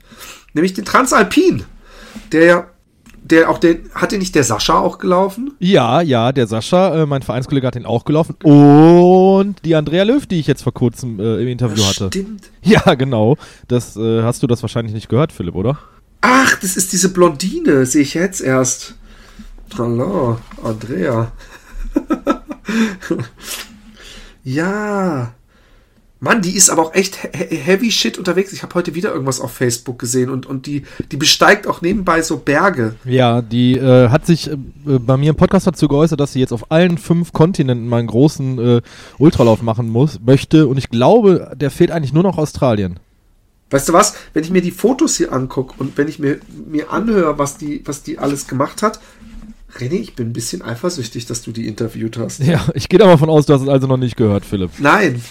[0.54, 1.64] nämlich den Transalpin,
[2.32, 2.70] der
[3.24, 5.54] der auch den, hat den nicht der Sascha auch gelaufen?
[5.60, 8.36] Ja, ja, der Sascha, äh, mein Vereinskollege hat den auch gelaufen.
[8.44, 12.08] Und die Andrea Löw, die ich jetzt vor kurzem äh, im Interview das hatte.
[12.08, 12.52] Stimmt.
[12.62, 13.38] Ja, genau.
[13.68, 15.80] Das äh, hast du das wahrscheinlich nicht gehört, Philipp, oder?
[16.22, 18.96] Ach, das ist diese Blondine, sehe ich jetzt erst.
[19.78, 21.32] Hallo, Andrea.
[24.44, 25.34] ja.
[26.24, 28.54] Mann, die ist aber auch echt heavy shit unterwegs.
[28.54, 32.22] Ich habe heute wieder irgendwas auf Facebook gesehen und, und die, die besteigt auch nebenbei
[32.22, 32.96] so Berge.
[33.04, 34.56] Ja, die äh, hat sich äh,
[34.86, 38.08] bei mir im Podcast dazu geäußert, dass sie jetzt auf allen fünf Kontinenten mal einen
[38.08, 38.82] großen äh,
[39.18, 40.68] Ultralauf machen muss, möchte.
[40.68, 43.02] Und ich glaube, der fehlt eigentlich nur noch Australien.
[43.72, 44.16] Weißt du was?
[44.32, 47.82] Wenn ich mir die Fotos hier angucke und wenn ich mir, mir anhöre, was die,
[47.84, 49.02] was die alles gemacht hat,
[49.78, 52.40] René, ich bin ein bisschen eifersüchtig, dass du die interviewt hast.
[52.40, 54.70] Ja, ich gehe davon aus, du hast es also noch nicht gehört, Philipp.
[54.78, 55.22] Nein,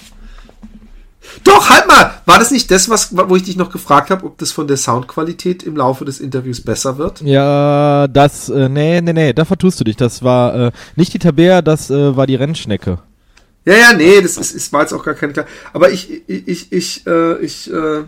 [1.44, 2.20] doch, halt mal!
[2.26, 4.76] War das nicht das, was, wo ich dich noch gefragt habe, ob das von der
[4.76, 7.20] Soundqualität im Laufe des Interviews besser wird?
[7.22, 9.96] Ja, das, äh, nee, nee, nee, da vertust du dich.
[9.96, 12.98] Das war äh, nicht die Tabea, das äh, war die Rennschnecke.
[13.64, 15.46] Ja, ja, nee, das ist, ist, war jetzt auch gar keine klar.
[15.72, 18.02] Aber ich, ich, ich, ich, äh, ich äh,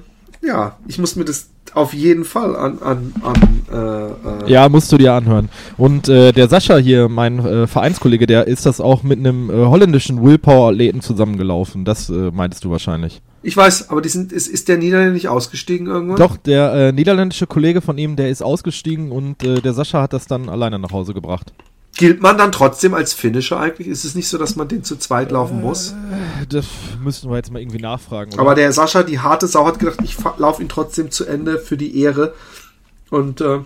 [0.47, 4.93] ja, ich muss mir das auf jeden Fall an, an, an äh, äh Ja, musst
[4.93, 5.49] du dir anhören.
[5.77, 9.67] Und äh, der Sascha hier, mein äh, Vereinskollege, der ist das auch mit einem äh,
[9.67, 11.85] holländischen Willpower-Athleten zusammengelaufen.
[11.85, 13.23] Das äh, meintest du wahrscheinlich.
[13.43, 16.17] Ich weiß, aber die sind, ist, ist der Niederländer nicht ausgestiegen irgendwann?
[16.17, 20.13] Doch, der äh, niederländische Kollege von ihm, der ist ausgestiegen und äh, der Sascha hat
[20.13, 21.53] das dann alleine nach Hause gebracht.
[21.97, 23.87] Gilt man dann trotzdem als Finisher eigentlich?
[23.87, 25.93] Ist es nicht so, dass man den zu zweit laufen muss?
[25.93, 26.67] Äh, das
[27.01, 28.33] müssten wir jetzt mal irgendwie nachfragen.
[28.33, 28.41] Oder?
[28.41, 31.77] Aber der Sascha, die harte Sau, hat gedacht, ich laufe ihn trotzdem zu Ende für
[31.77, 32.35] die Ehre.
[33.11, 33.61] Und äh,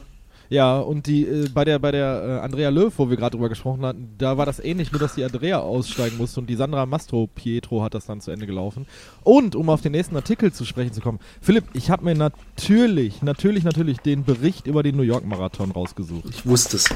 [0.51, 3.51] ja, und die äh, bei der bei der äh, Andrea Löw, wo wir gerade drüber
[3.51, 6.87] gesprochen hatten, da war das ähnlich, nur dass die Andrea aussteigen musste und die Sandra
[6.87, 8.87] Mastro Pietro hat das dann zu Ende gelaufen.
[9.25, 13.21] Und um auf den nächsten Artikel zu sprechen zu kommen, Philipp, ich habe mir natürlich,
[13.21, 16.25] natürlich, natürlich den Bericht über den New York Marathon rausgesucht.
[16.31, 16.89] Ich wusste es.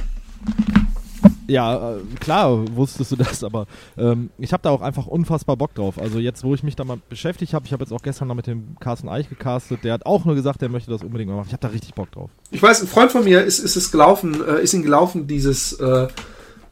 [1.52, 3.66] Ja, äh, klar wusstest du das, aber
[3.98, 6.00] ähm, ich habe da auch einfach unfassbar Bock drauf.
[6.00, 8.34] Also jetzt, wo ich mich da mal beschäftigt habe, ich habe jetzt auch gestern noch
[8.34, 11.44] mit dem Carsten Eich gecastet, der hat auch nur gesagt, der möchte das unbedingt machen.
[11.46, 12.30] Ich habe da richtig Bock drauf.
[12.50, 15.74] Ich weiß, ein Freund von mir ist, ist es gelaufen, äh, ist ihn gelaufen dieses
[15.74, 16.08] äh,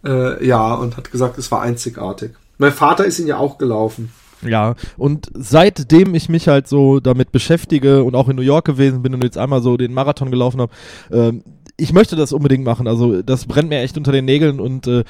[0.03, 2.33] äh, Jahr und hat gesagt, es war einzigartig.
[2.57, 4.11] Mein Vater ist ihn ja auch gelaufen.
[4.43, 9.03] Ja, und seitdem ich mich halt so damit beschäftige und auch in New York gewesen
[9.03, 10.73] bin und jetzt einmal so den Marathon gelaufen habe,
[11.13, 11.43] ähm,
[11.81, 12.87] ich möchte das unbedingt machen.
[12.87, 15.05] Also das brennt mir echt unter den Nägeln und äh,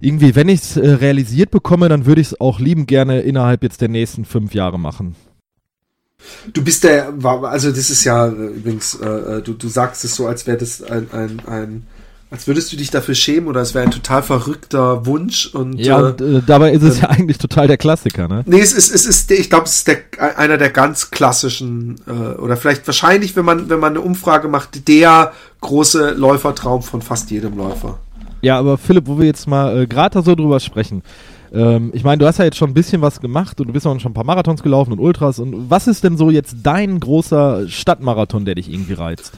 [0.00, 3.62] irgendwie, wenn ich es äh, realisiert bekomme, dann würde ich es auch lieben gerne innerhalb
[3.62, 5.16] jetzt der nächsten fünf Jahre machen.
[6.52, 10.14] Du bist der, also das ist ja äh, übrigens, äh, äh, du, du sagst es
[10.14, 11.86] so, als wäre das ein, ein, ein
[12.32, 16.00] Als würdest du dich dafür schämen oder es wäre ein total verrückter Wunsch und ja,
[16.00, 18.42] äh, und, äh, dabei ist es ja eigentlich total der Klassiker, ne?
[18.46, 19.98] Nee, es ist es ist ich glaube, es ist der,
[20.38, 24.88] einer der ganz klassischen äh, oder vielleicht wahrscheinlich, wenn man wenn man eine Umfrage macht,
[24.88, 27.98] der große Läufertraum von fast jedem Läufer.
[28.42, 31.02] Ja, aber Philipp, wo wir jetzt mal äh, gerade so drüber sprechen.
[31.52, 33.86] Ähm, ich meine, du hast ja jetzt schon ein bisschen was gemacht und du bist
[33.86, 35.38] auch schon ein paar Marathons gelaufen und Ultras.
[35.38, 39.32] Und was ist denn so jetzt dein großer Stadtmarathon, der dich irgendwie reizt?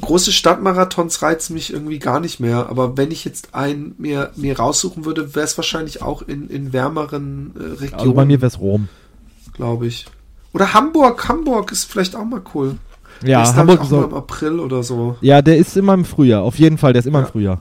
[0.00, 2.68] Große Stadtmarathons reizen mich irgendwie gar nicht mehr.
[2.68, 6.72] Aber wenn ich jetzt einen mir, mir raussuchen würde, wäre es wahrscheinlich auch in, in
[6.72, 7.94] wärmeren äh, Regionen.
[7.94, 8.88] Also bei mir wäre es Rom.
[9.54, 10.06] Glaube ich.
[10.52, 11.28] Oder Hamburg.
[11.28, 12.76] Hamburg ist vielleicht auch mal cool.
[13.24, 15.16] Ja, ist, Hamburg auch so, im April oder so.
[15.20, 16.42] Ja, der ist immer im Frühjahr.
[16.42, 17.26] Auf jeden Fall, der ist immer ja.
[17.26, 17.60] im Frühjahr.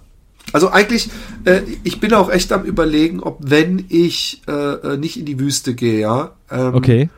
[0.53, 1.10] Also eigentlich,
[1.45, 5.40] äh, ich bin auch echt am überlegen, ob wenn ich äh, äh nicht in die
[5.40, 6.32] Wüste gehe, ja.
[6.49, 7.10] Ähm, okay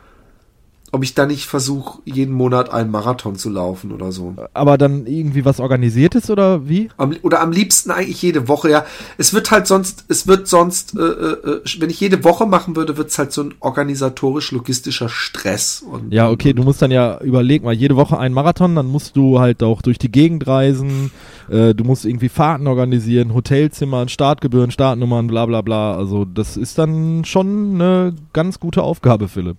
[0.92, 4.34] ob ich da nicht versuche, jeden Monat einen Marathon zu laufen oder so.
[4.54, 6.88] Aber dann irgendwie was organisiertes oder wie?
[6.96, 8.84] Am, oder am liebsten eigentlich jede Woche, ja.
[9.16, 12.74] Es wird halt sonst, es wird sonst, äh, äh, äh wenn ich jede Woche machen
[12.74, 15.84] würde, wird es halt so ein organisatorisch-logistischer Stress.
[15.88, 19.16] Und, ja, okay, du musst dann ja überlegen, mal jede Woche einen Marathon, dann musst
[19.16, 21.12] du halt auch durch die Gegend reisen,
[21.48, 25.94] äh, du musst irgendwie Fahrten organisieren, Hotelzimmern, Startgebühren, Startnummern, bla bla bla.
[25.94, 29.58] Also das ist dann schon eine ganz gute Aufgabe, Philipp.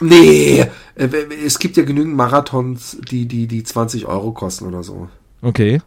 [0.00, 1.08] Nee, äh,
[1.44, 5.08] es gibt ja genügend Marathons, die, die, die 20 Euro kosten oder so.
[5.42, 5.80] Okay.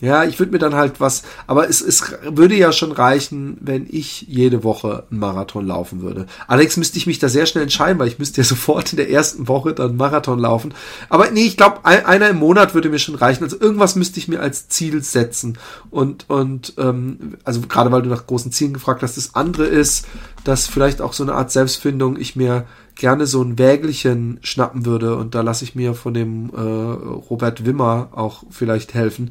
[0.00, 3.84] Ja, ich würde mir dann halt was, aber es, es würde ja schon reichen, wenn
[3.90, 6.26] ich jede Woche einen Marathon laufen würde.
[6.46, 9.10] Allerdings müsste ich mich da sehr schnell entscheiden, weil ich müsste ja sofort in der
[9.10, 10.72] ersten Woche dann Marathon laufen.
[11.08, 13.42] Aber nee, ich glaube, einer im Monat würde mir schon reichen.
[13.42, 15.58] Also irgendwas müsste ich mir als Ziel setzen.
[15.90, 20.06] Und, und ähm, also gerade weil du nach großen Zielen gefragt hast, das andere ist,
[20.44, 22.66] dass vielleicht auch so eine Art Selbstfindung ich mir
[22.98, 27.64] gerne so ein Wägelchen schnappen würde und da lasse ich mir von dem äh, Robert
[27.64, 29.30] Wimmer auch vielleicht helfen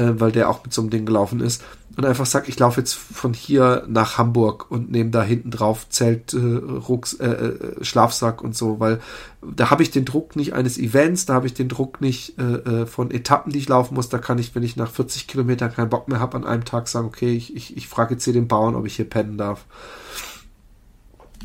[0.00, 1.62] äh, weil der auch mit so einem Ding gelaufen ist.
[1.96, 5.88] Und einfach sagt, ich laufe jetzt von hier nach Hamburg und nehme da hinten drauf
[5.88, 9.00] Zelt, äh, Rucks, äh, äh, Schlafsack und so, weil
[9.42, 12.82] da habe ich den Druck nicht eines Events, da habe ich den Druck nicht äh,
[12.82, 14.08] äh, von Etappen, die ich laufen muss.
[14.08, 16.88] Da kann ich, wenn ich nach 40 Kilometern keinen Bock mehr habe, an einem Tag
[16.88, 19.66] sagen, okay, ich, ich, ich frage jetzt hier den Bauern, ob ich hier pennen darf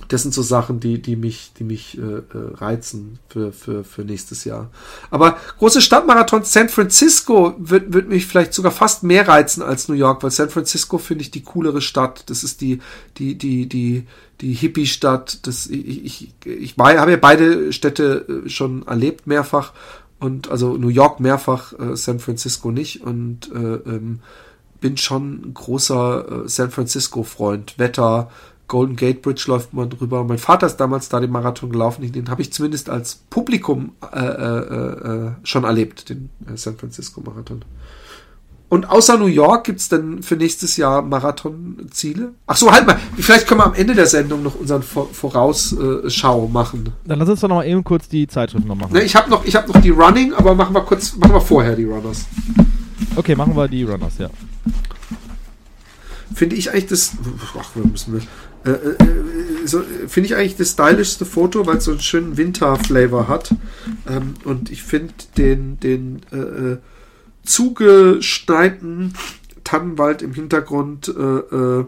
[0.08, 2.24] das sind so Sachen, die, die mich, die mich äh, äh,
[2.56, 4.70] reizen für, für, für nächstes Jahr.
[5.10, 9.96] Aber große Stadtmarathon San Francisco wird, wird mich vielleicht sogar fast mehr reizen als New
[9.96, 12.30] York, weil San Francisco finde ich die coolere Stadt.
[12.30, 12.80] Das ist die,
[13.18, 14.06] die, die, die,
[14.42, 15.48] die Hippie-Stadt.
[15.48, 19.74] Das, ich, ich, ich habe ja beide Städte äh, schon erlebt mehrfach
[20.20, 24.20] und also New York mehrfach, äh, San Francisco nicht und äh, ähm,
[24.80, 27.80] bin schon ein großer äh, San Francisco-Freund.
[27.80, 28.30] Wetter,
[28.68, 30.24] Golden Gate Bridge läuft man drüber.
[30.24, 32.12] Mein Vater ist damals da den Marathon gelaufen.
[32.12, 37.22] Den habe ich zumindest als Publikum äh, äh, äh, schon erlebt, den äh, San Francisco
[37.22, 37.64] Marathon.
[38.68, 42.34] Und außer New York gibt es denn für nächstes Jahr Marathonziele?
[42.48, 42.98] Ach so, halt mal.
[43.16, 46.90] Vielleicht können wir am Ende der Sendung noch unseren Vorausschau machen.
[47.06, 48.92] Dann lass uns doch noch mal eben kurz die Zeitschrift noch machen.
[48.92, 51.76] Ne, ich habe noch, hab noch die Running, aber machen wir kurz, machen wir vorher
[51.76, 52.26] die Runners.
[53.16, 54.30] Okay, machen wir die Runners, ja.
[56.34, 57.14] Finde ich eigentlich das.
[57.58, 58.22] Ach, wir müssen wir.
[58.66, 58.96] Äh, äh,
[59.66, 63.54] so, finde ich eigentlich das stylischste Foto, weil es so einen schönen Winter-Flavor hat.
[64.08, 66.78] Ähm, und ich finde den, den äh, äh,
[67.44, 69.14] zugeschneiten
[69.64, 71.86] Tannenwald im Hintergrund äh, äh,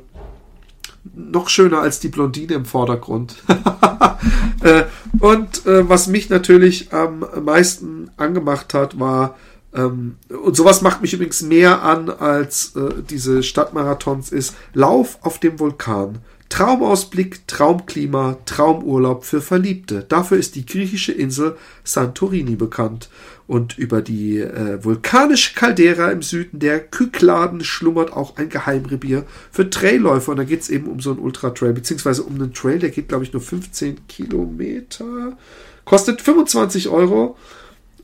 [1.15, 3.35] noch schöner als die Blondine im Vordergrund.
[5.19, 9.37] und was mich natürlich am meisten angemacht hat, war
[9.73, 14.55] ähm, und sowas macht mich übrigens mehr an als äh, diese Stadtmarathons ist.
[14.73, 16.19] Lauf auf dem Vulkan.
[16.49, 20.05] Traumausblick, Traumklima, Traumurlaub für Verliebte.
[20.07, 23.09] Dafür ist die griechische Insel Santorini bekannt.
[23.47, 29.69] Und über die äh, vulkanische Caldera im Süden der Kykladen schlummert auch ein Geheimrevier für
[29.69, 30.31] Trailläufer.
[30.31, 33.07] Und da geht es eben um so einen Ultra-Trail, beziehungsweise um einen Trail, der geht,
[33.07, 35.37] glaube ich, nur 15 Kilometer.
[35.85, 37.37] Kostet 25 Euro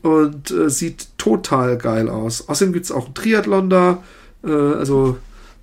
[0.00, 2.48] und äh, sieht total geil aus.
[2.48, 4.02] Außerdem gibt es auch einen Triathlon da.
[4.44, 5.18] Äh, also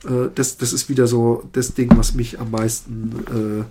[0.06, 3.64] äh, das, das ist wieder so das Ding, was mich am meisten äh,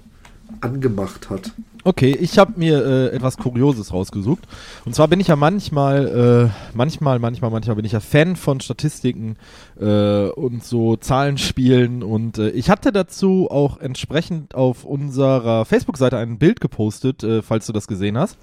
[0.60, 1.52] angemacht hat.
[1.82, 4.46] Okay, ich habe mir äh, etwas Kurioses rausgesucht.
[4.84, 8.60] Und zwar bin ich ja manchmal, äh, manchmal, manchmal, manchmal bin ich ja Fan von
[8.60, 9.36] Statistiken
[9.80, 12.02] äh, und so Zahlenspielen.
[12.02, 17.66] Und äh, ich hatte dazu auch entsprechend auf unserer Facebook-Seite ein Bild gepostet, äh, falls
[17.66, 18.36] du das gesehen hast.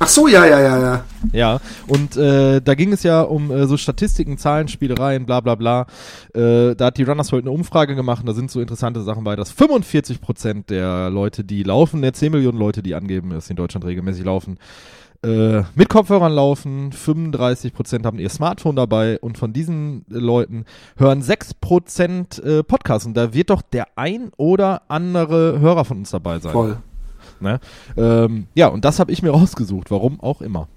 [0.00, 1.04] Ach so, ja, ja, ja, ja.
[1.32, 5.56] Ja, und äh, da ging es ja um äh, so Statistiken, Zahlen, Spielereien, bla bla
[5.56, 5.86] bla.
[6.34, 9.24] Äh, da hat die Runners heute eine Umfrage gemacht und da sind so interessante Sachen
[9.24, 13.54] bei, dass 45% der Leute, die laufen, der 10 Millionen Leute, die angeben, dass sie
[13.54, 14.58] in Deutschland regelmäßig laufen,
[15.24, 20.64] äh, mit Kopfhörern laufen, 35% haben ihr Smartphone dabei und von diesen äh, Leuten
[20.96, 26.10] hören 6% äh, Podcasts und da wird doch der ein oder andere Hörer von uns
[26.10, 26.52] dabei sein.
[26.52, 26.78] Voll.
[27.40, 27.60] Ne?
[27.96, 30.68] Ähm, ja, und das habe ich mir rausgesucht, warum auch immer.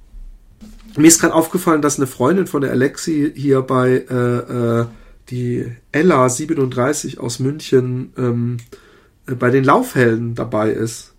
[0.97, 4.85] Mir ist gerade aufgefallen, dass eine Freundin von der Alexi hier bei äh, äh,
[5.29, 8.57] die Ella 37 aus München ähm,
[9.27, 11.13] äh, bei den Laufhelden dabei ist.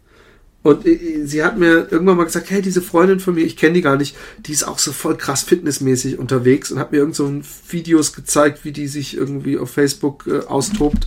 [0.62, 3.74] Und äh, sie hat mir irgendwann mal gesagt, hey, diese Freundin von mir, ich kenne
[3.74, 4.16] die gar nicht,
[4.46, 7.32] die ist auch so voll krass fitnessmäßig unterwegs und hat mir irgend so
[7.68, 11.06] Videos gezeigt, wie die sich irgendwie auf Facebook äh, austobt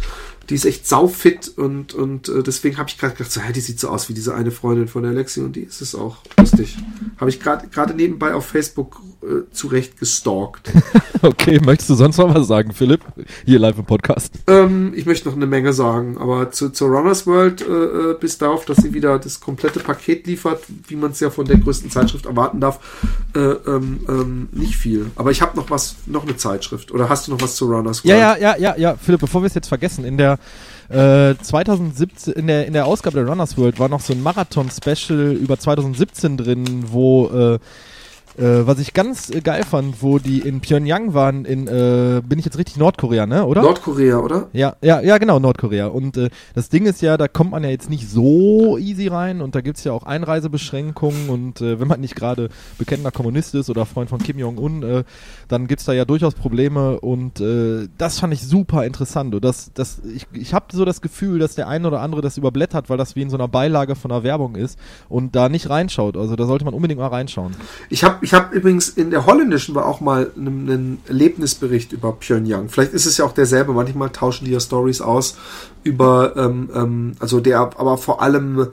[0.50, 3.62] die ist echt saufit und, und äh, deswegen habe ich gerade gedacht, so, hey, die
[3.62, 6.18] sieht so aus wie diese eine Freundin von der Lexi und die ist es auch
[6.38, 6.78] lustig.
[7.18, 10.72] Habe ich gerade nebenbei auf Facebook äh, zurecht gestalkt.
[11.22, 13.02] okay, möchtest du sonst noch was sagen, Philipp?
[13.46, 14.34] Hier live im Podcast.
[14.48, 18.38] Ähm, ich möchte noch eine Menge sagen, aber zu, zur Runners World äh, äh bis
[18.38, 21.90] darauf, dass sie wieder das komplette Paket liefert, wie man es ja von der größten
[21.90, 22.80] Zeitschrift erwarten darf,
[23.34, 25.12] äh, ähm, ähm, nicht viel.
[25.16, 26.92] Aber ich habe noch was, noch eine Zeitschrift.
[26.92, 28.20] Oder hast du noch was zu Runners World?
[28.20, 30.38] Ja, ja, ja, ja, ja, Philipp, bevor wir es jetzt vergessen, in der
[30.90, 35.34] äh, 2017, in der, in der Ausgabe der Runners World war noch so ein Marathon-Special
[35.34, 37.60] über 2017 drin, wo äh,
[38.38, 42.40] äh, was ich ganz äh, geil fand, wo die in Pyongyang waren, in, äh, bin
[42.40, 43.62] ich jetzt richtig Nordkorea, ne, oder?
[43.62, 44.48] Nordkorea, oder?
[44.54, 45.88] Ja, ja, ja, genau, Nordkorea.
[45.88, 49.42] Und äh, das Ding ist ja, da kommt man ja jetzt nicht so easy rein
[49.42, 53.56] und da gibt es ja auch Einreisebeschränkungen und äh, wenn man nicht gerade bekennender Kommunist
[53.56, 55.04] ist oder Freund von Kim Jong-un, äh,
[55.48, 59.34] dann gibt es da ja durchaus Probleme und äh, das fand ich super interessant.
[59.36, 62.38] Und das, das, ich, ich habe so das Gefühl, dass der eine oder andere das
[62.38, 64.78] überblättert, weil das wie in so einer Beilage von einer Werbung ist
[65.10, 66.18] und da nicht reinschaut.
[66.18, 67.56] Also da sollte man unbedingt mal reinschauen.
[67.90, 72.70] Ich habe ich habe übrigens in der holländischen war auch mal einen Erlebnisbericht über Pyongyang.
[72.70, 73.72] Vielleicht ist es ja auch derselbe.
[73.72, 75.38] Manchmal tauschen die ja Stories aus
[75.84, 78.70] über, ähm, ähm, also der, aber vor allem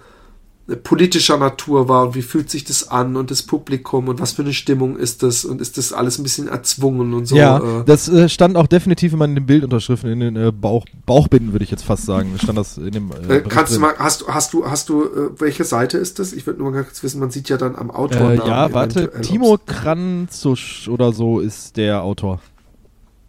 [0.85, 4.43] politischer Natur war und wie fühlt sich das an und das Publikum und was für
[4.43, 7.37] eine Stimmung ist das und ist das alles ein bisschen erzwungen und so.
[7.37, 7.85] Ja, äh.
[7.85, 11.65] das äh, stand auch definitiv immer in den Bildunterschriften, in den äh, Bauch, Bauchbinden würde
[11.65, 14.29] ich jetzt fast sagen, stand das in dem äh, äh Kannst du mal, hast du,
[14.29, 16.33] hast du, hast du, äh, welche Seite ist das?
[16.33, 18.33] Ich würde nur mal kurz wissen, man sieht ja dann am Autor.
[18.35, 22.41] ja, warte, Timo Kranzusch oder so ist der Autor.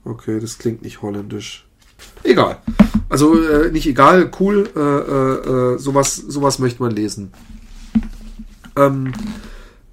[0.06, 1.66] Okay, das klingt nicht holländisch.
[2.24, 2.58] Egal.
[3.10, 4.70] Also äh, nicht egal, cool.
[4.76, 7.32] Äh, äh, äh, sowas, sowas möchte man lesen.
[8.76, 9.14] Ähm,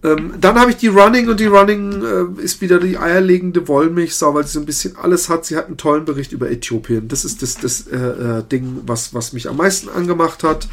[0.02, 4.32] ähm, dann habe ich die Running und die Running äh, ist wieder die eierlegende Wollmilchsau,
[4.32, 5.44] weil sie so ein bisschen alles hat.
[5.44, 7.08] Sie hat einen tollen Bericht über Äthiopien.
[7.08, 10.68] Das ist das, das äh, äh, Ding, was, was mich am meisten angemacht hat.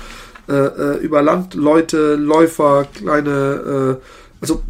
[1.02, 4.00] über Landleute, Läufer, kleine,
[4.40, 4.64] also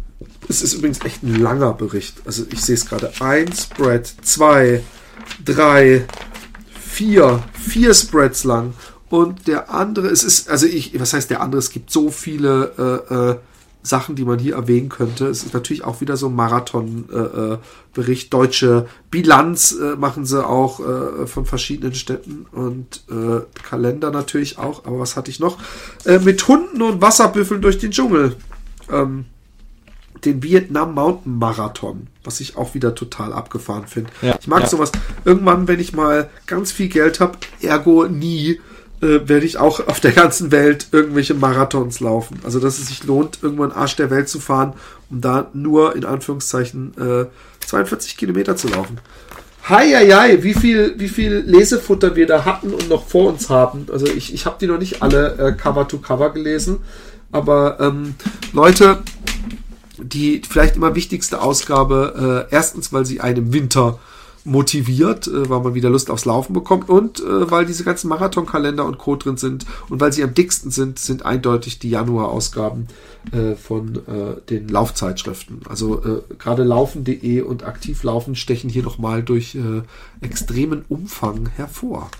[0.48, 2.16] es ist übrigens echt ein langer Bericht.
[2.24, 3.12] Also ich sehe es gerade.
[3.20, 4.82] Ein Spread, zwei,
[5.44, 6.04] drei,
[6.98, 8.74] vier, vier Spreads lang.
[9.08, 11.60] Und der andere, es ist, also ich, was heißt der andere?
[11.60, 12.72] Es gibt so viele
[13.08, 13.36] äh, äh,
[13.82, 15.28] Sachen, die man hier erwähnen könnte.
[15.28, 18.24] Es ist natürlich auch wieder so ein Marathon-Bericht.
[18.24, 24.10] Äh, äh Deutsche Bilanz äh, machen sie auch äh, von verschiedenen Städten und äh, Kalender
[24.10, 24.84] natürlich auch.
[24.84, 25.58] Aber was hatte ich noch?
[26.04, 28.34] Äh, mit Hunden und Wasserbüffeln durch den Dschungel.
[28.90, 29.26] Ähm,
[30.24, 34.10] den Vietnam Mountain Marathon, was ich auch wieder total abgefahren finde.
[34.22, 34.68] Ja, ich mag ja.
[34.68, 34.92] sowas.
[35.24, 38.60] Irgendwann, wenn ich mal ganz viel Geld habe, ergo nie,
[39.00, 42.40] äh, werde ich auch auf der ganzen Welt irgendwelche Marathons laufen.
[42.44, 44.74] Also, dass es sich lohnt, irgendwann Arsch der Welt zu fahren,
[45.10, 47.26] um da nur in Anführungszeichen äh,
[47.66, 48.98] 42 Kilometer zu laufen.
[49.68, 53.86] Heieiei, wie viel, wie viel Lesefutter wir da hatten und noch vor uns haben.
[53.92, 56.78] Also ich, ich habe die noch nicht alle äh, Cover to Cover gelesen.
[57.30, 58.14] Aber ähm,
[58.52, 59.02] Leute,
[60.02, 63.98] die vielleicht immer wichtigste Ausgabe, äh, erstens, weil sie einen Winter
[64.44, 68.84] motiviert, äh, weil man wieder Lust aufs Laufen bekommt und äh, weil diese ganzen Marathonkalender
[68.84, 69.16] und Co.
[69.16, 72.88] drin sind und weil sie am dicksten sind, sind eindeutig die Januar-Ausgaben
[73.32, 75.60] äh, von äh, den Laufzeitschriften.
[75.68, 79.82] Also äh, gerade laufen.de und aktivlaufen stechen hier nochmal durch äh,
[80.20, 82.10] extremen Umfang hervor.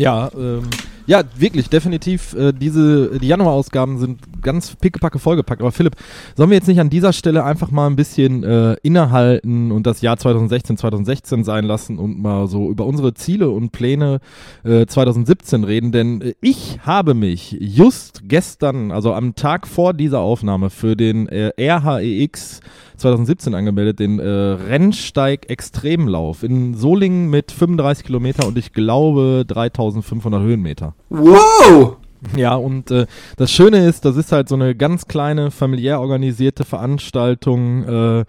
[0.00, 0.62] Ja, ähm,
[1.06, 2.32] ja, wirklich, definitiv.
[2.32, 5.60] Äh, diese, die Januarausgaben sind ganz pickepacke vollgepackt.
[5.60, 5.96] Aber Philipp,
[6.36, 10.00] sollen wir jetzt nicht an dieser Stelle einfach mal ein bisschen äh, innehalten und das
[10.00, 14.20] Jahr 2016, 2016 sein lassen und mal so über unsere Ziele und Pläne
[14.64, 15.92] äh, 2017 reden?
[15.92, 21.28] Denn äh, ich habe mich just gestern, also am Tag vor dieser Aufnahme, für den
[21.28, 22.60] äh, RHEX
[23.00, 30.42] 2017 angemeldet, den äh, Rennsteig Extremlauf in Solingen mit 35 Kilometer und ich glaube 3500
[30.42, 30.94] Höhenmeter.
[31.08, 31.96] Wow!
[32.36, 33.06] Ja, und äh,
[33.36, 37.84] das Schöne ist, das ist halt so eine ganz kleine, familiär organisierte Veranstaltung.
[37.84, 38.24] Äh,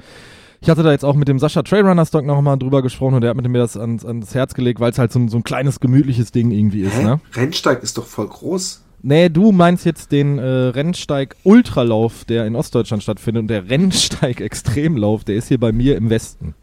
[0.61, 3.31] ich hatte da jetzt auch mit dem Sascha Trailrunner Stock nochmal drüber gesprochen und der
[3.31, 5.43] hat mit mir das ans, ans Herz gelegt, weil es halt so ein, so ein
[5.43, 7.01] kleines, gemütliches Ding irgendwie ist.
[7.01, 7.19] Ne?
[7.33, 8.83] Rennsteig ist doch voll groß.
[9.03, 14.41] Nee, du meinst jetzt den äh, Rennsteig Ultralauf, der in Ostdeutschland stattfindet und der Rennsteig
[14.41, 16.53] Extremlauf, der ist hier bei mir im Westen.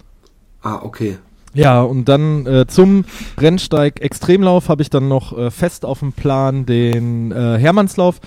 [0.62, 1.18] Ah, okay.
[1.54, 3.04] Ja, und dann äh, zum
[3.38, 8.20] Rennsteig Extremlauf habe ich dann noch äh, fest auf dem Plan den äh, Hermannslauf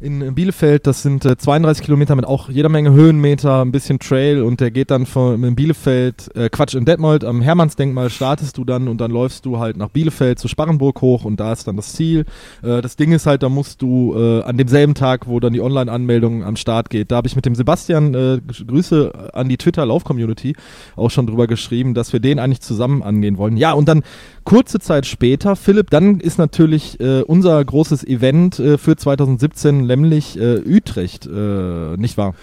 [0.00, 0.86] in Bielefeld.
[0.86, 4.70] Das sind äh, 32 Kilometer mit auch jeder Menge Höhenmeter, ein bisschen Trail und der
[4.70, 9.00] geht dann von in Bielefeld, äh, Quatsch, in Detmold am Hermannsdenkmal startest du dann und
[9.00, 12.26] dann läufst du halt nach Bielefeld zu Sparrenburg hoch und da ist dann das Ziel.
[12.62, 15.60] Äh, das Ding ist halt, da musst du äh, an demselben Tag, wo dann die
[15.60, 20.54] Online-Anmeldung am Start geht, da habe ich mit dem Sebastian, äh, Grüße an die Twitter-Lauf-Community,
[20.94, 23.56] auch schon drüber geschrieben, dass wir den eigentlich zusammen angehen wollen.
[23.56, 24.02] Ja, und dann
[24.48, 30.38] kurze Zeit später, Philipp, dann ist natürlich äh, unser großes Event äh, für 2017 nämlich
[30.40, 32.34] äh, Utrecht, äh, nicht wahr?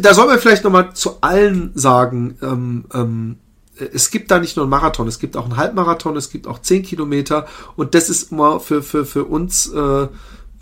[0.00, 3.36] Da sollen wir vielleicht nochmal zu allen sagen, ähm, ähm,
[3.76, 6.58] es gibt da nicht nur einen Marathon, es gibt auch einen Halbmarathon, es gibt auch
[6.58, 7.46] 10 Kilometer
[7.76, 10.08] und das ist immer für, für, für uns äh,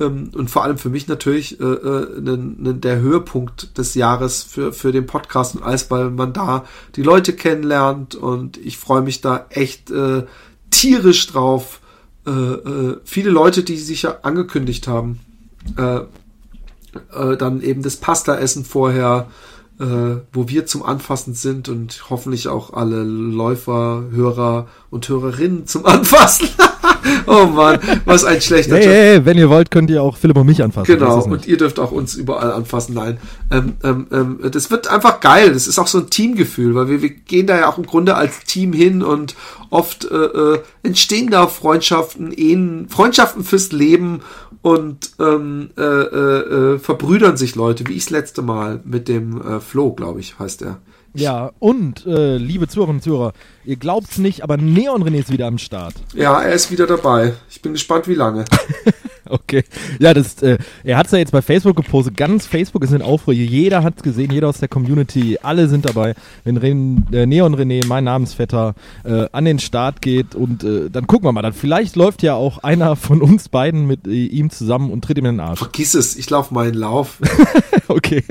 [0.01, 4.43] ähm, und vor allem für mich natürlich äh, äh, ne, ne, der Höhepunkt des Jahres
[4.43, 9.01] für, für den Podcast und alles, weil man da die Leute kennenlernt und ich freue
[9.01, 10.25] mich da echt äh,
[10.71, 11.81] tierisch drauf.
[12.27, 15.21] Äh, äh, viele Leute, die sich ja angekündigt haben,
[15.77, 16.01] äh,
[17.13, 19.29] äh, dann eben das Pasta-Essen vorher,
[19.81, 19.85] äh,
[20.33, 26.49] wo wir zum Anfassen sind und hoffentlich auch alle Läufer, Hörer und Hörerinnen zum Anfassen.
[27.27, 28.93] oh Mann, was ein schlechter hey, Job.
[28.93, 30.93] Hey, wenn ihr wollt, könnt ihr auch Philipp und mich anfassen.
[30.93, 32.95] Genau, und ihr dürft auch uns überall anfassen.
[32.95, 33.19] Nein,
[33.51, 35.53] ähm, ähm, ähm, das wird einfach geil.
[35.53, 38.15] Das ist auch so ein Teamgefühl, weil wir, wir gehen da ja auch im Grunde
[38.15, 39.35] als Team hin und
[39.71, 44.21] oft äh, äh, entstehen da Freundschaften, Ehen, Freundschaften fürs Leben
[44.63, 49.41] und ähm, äh, äh, äh, verbrüdern sich Leute, wie ich das letzte Mal mit dem
[49.41, 50.79] äh, Flo, glaube ich, heißt er.
[51.15, 53.33] Ja, und äh, liebe Zuhörerinnen und Zuhörer,
[53.65, 55.95] ihr glaubt's nicht, aber Neon René ist wieder am Start.
[56.15, 57.35] Ja, er ist wieder dabei.
[57.51, 58.45] Ich bin gespannt, wie lange.
[59.29, 59.65] Okay.
[59.99, 62.17] Ja, das, äh, er hat es ja jetzt bei Facebook gepostet.
[62.17, 63.35] Ganz Facebook ist in Aufruhr.
[63.35, 66.15] Jeder hat es gesehen, jeder aus der Community, alle sind dabei.
[66.45, 68.75] Wenn Ren, äh, Neon René, mein Namensvetter,
[69.05, 71.43] äh, an den Start geht und äh, dann gucken wir mal.
[71.43, 75.19] Dann vielleicht läuft ja auch einer von uns beiden mit äh, ihm zusammen und tritt
[75.19, 75.59] ihm in den Arsch.
[75.59, 77.19] Vergiss es, ich laufe meinen Lauf.
[77.89, 78.23] okay.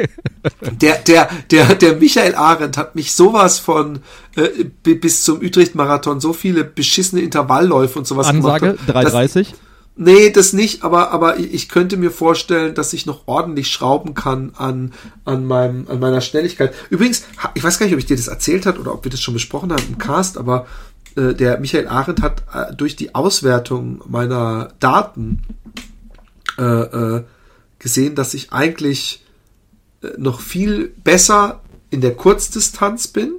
[0.82, 4.00] Der, der, der, der Michael Arendt hat mich sowas von
[4.36, 8.96] äh, bis zum Utrecht-Marathon so viele beschissene Intervallläufe und sowas Ansage, gemacht.
[8.96, 9.54] Ansage 3,30?
[10.00, 14.52] Nee, das nicht, aber, aber ich könnte mir vorstellen, dass ich noch ordentlich schrauben kann
[14.56, 14.94] an,
[15.26, 16.74] an, meinem, an meiner Schnelligkeit.
[16.92, 17.24] Übrigens,
[17.56, 19.34] ich weiß gar nicht, ob ich dir das erzählt hat oder ob wir das schon
[19.34, 20.68] besprochen haben im Cast, aber
[21.16, 25.42] äh, der Michael Arendt hat äh, durch die Auswertung meiner Daten
[26.60, 27.24] äh, äh,
[27.80, 29.26] gesehen, dass ich eigentlich
[30.04, 33.34] äh, noch viel besser in der Kurzdistanz bin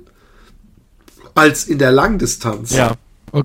[1.36, 2.74] als in der Langdistanz.
[2.74, 2.96] Ja.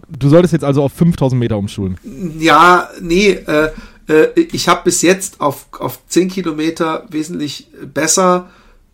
[0.09, 1.97] Du solltest jetzt also auf 5000 Meter umschulen.
[2.39, 3.69] Ja, nee, äh,
[4.07, 8.49] äh, ich habe bis jetzt auf, auf 10 Kilometer wesentlich besser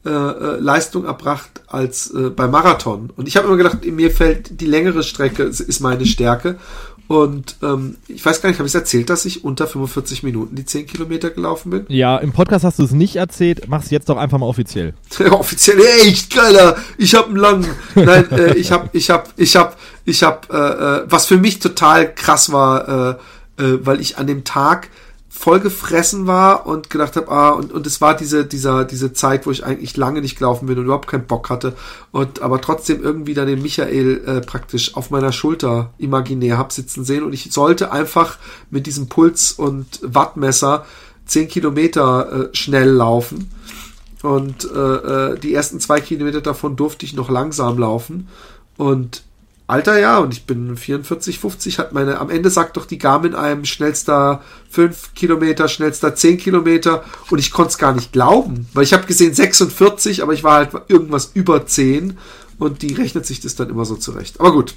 [0.05, 3.11] äh, äh, Leistung erbracht als äh, beim Marathon.
[3.17, 6.57] Und ich habe immer gedacht, mir fällt die längere Strecke ist meine Stärke.
[7.09, 10.63] Und ähm, ich weiß gar nicht, habe ich erzählt, dass ich unter 45 Minuten die
[10.63, 11.85] 10 Kilometer gelaufen bin?
[11.87, 13.67] Ja, im Podcast hast du es nicht erzählt.
[13.67, 14.93] Mach's jetzt doch einfach mal offiziell.
[15.31, 16.77] offiziell, echt geiler.
[16.99, 17.67] Ich habe einen langen.
[17.95, 19.73] Nein, äh, ich habe, ich habe, ich habe,
[20.05, 23.17] ich habe, äh, äh, was für mich total krass war,
[23.57, 24.89] äh, äh, weil ich an dem Tag
[25.39, 29.45] voll gefressen war und gedacht habe, ah, und, und es war diese, dieser, diese Zeit,
[29.45, 31.77] wo ich eigentlich lange nicht gelaufen bin und überhaupt keinen Bock hatte.
[32.11, 37.05] Und aber trotzdem irgendwie dann den Michael äh, praktisch auf meiner Schulter imaginär hab sitzen
[37.05, 37.23] sehen.
[37.23, 38.37] Und ich sollte einfach
[38.69, 40.85] mit diesem Puls und Wattmesser
[41.25, 43.49] zehn Kilometer äh, schnell laufen.
[44.21, 48.27] Und äh, äh, die ersten zwei Kilometer davon durfte ich noch langsam laufen.
[48.75, 49.23] Und
[49.69, 53.35] Alter, ja, und ich bin 44, 50, hat meine, am Ende sagt doch die Garmin
[53.35, 54.41] einem schnellster
[54.71, 59.05] 5 Kilometer, schnellster 10 Kilometer und ich konnte es gar nicht glauben, weil ich habe
[59.05, 62.17] gesehen 46, aber ich war halt irgendwas über 10
[62.57, 64.39] und die rechnet sich das dann immer so zurecht.
[64.39, 64.73] Aber gut.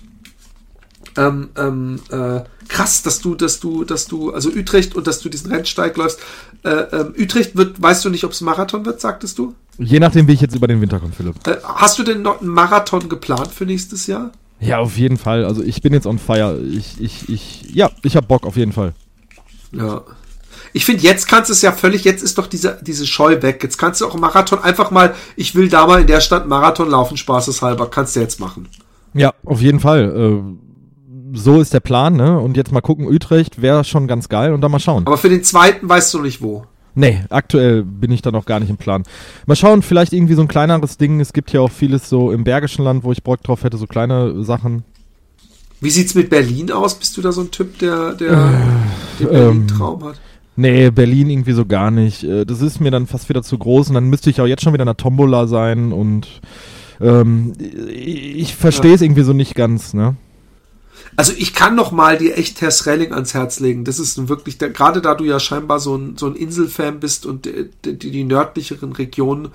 [1.16, 5.30] Ähm, ähm, äh, krass, dass du, dass du, dass du, also Utrecht und dass du
[5.30, 6.20] diesen Rennsteig läufst.
[6.64, 9.54] Äh, ähm, Utrecht wird, weißt du nicht, ob es Marathon wird, sagtest du?
[9.78, 11.46] Je nachdem, wie ich jetzt über den Winter komme, Philipp.
[11.46, 14.32] Äh, hast du denn noch einen Marathon geplant für nächstes Jahr?
[14.62, 15.44] Ja, auf jeden Fall.
[15.44, 16.58] Also ich bin jetzt on fire.
[16.60, 18.94] Ich, ich, ich, ja, ich hab Bock auf jeden Fall.
[19.72, 20.02] Ja.
[20.72, 23.62] Ich finde, jetzt kannst du es ja völlig, jetzt ist doch diese, diese Scheu weg.
[23.62, 26.88] Jetzt kannst du auch Marathon einfach mal, ich will da mal in der Stadt Marathon
[26.88, 27.90] laufen, spaßeshalber.
[27.90, 28.68] Kannst du jetzt machen.
[29.14, 30.14] Ja, auf jeden Fall.
[30.16, 32.38] Äh, so ist der Plan, ne?
[32.38, 35.06] Und jetzt mal gucken, Utrecht wäre schon ganz geil und dann mal schauen.
[35.06, 36.66] Aber für den zweiten weißt du nicht wo.
[36.94, 39.04] Nee, aktuell bin ich da noch gar nicht im Plan.
[39.46, 41.20] Mal schauen, vielleicht irgendwie so ein kleineres Ding.
[41.20, 43.86] Es gibt ja auch vieles so im Bergischen Land, wo ich Bock drauf hätte, so
[43.86, 44.84] kleine Sachen.
[45.80, 46.94] Wie sieht's mit Berlin aus?
[46.94, 50.20] Bist du da so ein Typ, der, der äh, den Berlin-Traum ähm, hat?
[50.54, 52.24] Nee, Berlin irgendwie so gar nicht.
[52.24, 54.62] Äh, das ist mir dann fast wieder zu groß und dann müsste ich auch jetzt
[54.62, 56.40] schon wieder in der Tombola sein und
[57.00, 57.54] ähm,
[57.90, 58.94] ich verstehe ja.
[58.96, 60.14] es irgendwie so nicht ganz, ne?
[61.16, 63.84] Also ich kann noch mal die echt Tess Relling ans Herz legen.
[63.84, 67.26] Das ist wirklich, der, gerade da du ja scheinbar so ein, so ein Inselfan bist
[67.26, 69.48] und die, die, die nördlicheren Regionen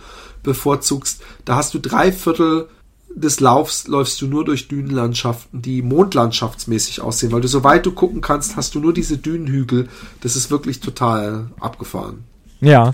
[0.44, 2.68] bevorzugst, da hast du drei Viertel
[3.18, 7.92] des Laufs läufst du nur durch Dünenlandschaften, die mondlandschaftsmäßig aussehen, weil du so weit du
[7.92, 9.90] gucken kannst, hast du nur diese Dünenhügel.
[10.22, 12.26] Das ist wirklich total abgefahren.
[12.62, 12.94] Ja,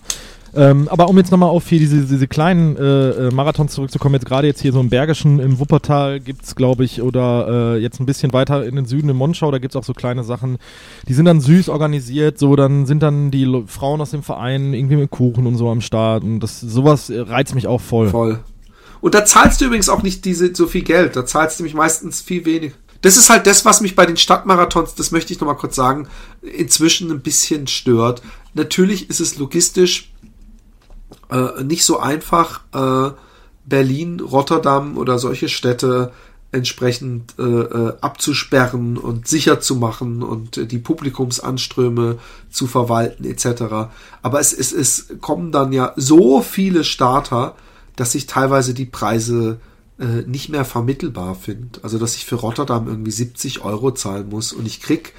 [0.55, 4.25] ähm, aber um jetzt nochmal auf hier diese, diese kleinen äh, äh, Marathons zurückzukommen, jetzt
[4.25, 7.99] gerade jetzt hier so im Bergischen, im Wuppertal gibt es, glaube ich, oder äh, jetzt
[7.99, 10.57] ein bisschen weiter in den Süden, in Monschau, da gibt es auch so kleine Sachen,
[11.07, 14.73] die sind dann süß organisiert, so, dann sind dann die L Frauen aus dem Verein
[14.73, 18.09] irgendwie mit Kuchen und so am Start und das, sowas reizt mich auch voll.
[18.09, 18.39] Voll.
[19.01, 21.75] Und da zahlst du übrigens auch nicht diese, so viel Geld, da zahlst du nämlich
[21.75, 22.75] meistens viel weniger.
[23.01, 26.07] Das ist halt das, was mich bei den Stadtmarathons, das möchte ich nochmal kurz sagen,
[26.41, 28.21] inzwischen ein bisschen stört.
[28.53, 30.12] Natürlich ist es logistisch
[31.33, 33.11] äh, nicht so einfach, äh,
[33.65, 36.11] Berlin, Rotterdam oder solche Städte
[36.51, 42.19] entsprechend äh, äh, abzusperren und sicher zu machen und äh, die Publikumsanströme
[42.51, 43.89] zu verwalten etc.
[44.21, 47.55] Aber es, es, es kommen dann ja so viele Starter,
[47.95, 49.59] dass sich teilweise die Preise
[49.97, 51.79] äh, nicht mehr vermittelbar finde.
[51.81, 55.13] Also dass ich für Rotterdam irgendwie 70 Euro zahlen muss und ich krieg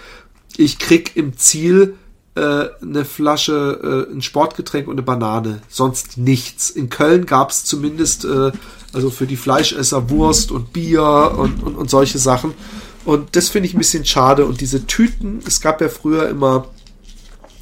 [0.56, 1.96] ich krieg im Ziel
[2.34, 5.62] äh, eine Flasche, äh, ein Sportgetränk und eine Banane.
[5.68, 6.70] Sonst nichts.
[6.70, 8.52] In Köln gab es zumindest, äh,
[8.92, 12.54] also für die Fleischesser Wurst und Bier und, und, und solche Sachen.
[13.04, 14.46] Und das finde ich ein bisschen schade.
[14.46, 16.68] Und diese Tüten, es gab ja früher immer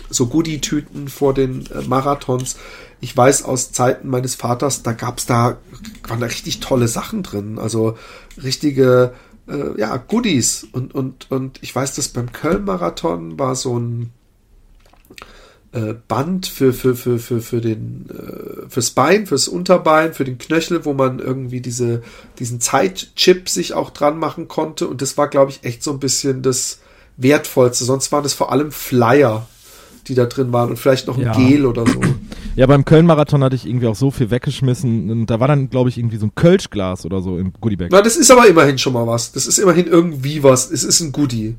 [0.08, 2.56] so Goodie-Tüten vor den äh, Marathons.
[3.00, 5.58] Ich weiß aus Zeiten meines Vaters, da gab's da,
[6.06, 7.58] waren da richtig tolle Sachen drin.
[7.58, 7.96] Also
[8.42, 9.14] richtige,
[9.48, 10.66] äh, ja, Goodies.
[10.72, 14.12] Und, und, und ich weiß, dass beim Köln-Marathon war so ein
[15.72, 20.38] äh, Band für, für, für, für, für den, äh, fürs Bein, fürs Unterbein, für den
[20.38, 22.02] Knöchel, wo man irgendwie diese,
[22.38, 24.86] diesen Zeitchip sich auch dran machen konnte.
[24.86, 26.80] Und das war, glaube ich, echt so ein bisschen das
[27.16, 27.84] Wertvollste.
[27.84, 29.46] Sonst waren es vor allem Flyer,
[30.08, 31.32] die da drin waren und vielleicht noch ein ja.
[31.32, 32.00] Gel oder so.
[32.54, 35.10] Ja, beim Köln-Marathon hatte ich irgendwie auch so viel weggeschmissen.
[35.10, 37.88] Und da war dann, glaube ich, irgendwie so ein Kölschglas oder so im Goodiebag.
[37.90, 39.32] Na, das ist aber immerhin schon mal was.
[39.32, 40.70] Das ist immerhin irgendwie was.
[40.70, 41.56] Es ist ein Goodie.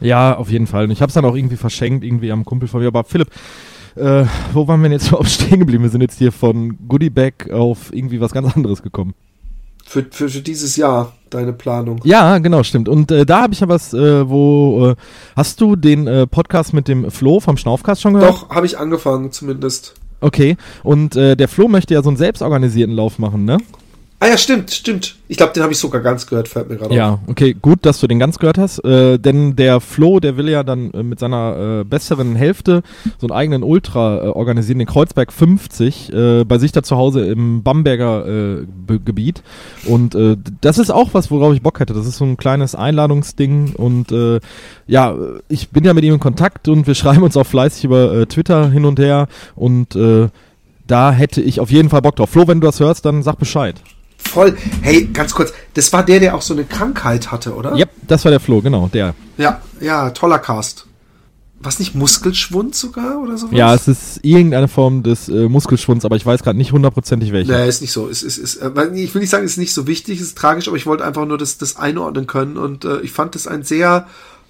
[0.00, 0.84] Ja, auf jeden Fall.
[0.84, 2.88] Und ich habe es dann auch irgendwie verschenkt, irgendwie am Kumpel von mir.
[2.88, 3.30] Aber Philipp,
[3.96, 5.82] äh, wo waren wir denn jetzt überhaupt stehen geblieben?
[5.82, 9.14] Wir sind jetzt hier von Goodiebag auf irgendwie was ganz anderes gekommen.
[9.86, 12.00] Für, für, für dieses Jahr, deine Planung.
[12.04, 12.88] Ja, genau, stimmt.
[12.88, 14.94] Und äh, da habe ich ja was, äh, wo äh,
[15.36, 18.30] hast du den äh, Podcast mit dem Flo vom Schnaufcast schon gehört?
[18.30, 19.94] Doch, habe ich angefangen zumindest.
[20.20, 23.58] Okay, und äh, der Flo möchte ja so einen selbstorganisierten Lauf machen, ne?
[24.24, 25.16] Ah ja, stimmt, stimmt.
[25.28, 27.18] Ich glaube, den habe ich sogar ganz gehört, fällt mir gerade Ja, auf.
[27.26, 28.78] okay, gut, dass du den ganz gehört hast.
[28.82, 32.82] Äh, denn der Flo, der will ja dann äh, mit seiner äh, besseren Hälfte
[33.18, 37.26] so einen eigenen Ultra äh, organisieren, den Kreuzberg 50, äh, bei sich da zu Hause
[37.26, 38.66] im Bamberger äh,
[39.04, 39.42] Gebiet.
[39.84, 40.16] Und
[40.62, 41.92] das ist auch was, worauf ich Bock hätte.
[41.92, 43.74] Das ist so ein kleines Einladungsding.
[43.76, 44.06] Und
[44.86, 45.14] ja,
[45.48, 48.70] ich bin ja mit ihm in Kontakt und wir schreiben uns auch fleißig über Twitter
[48.70, 49.28] hin und her.
[49.54, 49.98] Und
[50.86, 52.30] da hätte ich auf jeden Fall Bock drauf.
[52.30, 53.82] Flo, wenn du das hörst, dann sag Bescheid
[54.34, 54.56] voll.
[54.82, 57.74] Hey, ganz kurz, das war der, der auch so eine Krankheit hatte, oder?
[57.76, 59.14] Ja, das war der Flo, genau, der.
[59.38, 60.86] Ja, ja, toller Cast.
[61.60, 63.56] Was nicht Muskelschwund sogar oder sowas?
[63.56, 67.52] Ja, es ist irgendeine Form des äh, Muskelschwunds, aber ich weiß gerade nicht hundertprozentig welche.
[67.52, 68.06] Nee, ist nicht so.
[68.06, 70.38] Es ist, ist, äh, ich will nicht sagen, es ist nicht so wichtig, es ist
[70.38, 73.46] tragisch, aber ich wollte einfach nur das, das einordnen können und äh, ich fand es
[73.46, 74.06] ein sehr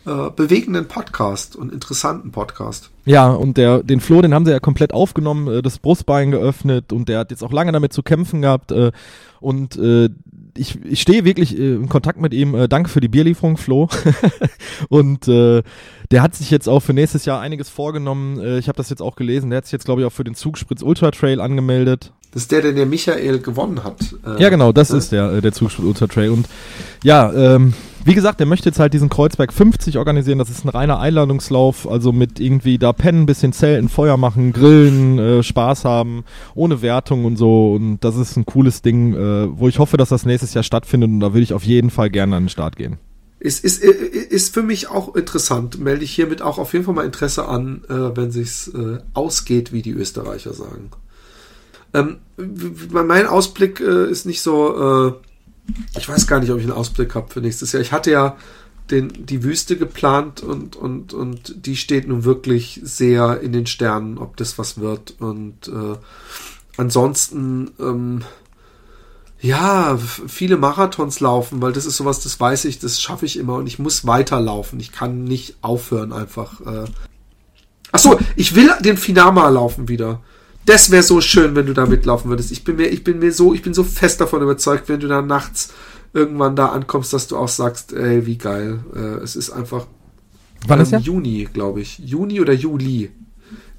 [0.06, 2.90] äh, bewegenden Podcast und interessanten Podcast.
[3.04, 6.92] Ja, und der, den Flo, den haben sie ja komplett aufgenommen, äh, das Brustbein geöffnet
[6.92, 8.72] und der hat jetzt auch lange damit zu kämpfen gehabt.
[9.44, 10.08] Und äh,
[10.56, 12.54] ich, ich stehe wirklich äh, in Kontakt mit ihm.
[12.54, 13.88] Äh, danke für die Bierlieferung, Flo.
[14.88, 15.62] und äh,
[16.10, 18.40] der hat sich jetzt auch für nächstes Jahr einiges vorgenommen.
[18.40, 19.50] Äh, ich habe das jetzt auch gelesen.
[19.50, 22.12] Der hat sich jetzt, glaube ich, auch für den Zugspritz Ultra Trail angemeldet.
[22.32, 24.14] Das ist der, den der Michael gewonnen hat.
[24.26, 24.96] Äh, ja, genau, das äh?
[24.96, 26.30] ist der, äh, der Zugspritz Ultra Trail.
[26.30, 26.48] Und
[27.02, 30.38] ja, ähm, wie gesagt, der möchte jetzt halt diesen Kreuzberg 50 organisieren.
[30.38, 35.18] Das ist ein reiner Einladungslauf, also mit irgendwie da pennen, bisschen Zelten, Feuer machen, grillen,
[35.18, 36.24] äh, Spaß haben,
[36.54, 37.72] ohne Wertung und so.
[37.72, 41.08] Und das ist ein cooles Ding, äh, wo ich hoffe, dass das nächstes Jahr stattfindet.
[41.10, 42.98] Und da würde ich auf jeden Fall gerne an den Start gehen.
[43.40, 45.78] Ist, ist, ist für mich auch interessant.
[45.78, 49.72] Melde ich hiermit auch auf jeden Fall mal Interesse an, äh, wenn sich's äh, ausgeht,
[49.72, 50.90] wie die Österreicher sagen.
[51.94, 52.16] Ähm,
[52.90, 55.12] mein Ausblick äh, ist nicht so äh,
[55.96, 57.82] ich weiß gar nicht, ob ich einen Ausblick habe für nächstes Jahr.
[57.82, 58.36] Ich hatte ja
[58.90, 64.18] den, die Wüste geplant und, und, und die steht nun wirklich sehr in den Sternen,
[64.18, 65.14] ob das was wird.
[65.20, 65.96] Und äh,
[66.76, 68.22] ansonsten, ähm,
[69.40, 73.54] ja, viele Marathons laufen, weil das ist sowas, das weiß ich, das schaffe ich immer
[73.54, 74.80] und ich muss weiterlaufen.
[74.80, 76.60] Ich kann nicht aufhören einfach.
[76.60, 76.84] Äh.
[77.92, 80.20] Achso, ich will den Finama laufen wieder.
[80.66, 82.50] Das wäre so schön, wenn du da mitlaufen würdest.
[82.50, 85.08] Ich bin mir, ich bin mir so, ich bin so fest davon überzeugt, wenn du
[85.08, 85.72] da nachts
[86.12, 88.84] irgendwann da ankommst, dass du auch sagst, ey, wie geil.
[88.94, 89.86] Äh, es ist einfach
[90.66, 90.98] Wann ist ja?
[90.98, 91.98] Juni, glaube ich.
[91.98, 93.10] Juni oder Juli.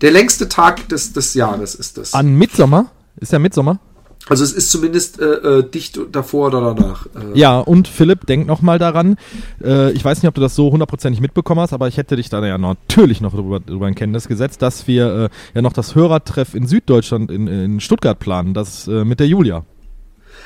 [0.01, 2.13] Der längste Tag des, des Jahres ist das.
[2.13, 2.91] An Mitsommer?
[3.17, 3.79] Ist ja Mitsommer?
[4.27, 7.05] Also es ist zumindest äh, äh, dicht davor oder danach.
[7.07, 7.37] Äh.
[7.37, 9.17] Ja, und Philipp, denk noch mal daran.
[9.63, 12.29] Äh, ich weiß nicht, ob du das so hundertprozentig mitbekommen hast, aber ich hätte dich
[12.29, 15.93] da ja natürlich noch darüber, darüber in Kenntnis gesetzt, dass wir äh, ja noch das
[15.93, 19.63] Hörertreff in Süddeutschland in, in Stuttgart planen, das äh, mit der Julia.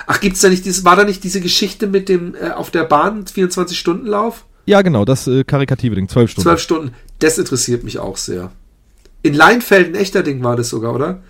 [0.07, 3.26] Ach, gibt's da nicht diese, war da nicht diese Geschichte mit dem auf der Bahn
[3.26, 4.45] 24-Stunden-Lauf?
[4.65, 6.47] Ja, genau, das karikative Ding, zwölf Stunden.
[6.47, 8.51] Zwölf Stunden, das interessiert mich auch sehr.
[9.23, 11.22] In Leinfelden, echter Ding war das sogar, oder?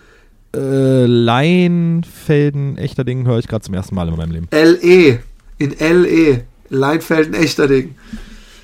[0.56, 4.48] Äh, Leinfelden, echter Ding höre ich gerade zum ersten Mal in meinem Leben.
[4.52, 5.20] LE.
[5.58, 6.44] In LE.
[6.70, 7.96] Leinfelden, echter Ding.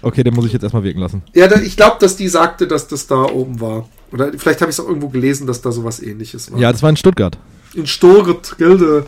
[0.01, 1.23] Okay, den muss ich jetzt erstmal wirken lassen.
[1.33, 3.89] Ja, da, ich glaube, dass die sagte, dass das da oben war.
[4.11, 6.59] Oder vielleicht habe ich es auch irgendwo gelesen, dass da sowas ähnliches war.
[6.59, 7.37] Ja, das war in Stuttgart.
[7.73, 9.05] In Stuttgart, gell?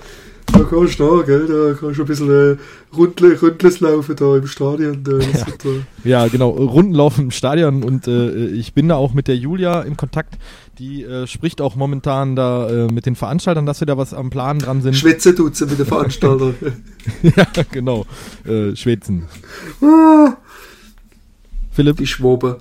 [0.48, 1.48] Da, da kannst du da, gell?
[1.48, 2.58] Da kannst du ein bisschen äh,
[2.96, 5.04] Rundle, Rundles laufen da im Stadion.
[5.04, 5.48] Da, ja.
[6.04, 9.38] Äh ja, genau, Runden laufen im Stadion und äh, ich bin da auch mit der
[9.38, 10.38] Julia in Kontakt
[10.80, 14.30] die äh, spricht auch momentan da äh, mit den Veranstaltern, dass wir da was am
[14.30, 14.96] Plan dran sind.
[14.96, 16.56] Schwätze tut sie mit den Veranstaltern.
[17.24, 18.06] ja, genau.
[18.46, 19.26] Äh, Schwätzen.
[19.82, 20.38] Ah.
[21.72, 21.98] Philipp.
[21.98, 22.60] Die Schwobe.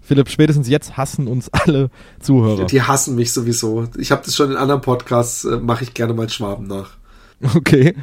[0.00, 1.90] Philipp, spätestens jetzt hassen uns alle
[2.20, 2.64] Zuhörer.
[2.66, 3.88] Die hassen mich sowieso.
[3.98, 6.97] Ich habe das schon in anderen Podcasts, äh, mache ich gerne mal Schwaben nach.
[7.54, 7.94] Okay.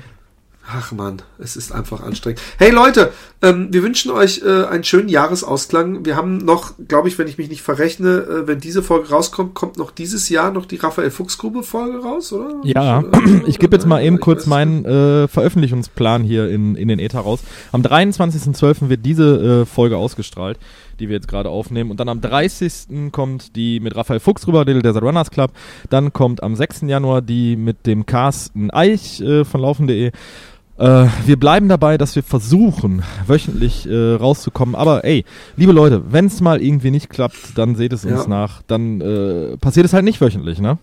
[0.67, 2.41] Ach man, es ist einfach anstrengend.
[2.57, 3.11] Hey Leute,
[3.43, 6.05] ähm, wir wünschen euch äh, einen schönen Jahresausklang.
[6.05, 9.53] Wir haben noch, glaube ich, wenn ich mich nicht verrechne, äh, wenn diese Folge rauskommt,
[9.53, 12.61] kommt noch dieses Jahr noch die Raphael Fuchs Grube Folge raus, oder?
[12.63, 16.97] Ja, ich, ich gebe jetzt mal eben kurz meinen äh, Veröffentlichungsplan hier in, in den
[16.97, 17.41] Äther raus.
[17.71, 18.89] Am 23.12.
[18.89, 20.57] wird diese äh, Folge ausgestrahlt
[20.99, 21.91] die wir jetzt gerade aufnehmen.
[21.91, 23.11] Und dann am 30.
[23.11, 25.51] kommt die mit Raphael Fuchs rüber, der Desert Runners Club.
[25.89, 26.81] Dann kommt am 6.
[26.81, 30.11] Januar die mit dem Carsten Eich äh, von laufen.de.
[30.77, 34.75] Äh, wir bleiben dabei, dass wir versuchen, wöchentlich äh, rauszukommen.
[34.75, 35.23] Aber ey,
[35.55, 38.27] liebe Leute, wenn es mal irgendwie nicht klappt, dann seht es uns ja.
[38.27, 38.61] nach.
[38.67, 40.77] Dann äh, passiert es halt nicht wöchentlich, ne?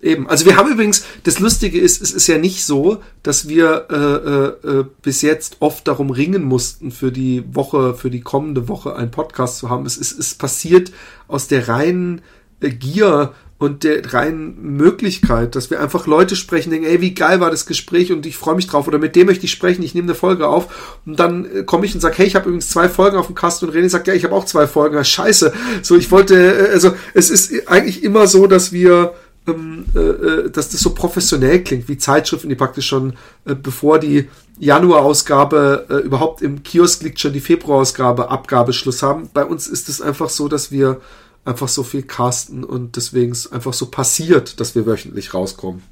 [0.00, 0.28] Eben.
[0.28, 4.68] Also wir haben übrigens, das Lustige ist, es ist ja nicht so, dass wir äh,
[4.68, 8.94] äh, äh, bis jetzt oft darum ringen mussten, für die Woche, für die kommende Woche
[8.94, 9.86] einen Podcast zu haben.
[9.86, 10.92] Es ist, es passiert
[11.26, 12.20] aus der reinen
[12.60, 17.40] äh, Gier und der reinen Möglichkeit, dass wir einfach Leute sprechen, denken, ey, wie geil
[17.40, 19.96] war das Gespräch und ich freue mich drauf oder mit dem möchte ich sprechen, ich
[19.96, 22.68] nehme eine Folge auf und dann äh, komme ich und sage, hey, ich habe übrigens
[22.68, 25.02] zwei Folgen auf dem Kasten und René sagt, ja, ich habe auch zwei Folgen, ja,
[25.02, 25.52] scheiße.
[25.82, 29.14] So, ich wollte, äh, also es ist eigentlich immer so, dass wir
[29.48, 33.14] ähm, äh, äh, dass das so professionell klingt, wie Zeitschriften, die praktisch schon,
[33.44, 39.30] äh, bevor die Januarausgabe äh, überhaupt im Kiosk liegt, schon die Februarausgabe Abgabeschluss haben.
[39.32, 41.00] Bei uns ist es einfach so, dass wir
[41.44, 45.82] einfach so viel casten und deswegen es einfach so passiert, dass wir wöchentlich rauskommen.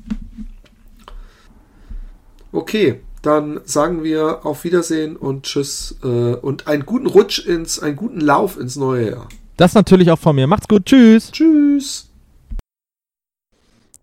[2.52, 7.96] Okay, dann sagen wir auf Wiedersehen und Tschüss äh, und einen guten Rutsch ins, einen
[7.96, 9.28] guten Lauf ins neue Jahr.
[9.56, 10.46] Das natürlich auch von mir.
[10.46, 10.86] Macht's gut.
[10.86, 11.32] Tschüss.
[11.32, 12.08] Tschüss.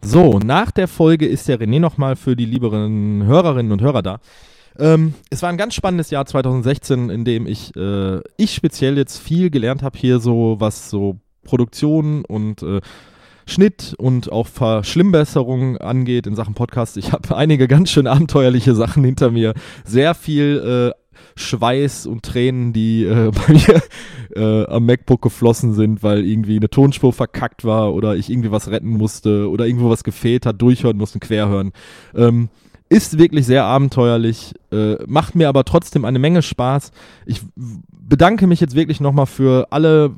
[0.05, 4.19] So, nach der Folge ist der René nochmal für die lieberen Hörerinnen und Hörer da.
[4.77, 9.19] Ähm, es war ein ganz spannendes Jahr 2016, in dem ich, äh, ich speziell jetzt
[9.19, 12.81] viel gelernt habe hier so, was so Produktion und äh,
[13.45, 16.97] Schnitt und auch Verschlimmbesserung angeht in Sachen Podcast.
[16.97, 19.53] Ich habe einige ganz schön abenteuerliche Sachen hinter mir.
[19.85, 21.02] Sehr viel äh,
[21.35, 23.81] Schweiß und Tränen, die äh, bei mir
[24.35, 28.69] äh, am MacBook geflossen sind, weil irgendwie eine Tonspur verkackt war oder ich irgendwie was
[28.69, 31.71] retten musste oder irgendwo was gefehlt hat, durchhören mussten, querhören.
[32.15, 32.49] Ähm,
[32.89, 36.91] ist wirklich sehr abenteuerlich, äh, macht mir aber trotzdem eine Menge Spaß.
[37.25, 37.41] Ich
[37.89, 40.15] bedanke mich jetzt wirklich nochmal für alle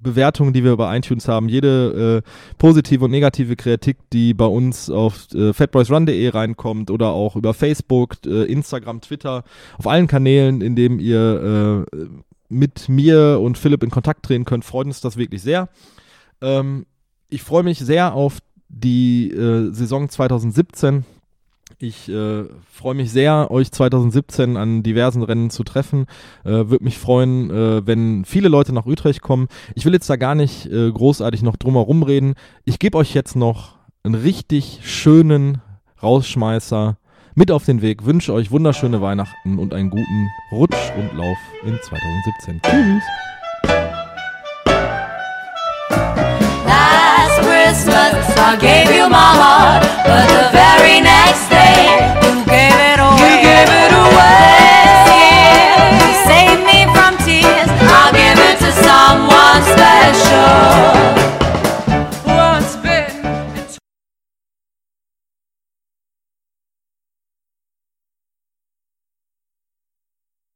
[0.00, 4.90] Bewertungen, die wir bei iTunes haben, jede äh, positive und negative Kritik, die bei uns
[4.90, 9.44] auf äh, fatboysrun.de reinkommt oder auch über Facebook, äh, Instagram, Twitter,
[9.78, 12.06] auf allen Kanälen, in denen ihr äh,
[12.48, 15.68] mit mir und Philipp in Kontakt treten könnt, freut uns das wirklich sehr.
[16.40, 16.86] Ähm,
[17.28, 21.04] ich freue mich sehr auf die äh, Saison 2017.
[21.82, 26.04] Ich äh, freue mich sehr, euch 2017 an diversen Rennen zu treffen.
[26.44, 29.48] Äh, Würde mich freuen, äh, wenn viele Leute nach Utrecht kommen.
[29.74, 32.34] Ich will jetzt da gar nicht äh, großartig noch drumherum reden.
[32.66, 35.62] Ich gebe euch jetzt noch einen richtig schönen
[36.02, 36.98] Rausschmeißer
[37.34, 38.04] mit auf den Weg.
[38.04, 42.60] Wünsche euch wunderschöne Weihnachten und einen guten Rutsch und Lauf in 2017.
[42.62, 43.04] Tschüss.
[47.70, 51.86] Christmas, I gave you my heart, but the very next day,
[52.26, 53.22] you gave it away.
[53.22, 55.06] You gave it away.
[55.06, 56.02] Yeah.
[56.02, 57.70] You saved me from tears.
[57.94, 61.29] I'll give it to someone special.